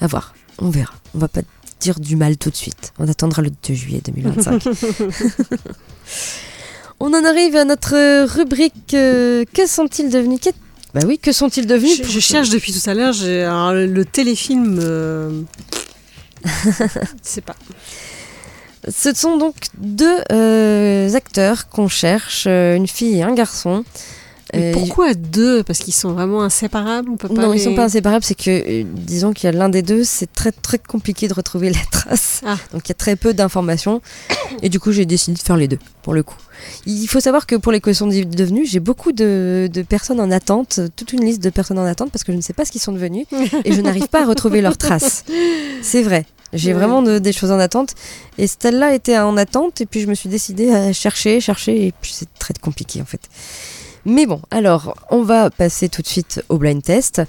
À 0.00 0.06
voir. 0.06 0.34
On 0.58 0.70
verra. 0.70 0.94
On 1.14 1.18
va 1.18 1.26
pas 1.26 1.40
dire 1.80 1.98
du 1.98 2.16
mal 2.16 2.36
tout 2.36 2.50
de 2.50 2.56
suite. 2.56 2.92
On 2.98 3.08
attendra 3.08 3.42
le 3.42 3.50
2 3.50 3.74
juillet 3.74 4.00
2025. 4.04 4.62
On 7.00 7.14
en 7.14 7.24
arrive 7.24 7.56
à 7.56 7.64
notre 7.64 8.26
rubrique 8.26 8.92
euh, 8.94 9.44
Que 9.54 9.66
sont-ils 9.66 10.10
devenus? 10.10 10.40
Bah 10.92 11.00
oui, 11.06 11.18
que 11.18 11.32
sont-ils 11.32 11.66
devenus? 11.66 12.02
Je, 12.06 12.20
cherche 12.20 12.50
depuis 12.50 12.72
tout 12.72 12.90
à 12.90 12.94
l'heure 12.94 13.14
le 13.72 14.02
téléfilm. 14.04 14.78
Euh... 14.82 15.42
sais 17.22 17.40
pas. 17.40 17.56
Ce 18.88 19.14
sont 19.14 19.36
donc 19.36 19.54
deux 19.78 20.20
euh, 20.32 21.12
acteurs 21.14 21.68
qu'on 21.68 21.88
cherche, 21.88 22.44
euh, 22.46 22.76
une 22.76 22.86
fille 22.86 23.18
et 23.18 23.22
un 23.22 23.34
garçon. 23.34 23.84
Mais 24.54 24.72
pourquoi 24.72 25.14
deux 25.14 25.62
Parce 25.62 25.78
qu'ils 25.80 25.94
sont 25.94 26.12
vraiment 26.12 26.42
inséparables 26.42 27.10
on 27.10 27.16
peut 27.16 27.28
pas 27.28 27.42
Non, 27.42 27.52
ils 27.52 27.60
sont 27.60 27.74
pas 27.74 27.84
inséparables, 27.84 28.24
c'est 28.24 28.34
que, 28.34 28.50
euh, 28.50 28.84
disons 28.86 29.32
qu'il 29.32 29.44
y 29.44 29.48
a 29.48 29.52
l'un 29.52 29.68
des 29.68 29.82
deux, 29.82 30.04
c'est 30.04 30.32
très 30.32 30.52
très 30.52 30.78
compliqué 30.78 31.28
de 31.28 31.34
retrouver 31.34 31.70
la 31.70 31.80
trace. 31.90 32.42
Ah. 32.44 32.56
Donc 32.72 32.82
il 32.86 32.88
y 32.88 32.92
a 32.92 32.94
très 32.94 33.16
peu 33.16 33.34
d'informations. 33.34 34.00
Et 34.62 34.68
du 34.68 34.80
coup, 34.80 34.92
j'ai 34.92 35.06
décidé 35.06 35.36
de 35.36 35.42
faire 35.42 35.56
les 35.56 35.68
deux, 35.68 35.78
pour 36.02 36.14
le 36.14 36.22
coup. 36.22 36.36
Il 36.86 37.06
faut 37.06 37.20
savoir 37.20 37.46
que 37.46 37.56
pour 37.56 37.72
les 37.72 37.80
questions 37.80 38.06
devenues, 38.06 38.66
j'ai 38.66 38.80
beaucoup 38.80 39.12
de, 39.12 39.68
de, 39.72 39.82
personnes 39.82 40.20
en 40.20 40.30
attente, 40.30 40.80
toute 40.96 41.12
une 41.12 41.24
liste 41.24 41.42
de 41.42 41.50
personnes 41.50 41.78
en 41.78 41.84
attente, 41.84 42.10
parce 42.10 42.24
que 42.24 42.32
je 42.32 42.36
ne 42.36 42.42
sais 42.42 42.52
pas 42.52 42.64
ce 42.64 42.72
qu'ils 42.72 42.80
sont 42.80 42.92
devenus, 42.92 43.26
et 43.64 43.72
je 43.72 43.80
n'arrive 43.80 44.08
pas 44.08 44.22
à 44.22 44.26
retrouver 44.26 44.60
leurs 44.60 44.76
traces. 44.76 45.24
C'est 45.82 46.02
vrai. 46.02 46.26
J'ai 46.52 46.72
vraiment 46.72 47.02
des 47.02 47.32
choses 47.32 47.52
en 47.52 47.60
attente. 47.60 47.94
Et 48.36 48.46
celle-là 48.46 48.94
était 48.94 49.18
en 49.18 49.36
attente, 49.36 49.80
et 49.80 49.86
puis 49.86 50.00
je 50.00 50.06
me 50.06 50.14
suis 50.14 50.28
décidée 50.28 50.72
à 50.72 50.92
chercher, 50.92 51.40
chercher, 51.40 51.86
et 51.86 51.94
puis 52.00 52.12
c'est 52.12 52.32
très 52.38 52.54
compliqué 52.60 53.00
en 53.00 53.04
fait. 53.04 53.20
Mais 54.06 54.26
bon, 54.26 54.40
alors, 54.50 54.94
on 55.10 55.22
va 55.22 55.50
passer 55.50 55.88
tout 55.88 56.02
de 56.02 56.06
suite 56.06 56.42
au 56.48 56.58
blind 56.58 56.82
test. 56.82 57.22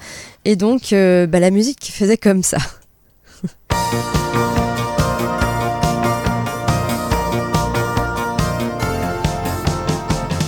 Et 0.45 0.55
donc, 0.55 0.93
euh, 0.93 1.27
bah, 1.27 1.39
la 1.39 1.51
musique 1.51 1.91
faisait 1.93 2.17
comme 2.17 2.43
ça. 2.43 2.57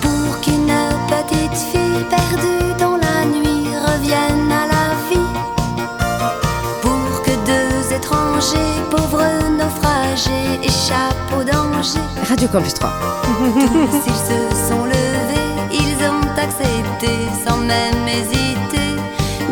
Pour 0.01 0.41
qu'une 0.41 0.73
petite 1.09 1.57
fille 1.71 2.05
perdue 2.09 2.73
dans 2.79 2.97
la 2.97 3.25
nuit 3.25 3.67
revienne 3.85 4.51
à 4.51 4.67
la 4.67 4.95
vie. 5.09 5.29
Pour 6.81 7.21
que 7.23 7.31
deux 7.45 7.95
étrangers, 7.95 8.81
pauvres 8.89 9.23
naufragés, 9.57 10.59
échappent 10.63 11.33
au 11.37 11.43
danger. 11.43 11.99
Radio 12.29 12.47
Campus 12.47 12.73
3. 12.75 12.91
S'ils 14.03 14.13
se 14.13 14.69
sont 14.69 14.82
sans 17.45 17.57
même 17.57 18.07
hésiter 18.07 18.95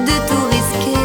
de 0.07 0.15
tout 0.27 0.45
risquer. 0.49 0.99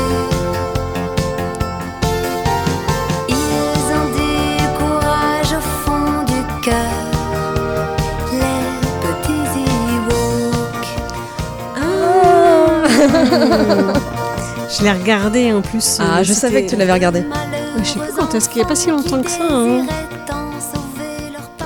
Ils 3.28 3.92
ont 3.98 4.08
du 4.16 4.34
courage 4.78 5.52
au 5.52 5.60
fond 5.84 6.10
du 6.26 6.40
cœur, 6.62 6.98
les 8.32 8.60
petits 9.02 9.48
Ewoks. 9.94 10.92
Je 14.78 14.82
l'ai 14.84 14.92
regardé 14.92 15.52
en 15.52 15.62
plus. 15.62 15.98
Ah, 16.00 16.22
je 16.22 16.32
savais 16.32 16.64
que 16.64 16.70
tu 16.70 16.76
l'avais 16.76 16.92
regardé. 16.92 17.24
Je 17.78 17.84
sais 17.84 17.98
pas 17.98 18.08
quand 18.16 18.34
est-ce 18.34 18.48
qu'il 18.48 18.58
n'y 18.58 18.64
a 18.64 18.68
pas 18.68 18.74
si 18.74 18.90
longtemps 18.90 19.22
que 19.22 19.30
ça. 19.30 19.38
Hein. 19.48 19.86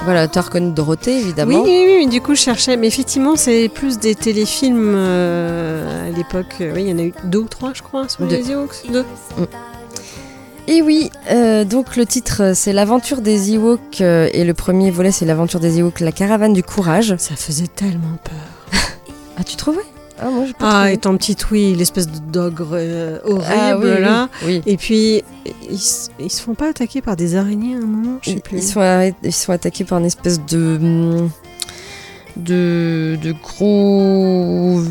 Voilà, 0.05 0.29
tu 0.29 0.39
as 0.39 0.43
reconnu 0.43 0.73
Dorothée, 0.73 1.19
évidemment. 1.19 1.63
Oui, 1.63 1.85
oui, 1.87 1.95
oui, 1.99 2.07
du 2.07 2.21
coup, 2.21 2.35
je 2.35 2.41
cherchais. 2.41 2.77
Mais 2.77 2.87
effectivement, 2.87 3.37
c'est 3.37 3.69
plus 3.69 3.99
des 3.99 4.15
téléfilms 4.15 4.95
euh, 4.97 6.09
à 6.09 6.17
l'époque. 6.17 6.55
Euh, 6.61 6.73
oui, 6.75 6.85
il 6.85 6.91
y 6.91 6.93
en 6.93 6.99
a 6.99 7.03
eu 7.03 7.13
deux 7.25 7.41
ou 7.41 7.49
trois, 7.49 7.73
je 7.75 7.83
crois, 7.83 8.09
sur 8.09 8.25
les 8.25 8.51
Ewoks. 8.51 8.91
Deux. 8.91 9.03
Mm. 9.03 9.45
Et 10.69 10.83
oui, 10.83 11.11
euh, 11.31 11.65
donc 11.65 11.97
le 11.97 12.07
titre, 12.07 12.53
c'est 12.55 12.73
L'aventure 12.73 13.21
des 13.21 13.53
Ewoks. 13.53 14.01
et 14.01 14.45
le 14.45 14.55
premier 14.55 14.91
volet, 14.91 15.13
c'est 15.13 15.27
L'aventure 15.27 15.61
des 15.61 15.81
Ewoks, 15.81 16.01
la 16.01 16.13
caravane 16.13 16.55
du 16.55 16.63
courage. 16.63 17.15
Ça 17.19 17.37
faisait 17.37 17.67
tellement 17.67 18.17
peur. 18.25 18.81
ah, 19.39 19.45
tu 19.45 19.57
trouvais? 19.57 19.85
Ah, 20.23 20.31
moi, 20.31 20.45
ah 20.61 20.93
étant 20.93 21.17
petite, 21.17 21.51
oui, 21.51 21.75
l'espèce 21.75 22.07
de 22.07 22.19
dogre 22.19 22.71
euh, 22.73 23.19
horrible 23.25 23.95
ah, 23.97 24.01
là. 24.01 24.29
Et 24.67 24.77
puis, 24.77 25.23
ils, 25.47 25.79
ils, 26.19 26.31
se 26.31 26.43
font 26.43 26.55
pas 26.55 26.69
attaquer 26.69 27.01
par 27.01 27.17
des 27.17 27.37
araignées 27.37 27.75
à 27.75 27.79
un 27.79 27.87
moment 27.87 28.19
Je 28.23 28.33
sais 28.33 28.41
plus. 28.41 28.59
Ils 28.59 28.63
sont, 28.63 29.13
ils 29.23 29.33
sont 29.33 29.53
attaqués 29.53 29.85
par 29.85 29.99
une 29.99 30.07
espèce 30.07 30.45
de. 30.45 30.79
Mm, 30.79 31.31
de, 32.37 33.19
de 33.23 33.33
gros. 33.33 34.83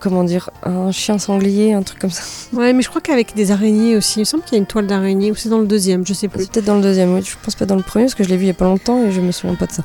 Comment 0.00 0.24
dire 0.24 0.50
Un 0.62 0.92
chien 0.92 1.18
sanglier, 1.18 1.72
un 1.72 1.82
truc 1.82 1.98
comme 1.98 2.10
ça. 2.10 2.22
Ouais, 2.52 2.72
mais 2.72 2.82
je 2.82 2.88
crois 2.88 3.00
qu'avec 3.00 3.34
des 3.34 3.50
araignées 3.50 3.96
aussi. 3.96 4.20
Il 4.20 4.22
me 4.22 4.24
semble 4.26 4.44
qu'il 4.44 4.52
y 4.52 4.56
a 4.56 4.58
une 4.58 4.66
toile 4.66 4.86
d'araignée, 4.86 5.32
ou 5.32 5.34
c'est 5.34 5.48
dans 5.48 5.60
le 5.60 5.66
deuxième, 5.66 6.06
je 6.06 6.12
sais 6.12 6.28
plus. 6.28 6.46
Peut-être 6.46 6.66
dans 6.66 6.76
le 6.76 6.82
deuxième, 6.82 7.14
oui. 7.14 7.22
Je 7.22 7.34
pense 7.42 7.54
pas 7.54 7.66
dans 7.66 7.76
le 7.76 7.82
premier, 7.82 8.04
parce 8.04 8.14
que 8.14 8.22
je 8.22 8.28
l'ai 8.28 8.36
vu 8.36 8.44
il 8.44 8.48
y 8.48 8.50
a 8.50 8.54
pas 8.54 8.64
longtemps 8.64 9.02
et 9.04 9.10
je 9.10 9.20
me 9.20 9.32
souviens 9.32 9.56
pas 9.56 9.66
de 9.66 9.72
ça. 9.72 9.82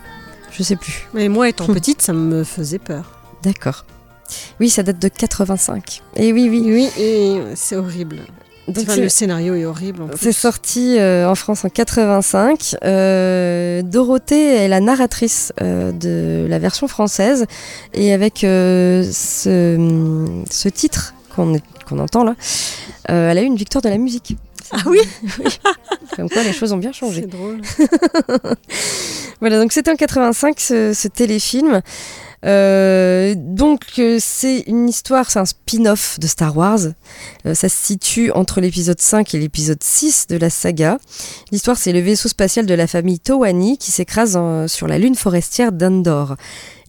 Je 0.51 0.61
sais 0.63 0.75
plus. 0.75 1.07
Mais 1.13 1.29
moi, 1.29 1.49
étant 1.49 1.65
petite, 1.65 2.01
ça 2.01 2.13
me 2.13 2.43
faisait 2.43 2.79
peur. 2.79 3.19
D'accord. 3.43 3.85
Oui, 4.59 4.69
ça 4.69 4.83
date 4.83 4.99
de 4.99 5.07
85. 5.07 6.01
Et 6.15 6.33
oui, 6.33 6.47
oui. 6.49 6.61
Oui, 6.65 6.89
et 7.01 7.39
c'est 7.55 7.75
horrible. 7.75 8.17
Donc 8.67 8.79
Enfin, 8.89 8.97
le 8.97 9.07
scénario 9.07 9.55
est 9.55 9.63
horrible. 9.63 10.03
C'est 10.19 10.33
sorti 10.33 10.97
euh, 10.99 11.29
en 11.29 11.35
France 11.35 11.63
en 11.63 11.69
85. 11.69 12.75
Euh, 12.83 13.81
Dorothée 13.81 14.55
est 14.55 14.67
la 14.67 14.81
narratrice 14.81 15.53
euh, 15.61 15.93
de 15.93 16.45
la 16.49 16.59
version 16.59 16.89
française 16.89 17.45
et 17.93 18.11
avec 18.11 18.43
euh, 18.43 19.03
ce, 19.09 20.27
ce 20.51 20.67
titre 20.67 21.13
qu'on 21.33 21.99
entend 21.99 22.25
là, 22.25 22.35
euh, 23.09 23.29
elle 23.31 23.37
a 23.37 23.41
eu 23.41 23.45
une 23.45 23.55
victoire 23.55 23.81
de 23.81 23.89
la 23.89 23.97
musique. 23.97 24.35
Ah 24.73 24.79
oui? 24.87 24.99
Comme 26.17 26.29
quoi 26.29 26.43
les 26.43 26.51
choses 26.51 26.73
ont 26.73 26.77
bien 26.77 26.91
changé. 26.91 27.21
C'est 27.21 27.27
drôle. 27.27 27.61
Voilà, 29.39 29.59
donc 29.59 29.71
c'était 29.71 29.91
en 29.91 29.95
85 29.95 30.59
ce, 30.59 30.93
ce 30.93 31.07
téléfilm. 31.07 31.81
Euh, 32.45 33.33
donc 33.35 33.81
euh, 33.99 34.17
c'est 34.21 34.59
une 34.67 34.87
histoire, 34.87 35.29
c'est 35.31 35.39
un 35.39 35.45
spin-off 35.45 36.19
de 36.19 36.27
Star 36.27 36.55
Wars. 36.55 36.79
Euh, 37.45 37.53
ça 37.53 37.69
se 37.69 37.75
situe 37.75 38.31
entre 38.31 38.61
l'épisode 38.61 39.01
5 39.01 39.33
et 39.33 39.39
l'épisode 39.39 39.81
6 39.81 40.27
de 40.27 40.37
la 40.37 40.49
saga. 40.49 40.99
L'histoire 41.51 41.77
c'est 41.77 41.91
le 41.91 41.99
vaisseau 41.99 42.29
spatial 42.29 42.65
de 42.65 42.73
la 42.73 42.87
famille 42.87 43.19
Towani 43.19 43.77
qui 43.77 43.91
s'écrase 43.91 44.39
sur 44.67 44.87
la 44.87 44.99
lune 44.99 45.15
forestière 45.15 45.71
d'Andor. 45.71 46.35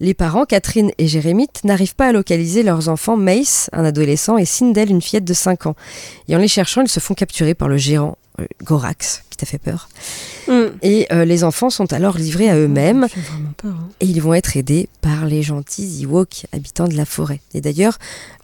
Les 0.01 0.15
parents, 0.15 0.45
Catherine 0.45 0.93
et 0.99 1.09
Jérémie, 1.09 1.49
n'arrivent 1.65 1.97
pas 1.97 2.09
à 2.09 2.13
localiser 2.13 2.63
leurs 2.63 2.89
enfants 2.89 3.17
Mace, 3.17 3.69
un 3.73 3.85
adolescent, 3.85 4.39
et 4.39 4.45
Sindel, 4.45 4.91
une 4.91 5.03
fillette 5.03 5.25
de 5.25 5.35
5 5.35 5.67
ans. 5.67 5.75
Et 6.29 6.37
en 6.37 6.39
les 6.39 6.47
cherchant, 6.47 6.83
ils 6.83 6.89
se 6.89 7.01
font 7.01 7.15
capturer 7.15 7.55
par 7.55 7.69
le 7.69 7.79
géant 7.79 8.17
euh, 8.41 8.47
Gorax, 8.65 9.23
qui 9.31 9.37
t'a 9.37 9.47
fait 9.47 9.59
peur. 9.59 9.89
Mm. 10.49 10.53
Et 10.83 11.07
euh, 11.13 11.25
les 11.25 11.45
enfants 11.45 11.71
sont 11.71 11.93
alors 11.93 12.17
livrés 12.19 12.49
à 12.51 12.57
eux-mêmes 12.57 13.07
hein. 13.65 13.75
et 14.01 14.07
ils 14.07 14.21
vont 14.23 14.35
être 14.35 14.57
aidés 14.57 14.89
par 15.01 15.27
les 15.27 15.43
gentils 15.43 16.03
Ewoks 16.03 16.47
habitants 16.53 16.89
de 16.89 16.95
la 16.97 17.05
forêt. 17.05 17.41
Et 17.55 17.61
d'ailleurs, 17.61 17.99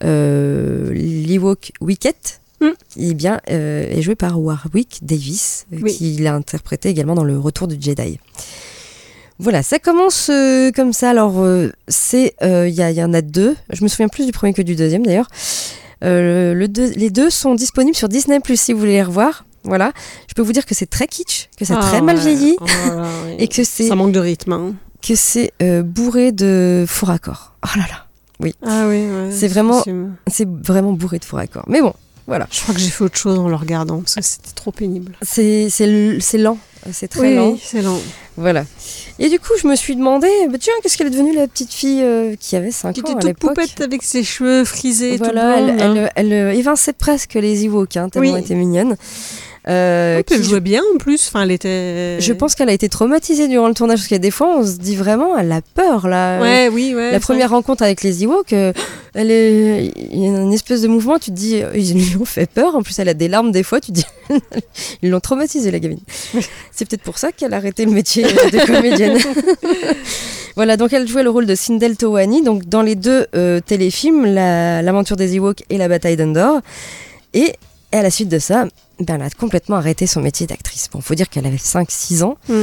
euh, 0.04 0.90
l'Ewok 0.92 1.72
Wicket 1.80 2.40
Mm. 2.60 2.68
eh 2.98 3.14
bien, 3.14 3.40
euh, 3.50 3.90
est 3.90 4.00
joué 4.00 4.14
par 4.14 4.40
Warwick 4.40 5.00
Davis, 5.02 5.66
Oui. 5.72 5.92
qui 5.92 6.16
l'a 6.18 6.34
interprété 6.34 6.88
également 6.88 7.14
dans 7.16 7.24
Le 7.24 7.36
Retour 7.38 7.66
du 7.66 7.76
Jedi. 7.80 8.20
Voilà, 9.40 9.64
ça 9.64 9.80
commence 9.80 10.30
euh, 10.30 10.70
comme 10.70 10.92
ça. 10.92 11.10
Alors, 11.10 11.40
euh, 11.40 11.72
c'est, 11.88 12.34
euh, 12.42 12.68
il 12.68 12.74
y, 12.74 13.02
en 13.02 13.12
a 13.12 13.20
deux. 13.22 13.56
Je 13.70 13.82
me 13.82 13.88
souviens 13.88 14.06
plus 14.08 14.24
du 14.24 14.32
premier 14.32 14.54
que 14.54 14.62
du 14.62 14.76
deuxième 14.76 15.04
d'ailleurs. 15.04 15.28
Le 16.02 16.66
deux- 16.66 16.92
les 16.92 17.10
deux 17.10 17.28
sont 17.30 17.54
disponibles 17.54 17.96
sur 17.96 18.08
Disney 18.08 18.38
Plus 18.38 18.58
si 18.60 18.72
vous 18.72 18.78
voulez 18.78 18.92
les 18.92 19.02
revoir. 19.02 19.44
Voilà, 19.64 19.92
je 20.28 20.34
peux 20.34 20.42
vous 20.42 20.52
dire 20.52 20.66
que 20.66 20.74
c'est 20.74 20.86
très 20.86 21.06
kitsch, 21.06 21.48
que 21.58 21.64
ça 21.64 21.74
a 21.74 21.78
Ah 21.80 21.88
très 21.88 22.00
mal 22.02 22.18
vieilli 22.18 22.56
Oh 22.60 22.64
oui. 23.26 23.34
et 23.38 23.48
que 23.48 23.64
c'est 23.64 23.88
Ça 23.88 23.94
manque 23.94 24.12
de 24.12 24.20
rythme. 24.20 24.52
hein. 24.52 24.74
que 25.02 25.14
c'est 25.14 25.52
euh, 25.62 25.82
bourré 25.82 26.32
de 26.32 26.84
faux 26.86 27.06
raccords. 27.06 27.54
Oh 27.64 27.78
là 27.78 27.84
là, 27.90 28.50
Ah 28.66 28.86
oui, 28.88 29.06
ouais, 29.06 29.30
C'est 29.32 29.48
vraiment- 29.48 29.82
c'est 30.26 30.48
vraiment 30.48 30.92
bourré 30.92 31.18
de 31.18 31.24
faux 31.24 31.36
raccords. 31.36 31.64
Mais 31.68 31.80
bon, 31.80 31.94
voilà. 32.26 32.46
Je 32.50 32.60
crois 32.62 32.74
que 32.74 32.80
j'ai 32.80 32.88
fait 32.90 33.04
autre 33.04 33.16
chose 33.18 33.38
en 33.38 33.48
le 33.48 33.54
regardant 33.56 34.00
parce 34.00 34.14
que 34.16 34.22
c'était 34.22 34.52
trop 34.54 34.70
pénible. 34.72 35.12
C'est 35.22 35.68
c'est 35.70 36.18
c'est 36.20 36.38
lent, 36.38 36.58
c'est 36.92 37.08
très 37.08 37.20
oui, 37.20 37.34
lent. 37.36 37.50
oui, 37.52 37.60
c'est 37.62 37.82
lent. 37.82 37.98
Voilà. 38.36 38.64
Et 39.20 39.28
du 39.28 39.38
coup, 39.38 39.52
je 39.62 39.68
me 39.68 39.76
suis 39.76 39.94
demandé, 39.94 40.26
bah, 40.50 40.56
tiens, 40.58 40.72
qu'est-ce 40.82 40.98
qu'elle 40.98 41.06
est 41.06 41.10
devenue 41.10 41.34
la 41.36 41.46
petite 41.46 41.72
fille 41.72 42.02
euh, 42.02 42.34
qui 42.40 42.56
avait 42.56 42.72
5 42.72 42.92
Qui 42.94 43.00
ans 43.02 43.04
était 43.18 43.28
à 43.28 43.34
toute 43.34 43.38
poupette 43.38 43.80
avec 43.80 44.02
ses 44.02 44.24
cheveux 44.24 44.64
frisés, 44.64 45.16
Voilà, 45.18 45.52
tout 45.52 45.58
elle, 45.58 45.64
blonde, 45.76 45.96
elle, 45.96 46.10
elle, 46.16 46.32
euh, 46.32 46.52
évinçait 46.52 46.94
presque 46.94 47.34
les 47.34 47.64
Ewoks, 47.66 47.96
hein, 47.96 48.08
tellement 48.08 48.28
Oui. 48.30 48.34
elle 48.36 48.44
était 48.44 48.56
mignonne. 48.56 48.96
Euh, 49.66 50.18
Oh, 50.20 50.24
elle 50.30 50.40
qui- 50.40 50.44
jouait 50.46 50.60
bien 50.60 50.82
en 50.94 50.98
plus. 50.98 51.26
Enfin, 51.28 51.42
elle 51.44 51.50
était. 51.50 52.20
je 52.20 52.32
pense 52.34 52.54
qu'elle 52.54 52.68
a 52.68 52.72
été 52.74 52.88
traumatisée 52.90 53.48
durant 53.48 53.68
le 53.68 53.74
tournage, 53.74 53.98
parce 54.00 54.08
qu'il 54.08 54.14
y 54.14 54.20
a 54.20 54.22
des 54.22 54.30
fois, 54.30 54.58
on 54.58 54.66
se 54.66 54.76
dit 54.76 54.94
vraiment, 54.94 55.38
elle 55.38 55.50
a 55.52 55.62
peur, 55.74 56.06
là. 56.06 56.40
Ouais, 56.40 56.68
oui, 56.70 56.94
ouais. 56.94 57.10
La 57.12 57.20
première 57.20 57.48
rencontre 57.50 57.82
avec 57.82 58.02
les 58.02 58.24
Ewoks, 58.24 58.52
euh, 58.52 58.72
elle 59.14 59.30
est, 59.30 59.90
il 60.12 60.22
y 60.22 60.26
a 60.26 60.28
une 60.42 60.52
espèce 60.52 60.82
de 60.82 60.88
mouvement, 60.88 61.18
tu 61.18 61.30
te 61.30 61.36
dis, 61.36 61.62
euh, 61.62 61.70
ils 61.74 61.94
lui 61.94 62.16
ont 62.20 62.26
fait 62.26 62.48
peur. 62.50 62.74
En 62.74 62.82
plus, 62.82 62.98
elle 62.98 63.08
a 63.08 63.14
des 63.14 63.28
larmes 63.28 63.52
des 63.52 63.62
fois, 63.62 63.80
tu 63.80 63.92
te 63.92 63.96
dis, 63.96 64.04
ils 65.02 65.08
l'ont 65.10 65.20
traumatisée, 65.20 65.70
la 65.70 65.78
gamine. 65.78 66.00
C'est 66.70 66.86
peut-être 66.86 67.02
pour 67.02 67.16
ça 67.16 67.32
qu'elle 67.32 67.54
a 67.54 67.56
arrêté 67.56 67.86
le 67.86 67.92
métier 67.92 68.24
de 68.24 68.66
comédienne. 68.66 69.18
voilà, 70.56 70.76
donc 70.76 70.92
elle 70.92 71.08
jouait 71.08 71.22
le 71.22 71.30
rôle 71.30 71.46
de 71.46 71.54
Sindel 71.54 71.96
Towani, 71.96 72.42
donc 72.42 72.64
dans 72.66 72.82
les 72.82 72.94
deux 72.94 73.26
euh, 73.34 73.60
téléfilms, 73.60 74.26
la- 74.26 74.82
l'aventure 74.82 75.16
des 75.16 75.36
Ewoks 75.36 75.62
et 75.70 75.78
la 75.78 75.88
bataille 75.88 76.16
d'Endor. 76.16 76.60
Et 77.32 77.54
à 77.92 78.02
la 78.02 78.10
suite 78.10 78.28
de 78.28 78.38
ça, 78.38 78.66
ben, 79.00 79.16
elle 79.16 79.22
a 79.22 79.30
complètement 79.30 79.76
arrêté 79.76 80.06
son 80.06 80.20
métier 80.20 80.46
d'actrice. 80.46 80.88
Bon, 80.92 81.00
faut 81.00 81.14
dire 81.14 81.28
qu'elle 81.28 81.46
avait 81.46 81.56
5-6 81.56 82.22
ans. 82.22 82.36
Mm. 82.48 82.62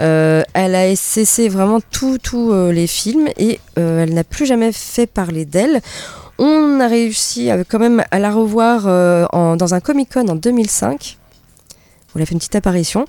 Euh, 0.00 0.42
elle 0.54 0.74
a 0.74 0.94
cessé 0.96 1.48
vraiment 1.48 1.80
tous 1.80 2.18
euh, 2.52 2.72
les 2.72 2.86
films 2.86 3.28
et 3.36 3.58
euh, 3.78 4.02
elle 4.02 4.14
n'a 4.14 4.24
plus 4.24 4.46
jamais 4.46 4.72
fait 4.72 5.06
parler 5.06 5.44
d'elle. 5.44 5.80
On 6.38 6.80
a 6.80 6.88
réussi 6.88 7.50
à- 7.50 7.62
quand 7.64 7.78
même 7.78 8.04
à 8.10 8.18
la 8.18 8.30
revoir 8.32 8.86
en- 9.32 9.56
dans 9.56 9.74
un 9.74 9.80
Comic 9.80 10.12
Con 10.12 10.28
en 10.28 10.34
2005. 10.36 11.18
où 12.14 12.18
Elle 12.18 12.22
a 12.22 12.26
fait 12.26 12.32
une 12.32 12.38
petite 12.38 12.56
apparition. 12.56 13.06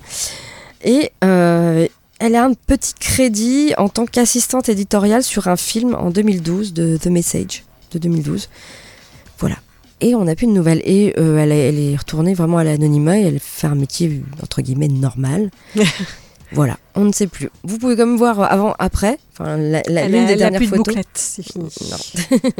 Et 0.84 1.10
elle 1.20 2.36
a 2.36 2.44
un 2.44 2.52
petit 2.54 2.94
crédit 2.94 3.72
en 3.78 3.88
tant 3.88 4.06
qu'assistante 4.06 4.68
éditoriale 4.68 5.22
sur 5.22 5.48
un 5.48 5.56
film 5.56 5.94
en 5.94 6.10
2012 6.10 6.72
de 6.74 6.96
The 6.96 7.06
Message 7.06 7.64
de 7.92 7.98
2012. 7.98 8.48
Et 10.06 10.14
on 10.14 10.24
n'a 10.24 10.36
plus 10.36 10.46
de 10.46 10.52
nouvelles. 10.52 10.82
Et 10.84 11.14
euh, 11.18 11.38
elle, 11.38 11.50
est- 11.50 11.68
elle 11.70 11.78
est 11.78 11.96
retournée 11.96 12.34
vraiment 12.34 12.58
à 12.58 12.64
l'anonymat 12.64 13.18
et 13.18 13.22
elle 13.22 13.40
fait 13.40 13.66
un 13.68 13.74
métier 13.74 14.20
entre 14.42 14.60
guillemets 14.60 14.88
normal. 14.88 15.50
voilà, 16.52 16.76
on 16.94 17.04
ne 17.06 17.12
sait 17.12 17.26
plus. 17.26 17.48
Vous 17.62 17.78
pouvez 17.78 17.96
même 17.96 18.16
voir 18.18 18.40
avant, 18.52 18.74
après. 18.78 19.16
Enfin, 19.32 19.56
la, 19.56 19.80
la- 19.88 20.06
l'une 20.06 20.24
a, 20.24 20.26
des 20.26 20.32
elle 20.34 20.42
a 20.42 20.50
plus 20.58 20.70
de 20.70 20.76
bouclette, 20.76 21.06
c'est 21.14 21.42
fini. 21.42 21.68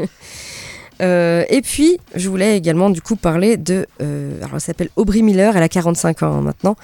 Euh, 1.01 1.43
et 1.49 1.61
puis, 1.61 1.97
je 2.15 2.29
voulais 2.29 2.55
également 2.55 2.89
du 2.89 3.01
coup 3.01 3.17
parler 3.17 3.57
de... 3.57 3.85
euh, 4.01 4.37
alors, 4.39 4.51
elle 4.53 4.61
s'appelle 4.61 4.87
Aubrey 4.95 5.21
Miller, 5.23 5.57
elle 5.57 5.63
a 5.63 5.67
45 5.67 6.23
ans 6.23 6.37
hein, 6.37 6.41
maintenant. 6.41 6.77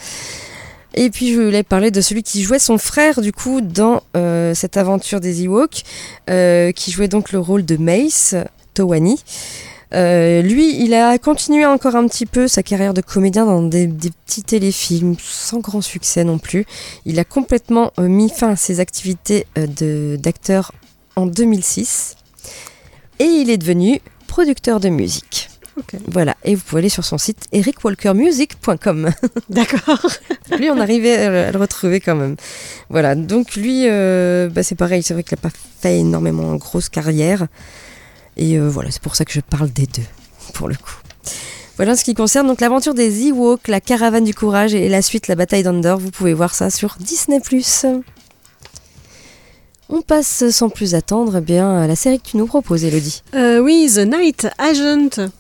Et 0.96 1.10
puis, 1.10 1.34
je 1.34 1.40
voulais 1.40 1.64
parler 1.64 1.92
de 1.92 2.02
celui 2.02 2.22
qui 2.22 2.44
jouait 2.44 2.60
son 2.60 2.78
frère 2.78 3.22
du 3.22 3.32
coup 3.32 3.62
dans 3.62 4.04
euh, 4.18 4.54
cette 4.54 4.76
aventure 4.76 5.22
des 5.22 5.44
Ewoks, 5.46 5.84
qui 6.76 6.92
jouait 6.92 7.08
donc 7.08 7.32
le 7.32 7.40
rôle 7.40 7.64
de 7.64 7.78
Mace 7.78 8.36
Towani. 8.74 9.18
Euh, 9.94 10.42
lui, 10.42 10.82
il 10.84 10.94
a 10.94 11.18
continué 11.18 11.66
encore 11.66 11.96
un 11.96 12.08
petit 12.08 12.26
peu 12.26 12.48
sa 12.48 12.64
carrière 12.64 12.94
de 12.94 13.02
comédien 13.02 13.46
dans 13.46 13.62
des, 13.62 13.88
des 13.88 14.12
petits 14.26 14.44
téléfilms, 14.44 15.16
sans 15.20 15.60
grand 15.60 15.82
succès 15.82 16.24
non 16.24 16.38
plus. 16.38 16.66
Il 17.06 17.20
a 17.20 17.26
complètement 17.26 17.92
euh, 18.00 18.08
mis 18.08 18.30
fin 18.30 18.52
à 18.52 18.56
ses 18.56 18.80
activités 18.80 19.46
euh, 19.58 20.18
d'acteur 20.18 20.72
en 21.16 21.26
2006. 21.26 22.16
Et 23.20 23.26
il 23.26 23.50
est 23.50 23.58
devenu 23.58 24.02
producteur 24.28 24.80
de 24.80 24.90
musique. 24.90 25.50
Voilà, 26.08 26.36
et 26.44 26.56
vous 26.56 26.62
pouvez 26.62 26.80
aller 26.80 26.90
sur 26.90 27.06
son 27.06 27.18
site 27.18 27.48
ericwalkermusic.com. 27.52 29.10
D'accord. 29.50 30.06
lui, 30.58 30.70
on 30.70 30.80
arrivait 30.80 31.16
à 31.16 31.52
le 31.52 31.58
retrouver 31.58 32.00
quand 32.00 32.16
même. 32.16 32.36
Voilà, 32.90 33.16
donc 33.16 33.56
lui, 33.56 33.88
euh, 33.88 34.50
bah, 34.50 34.64
c'est 34.64 34.76
pareil, 34.76 35.04
c'est 35.04 35.14
vrai 35.14 35.24
qu'il 35.24 35.38
n'a 35.38 35.50
pas 35.50 35.56
fait 35.82 36.00
énormément 36.00 36.56
grosse 36.56 36.90
carrière. 36.90 37.48
Et 38.38 38.58
euh, 38.58 38.70
voilà, 38.70 38.92
c'est 38.92 39.02
pour 39.02 39.16
ça 39.16 39.26
que 39.26 39.32
je 39.32 39.42
parle 39.42 39.70
des 39.70 39.86
deux, 39.86 40.06
pour 40.54 40.68
le 40.68 40.76
coup. 40.76 40.96
Voilà 41.78 41.96
ce 41.96 42.04
qui 42.04 42.14
concerne 42.14 42.48
donc 42.48 42.62
l'aventure 42.62 42.94
des 42.94 43.28
Ewoks, 43.28 43.68
la 43.68 43.82
caravane 43.82 44.24
du 44.24 44.34
courage 44.34 44.74
et 44.74 44.88
la 44.90 45.02
suite, 45.02 45.28
la 45.28 45.36
bataille 45.36 45.64
d'Andor. 45.64 46.00
Vous 46.00 46.12
pouvez 46.12 46.34
voir 46.34 46.54
ça 46.54 46.70
sur 46.70 46.96
Disney+. 47.00 47.42
On 49.90 50.02
passe 50.02 50.50
sans 50.52 50.70
plus 50.70 50.96
attendre 50.96 51.38
eh 51.38 51.42
bien, 51.42 51.82
à 51.82 51.88
la 51.88 51.96
série 51.96 52.20
que 52.20 52.28
tu 52.30 52.38
nous 52.38 52.46
proposes, 52.46 52.84
Elodie. 52.84 53.24
Euh, 53.36 53.60
oui, 53.60 53.90
The 53.94 54.00
Night 54.00 54.48
Agent. 54.58 55.32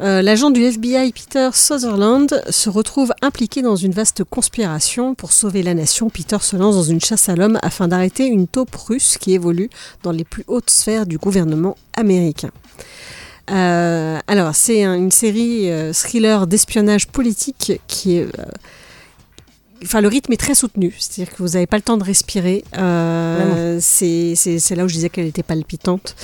Euh, 0.00 0.22
L'agent 0.22 0.50
du 0.50 0.62
FBI 0.62 1.12
Peter 1.12 1.50
Sutherland 1.52 2.40
se 2.50 2.70
retrouve 2.70 3.12
impliqué 3.20 3.62
dans 3.62 3.74
une 3.74 3.90
vaste 3.92 4.22
conspiration 4.22 5.14
pour 5.16 5.32
sauver 5.32 5.64
la 5.64 5.74
nation. 5.74 6.08
Peter 6.08 6.36
se 6.40 6.54
lance 6.56 6.76
dans 6.76 6.84
une 6.84 7.00
chasse 7.00 7.28
à 7.28 7.34
l'homme 7.34 7.58
afin 7.62 7.88
d'arrêter 7.88 8.26
une 8.26 8.46
taupe 8.46 8.74
russe 8.76 9.16
qui 9.18 9.32
évolue 9.34 9.70
dans 10.04 10.12
les 10.12 10.22
plus 10.24 10.44
hautes 10.46 10.70
sphères 10.70 11.04
du 11.06 11.18
gouvernement 11.18 11.76
américain. 11.96 12.50
Euh, 13.50 14.18
alors, 14.28 14.54
c'est 14.54 14.84
un- 14.84 14.94
une 14.94 15.10
série 15.10 15.68
euh, 15.70 15.92
thriller 15.92 16.46
d'espionnage 16.46 17.08
politique 17.08 17.80
qui 17.88 18.18
est. 18.18 18.22
euh, 18.38 18.42
Enfin, 19.84 20.00
le 20.00 20.08
rythme 20.08 20.32
est 20.32 20.36
très 20.36 20.56
soutenu, 20.56 20.92
c'est-à-dire 20.98 21.32
que 21.32 21.40
vous 21.40 21.50
n'avez 21.50 21.68
pas 21.68 21.76
le 21.76 21.84
temps 21.84 21.96
de 21.96 22.02
respirer. 22.02 22.64
C'est 23.80 24.74
là 24.76 24.84
où 24.84 24.88
je 24.88 24.94
disais 24.94 25.08
qu'elle 25.08 25.26
était 25.26 25.44
palpitante. 25.44 26.16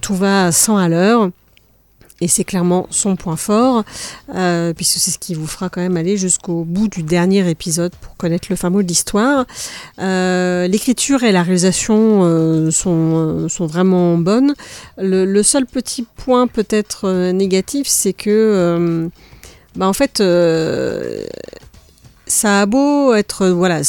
Tout 0.00 0.14
va 0.14 0.46
à 0.46 0.52
100 0.52 0.76
à 0.76 0.88
l'heure. 0.88 1.30
Et 2.24 2.28
c'est 2.28 2.44
clairement 2.44 2.86
son 2.88 3.16
point 3.16 3.36
fort, 3.36 3.84
euh, 4.34 4.72
puisque 4.72 4.98
c'est 4.98 5.10
ce 5.10 5.18
qui 5.18 5.34
vous 5.34 5.46
fera 5.46 5.68
quand 5.68 5.82
même 5.82 5.98
aller 5.98 6.16
jusqu'au 6.16 6.64
bout 6.64 6.88
du 6.88 7.02
dernier 7.02 7.46
épisode 7.50 7.92
pour 8.00 8.16
connaître 8.16 8.46
le 8.48 8.56
fin 8.56 8.70
mot 8.70 8.82
de 8.82 8.88
l'histoire. 8.88 9.44
Euh, 9.98 10.66
L'écriture 10.66 11.22
et 11.22 11.32
la 11.32 11.42
réalisation 11.42 12.24
euh, 12.24 12.70
sont, 12.70 13.46
sont 13.50 13.66
vraiment 13.66 14.16
bonnes. 14.16 14.54
Le, 14.96 15.26
le 15.26 15.42
seul 15.42 15.66
petit 15.66 16.06
point 16.16 16.46
peut-être 16.46 17.30
négatif, 17.32 17.88
c'est 17.88 18.14
que, 18.14 19.10
bah, 19.76 19.86
en 19.86 19.92
fait, 19.92 20.22
ça 22.26 22.62
a 22.62 22.66
beau 22.66 23.14
être, 23.14 23.42
euh, 23.42 23.52
voilà, 23.52 23.80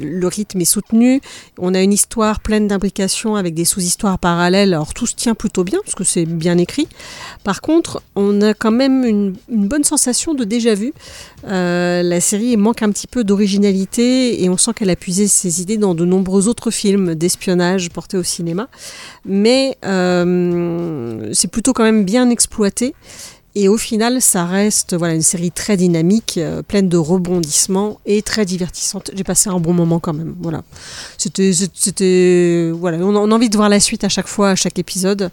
le 0.00 0.26
rythme 0.26 0.60
est 0.60 0.64
soutenu, 0.64 1.20
on 1.58 1.74
a 1.74 1.82
une 1.82 1.92
histoire 1.92 2.40
pleine 2.40 2.68
d'imbrications 2.68 3.36
avec 3.36 3.54
des 3.54 3.64
sous-histoires 3.64 4.18
parallèles, 4.18 4.74
alors 4.74 4.94
tout 4.94 5.06
se 5.06 5.14
tient 5.14 5.34
plutôt 5.34 5.64
bien, 5.64 5.78
parce 5.84 5.94
que 5.94 6.04
c'est 6.04 6.24
bien 6.24 6.58
écrit. 6.58 6.88
Par 7.44 7.60
contre, 7.60 8.02
on 8.14 8.42
a 8.42 8.54
quand 8.54 8.70
même 8.70 9.04
une, 9.04 9.34
bonne 9.48 9.84
sensation 9.84 10.34
de 10.34 10.44
déjà-vu. 10.44 10.92
Euh, 11.46 12.02
la 12.02 12.20
série 12.20 12.56
manque 12.56 12.82
un 12.82 12.90
petit 12.90 13.06
peu 13.06 13.24
d'originalité 13.24 14.42
et 14.42 14.48
on 14.48 14.56
sent 14.56 14.72
qu'elle 14.74 14.90
a 14.90 14.96
puisé 14.96 15.26
ses 15.26 15.60
idées 15.62 15.76
dans 15.76 15.94
de 15.94 16.04
nombreux 16.04 16.48
autres 16.48 16.70
films 16.70 17.14
d'espionnage 17.14 17.90
portés 17.90 18.16
au 18.16 18.22
cinéma. 18.22 18.68
Mais 19.24 19.76
euh, 19.84 21.30
c'est 21.32 21.48
plutôt 21.48 21.72
quand 21.72 21.84
même 21.84 22.04
bien 22.04 22.30
exploité. 22.30 22.94
Et 23.56 23.68
au 23.68 23.76
final, 23.76 24.22
ça 24.22 24.44
reste 24.44 24.94
voilà, 24.94 25.14
une 25.14 25.22
série 25.22 25.50
très 25.50 25.76
dynamique, 25.76 26.38
euh, 26.38 26.62
pleine 26.62 26.88
de 26.88 26.96
rebondissements 26.96 28.00
et 28.06 28.22
très 28.22 28.44
divertissante. 28.44 29.10
J'ai 29.12 29.24
passé 29.24 29.50
un 29.50 29.58
bon 29.58 29.72
moment 29.72 29.98
quand 29.98 30.12
même. 30.12 30.36
Voilà. 30.40 30.62
C'était, 31.18 31.52
c'était, 31.52 32.70
voilà, 32.72 32.98
on 32.98 33.16
a, 33.16 33.34
envie 33.34 33.50
de 33.50 33.56
voir 33.56 33.68
la 33.68 33.80
suite 33.80 34.04
à 34.04 34.08
chaque 34.08 34.28
fois, 34.28 34.50
à 34.50 34.54
chaque 34.54 34.78
épisode. 34.78 35.30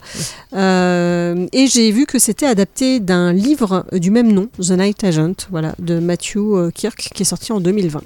Euh, 0.54 1.46
et 1.52 1.68
j'ai 1.68 1.92
vu 1.92 2.06
que 2.06 2.18
c'était 2.18 2.46
adapté 2.46 2.98
d'un 2.98 3.32
livre 3.32 3.86
du 3.92 4.10
même 4.10 4.32
nom, 4.32 4.48
The 4.60 4.70
Night 4.72 5.04
Agent, 5.04 5.46
voilà, 5.50 5.74
de 5.78 6.00
Matthew 6.00 6.36
euh, 6.36 6.70
Kirk, 6.72 7.10
qui 7.14 7.22
est 7.22 7.26
sorti 7.26 7.52
en 7.52 7.60
2020. 7.60 8.02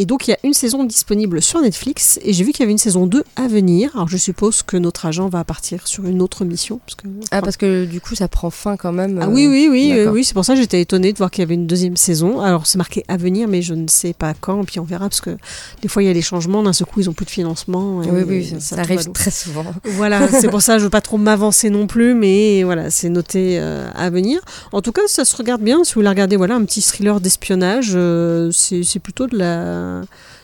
Et 0.00 0.06
donc 0.06 0.28
il 0.28 0.30
y 0.30 0.34
a 0.34 0.38
une 0.44 0.54
saison 0.54 0.84
disponible 0.84 1.42
sur 1.42 1.60
Netflix 1.60 2.20
et 2.22 2.32
j'ai 2.32 2.44
vu 2.44 2.52
qu'il 2.52 2.60
y 2.60 2.62
avait 2.62 2.70
une 2.70 2.78
saison 2.78 3.08
2 3.08 3.24
à 3.34 3.48
venir. 3.48 3.90
Alors 3.96 4.06
je 4.06 4.16
suppose 4.16 4.62
que 4.62 4.76
notre 4.76 5.06
agent 5.06 5.28
va 5.28 5.42
partir 5.42 5.88
sur 5.88 6.06
une 6.06 6.22
autre 6.22 6.44
mission. 6.44 6.78
Parce 6.86 6.94
que, 6.94 7.08
ah 7.32 7.42
parce 7.42 7.56
que 7.56 7.84
du 7.84 8.00
coup 8.00 8.14
ça 8.14 8.28
prend 8.28 8.50
fin 8.50 8.76
quand 8.76 8.92
même. 8.92 9.18
Ah 9.20 9.28
oui 9.28 9.48
oui 9.48 9.66
oui 9.68 9.90
euh, 9.92 10.12
oui 10.12 10.22
c'est 10.22 10.34
pour 10.34 10.44
ça 10.44 10.54
que 10.54 10.60
j'étais 10.60 10.80
étonnée 10.80 11.12
de 11.12 11.18
voir 11.18 11.32
qu'il 11.32 11.42
y 11.42 11.46
avait 11.46 11.54
une 11.54 11.66
deuxième 11.66 11.96
saison. 11.96 12.40
Alors 12.40 12.68
c'est 12.68 12.78
marqué 12.78 13.02
à 13.08 13.16
venir 13.16 13.48
mais 13.48 13.60
je 13.60 13.74
ne 13.74 13.88
sais 13.88 14.12
pas 14.12 14.34
quand. 14.40 14.62
Puis 14.62 14.78
on 14.78 14.84
verra 14.84 15.08
parce 15.08 15.20
que 15.20 15.36
des 15.82 15.88
fois 15.88 16.04
il 16.04 16.06
y 16.06 16.10
a 16.10 16.14
des 16.14 16.22
changements. 16.22 16.62
D'un 16.62 16.72
seul 16.72 16.86
coup 16.86 17.00
ils 17.00 17.10
ont 17.10 17.12
plus 17.12 17.26
de 17.26 17.30
financement. 17.30 17.98
oui 18.08 18.22
oui 18.24 18.54
ça, 18.60 18.76
arrive 18.78 19.10
très 19.10 19.32
souvent. 19.32 19.64
Voilà 19.82 20.28
c'est 20.40 20.48
pour 20.48 20.62
ça 20.62 20.74
que 20.74 20.78
je 20.78 20.84
veux 20.84 20.90
pas 20.90 21.00
trop 21.00 21.18
m'avancer 21.18 21.70
non 21.70 21.88
plus 21.88 22.14
mais 22.14 22.62
voilà 22.62 22.90
c'est 22.90 23.08
noté 23.08 23.58
euh, 23.58 23.90
à 23.96 24.10
venir. 24.10 24.42
En 24.70 24.80
tout 24.80 24.92
cas 24.92 25.02
ça 25.08 25.24
se 25.24 25.34
regarde 25.34 25.60
bien 25.62 25.82
si 25.82 25.94
vous 25.94 26.02
la 26.02 26.10
regardez 26.10 26.36
voilà 26.36 26.54
un 26.54 26.64
petit 26.64 26.82
thriller 26.82 27.20
d'espionnage. 27.20 27.94
Euh, 27.96 28.52
c'est 28.52 29.00
plutôt 29.00 29.26
de 29.26 29.36
la 29.36 29.87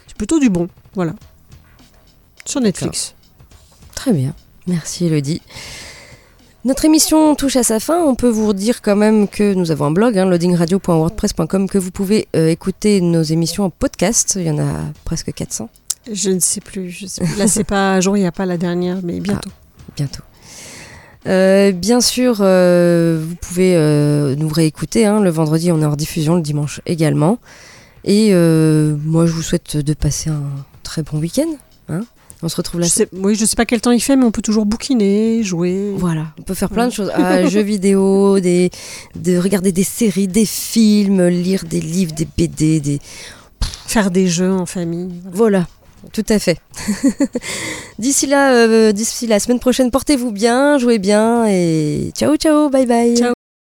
c'est 0.06 0.16
plutôt 0.16 0.38
du 0.38 0.50
bon, 0.50 0.68
voilà. 0.94 1.14
Sur 2.44 2.60
Netflix. 2.60 3.14
Très 3.94 4.12
bien, 4.12 4.34
merci 4.66 5.06
Elodie. 5.06 5.40
Notre 6.64 6.86
émission 6.86 7.34
touche 7.34 7.56
à 7.56 7.62
sa 7.62 7.78
fin. 7.78 8.02
On 8.02 8.14
peut 8.14 8.30
vous 8.30 8.54
dire 8.54 8.80
quand 8.80 8.96
même 8.96 9.28
que 9.28 9.52
nous 9.52 9.70
avons 9.70 9.84
un 9.84 9.90
blog, 9.90 10.16
hein, 10.16 10.24
loadingradio.wordpress.com, 10.24 11.68
que 11.68 11.76
vous 11.76 11.90
pouvez 11.90 12.26
euh, 12.34 12.48
écouter 12.48 13.02
nos 13.02 13.22
émissions 13.22 13.64
en 13.64 13.70
podcast. 13.70 14.36
Il 14.36 14.46
y 14.46 14.50
en 14.50 14.58
a 14.58 14.72
presque 15.04 15.30
400. 15.34 15.68
Je 16.10 16.30
ne 16.30 16.40
sais 16.40 16.62
plus. 16.62 16.88
Je 16.88 17.06
sais 17.06 17.22
Là, 17.36 17.48
c'est 17.48 17.64
pas 17.64 17.92
à 17.92 18.00
jour, 18.00 18.16
il 18.16 18.20
n'y 18.20 18.26
a 18.26 18.32
pas 18.32 18.46
la 18.46 18.56
dernière, 18.56 19.00
mais 19.02 19.20
bientôt. 19.20 19.50
Ah, 19.52 19.92
bientôt. 19.94 20.22
Euh, 21.26 21.72
bien 21.72 22.00
sûr, 22.00 22.38
euh, 22.40 23.22
vous 23.22 23.36
pouvez 23.36 23.76
nous 24.38 24.48
réécouter. 24.48 25.04
Hein. 25.04 25.20
le 25.20 25.28
vendredi, 25.28 25.70
on 25.70 25.82
est 25.82 25.86
en 25.86 25.96
diffusion, 25.96 26.36
le 26.36 26.42
dimanche 26.42 26.80
également. 26.86 27.38
Et 28.04 28.30
euh, 28.32 28.96
moi, 29.04 29.26
je 29.26 29.32
vous 29.32 29.42
souhaite 29.42 29.76
de 29.76 29.94
passer 29.94 30.30
un 30.30 30.42
très 30.82 31.02
bon 31.02 31.18
week-end. 31.18 31.48
Hein 31.88 32.02
on 32.44 32.48
se 32.48 32.56
retrouve 32.56 32.80
là. 32.80 32.86
Je 32.86 33.04
oui, 33.12 33.34
je 33.34 33.44
sais 33.44 33.56
pas 33.56 33.64
quel 33.64 33.80
temps 33.80 33.90
il 33.90 34.00
fait, 34.00 34.16
mais 34.16 34.24
on 34.24 34.30
peut 34.30 34.42
toujours 34.42 34.66
bouquiner, 34.66 35.42
jouer. 35.42 35.94
Voilà, 35.96 36.26
on 36.38 36.42
peut 36.42 36.54
faire 36.54 36.68
plein 36.68 36.86
de 36.86 36.92
choses. 36.92 37.10
Ah, 37.14 37.46
jeux 37.48 37.62
vidéo, 37.62 38.38
des, 38.38 38.70
de 39.16 39.38
regarder 39.38 39.72
des 39.72 39.82
séries, 39.84 40.28
des 40.28 40.44
films, 40.44 41.26
lire 41.26 41.64
des 41.64 41.80
livres, 41.80 42.12
des 42.12 42.28
BD, 42.36 42.80
des... 42.80 43.00
Faire 43.86 44.10
des 44.10 44.26
jeux 44.26 44.52
en 44.52 44.66
famille. 44.66 45.08
Voilà, 45.32 45.66
tout 46.12 46.24
à 46.28 46.38
fait. 46.38 46.58
d'ici 47.98 48.26
là, 48.26 48.52
euh, 48.52 48.92
d'ici 48.92 49.26
la 49.26 49.40
semaine 49.40 49.60
prochaine, 49.60 49.90
portez-vous 49.90 50.32
bien, 50.32 50.78
jouez 50.78 50.98
bien 50.98 51.46
et 51.46 52.10
ciao, 52.14 52.36
ciao, 52.36 52.68
bye 52.68 52.86
bye. 52.86 53.16
Ciao. 53.16 53.34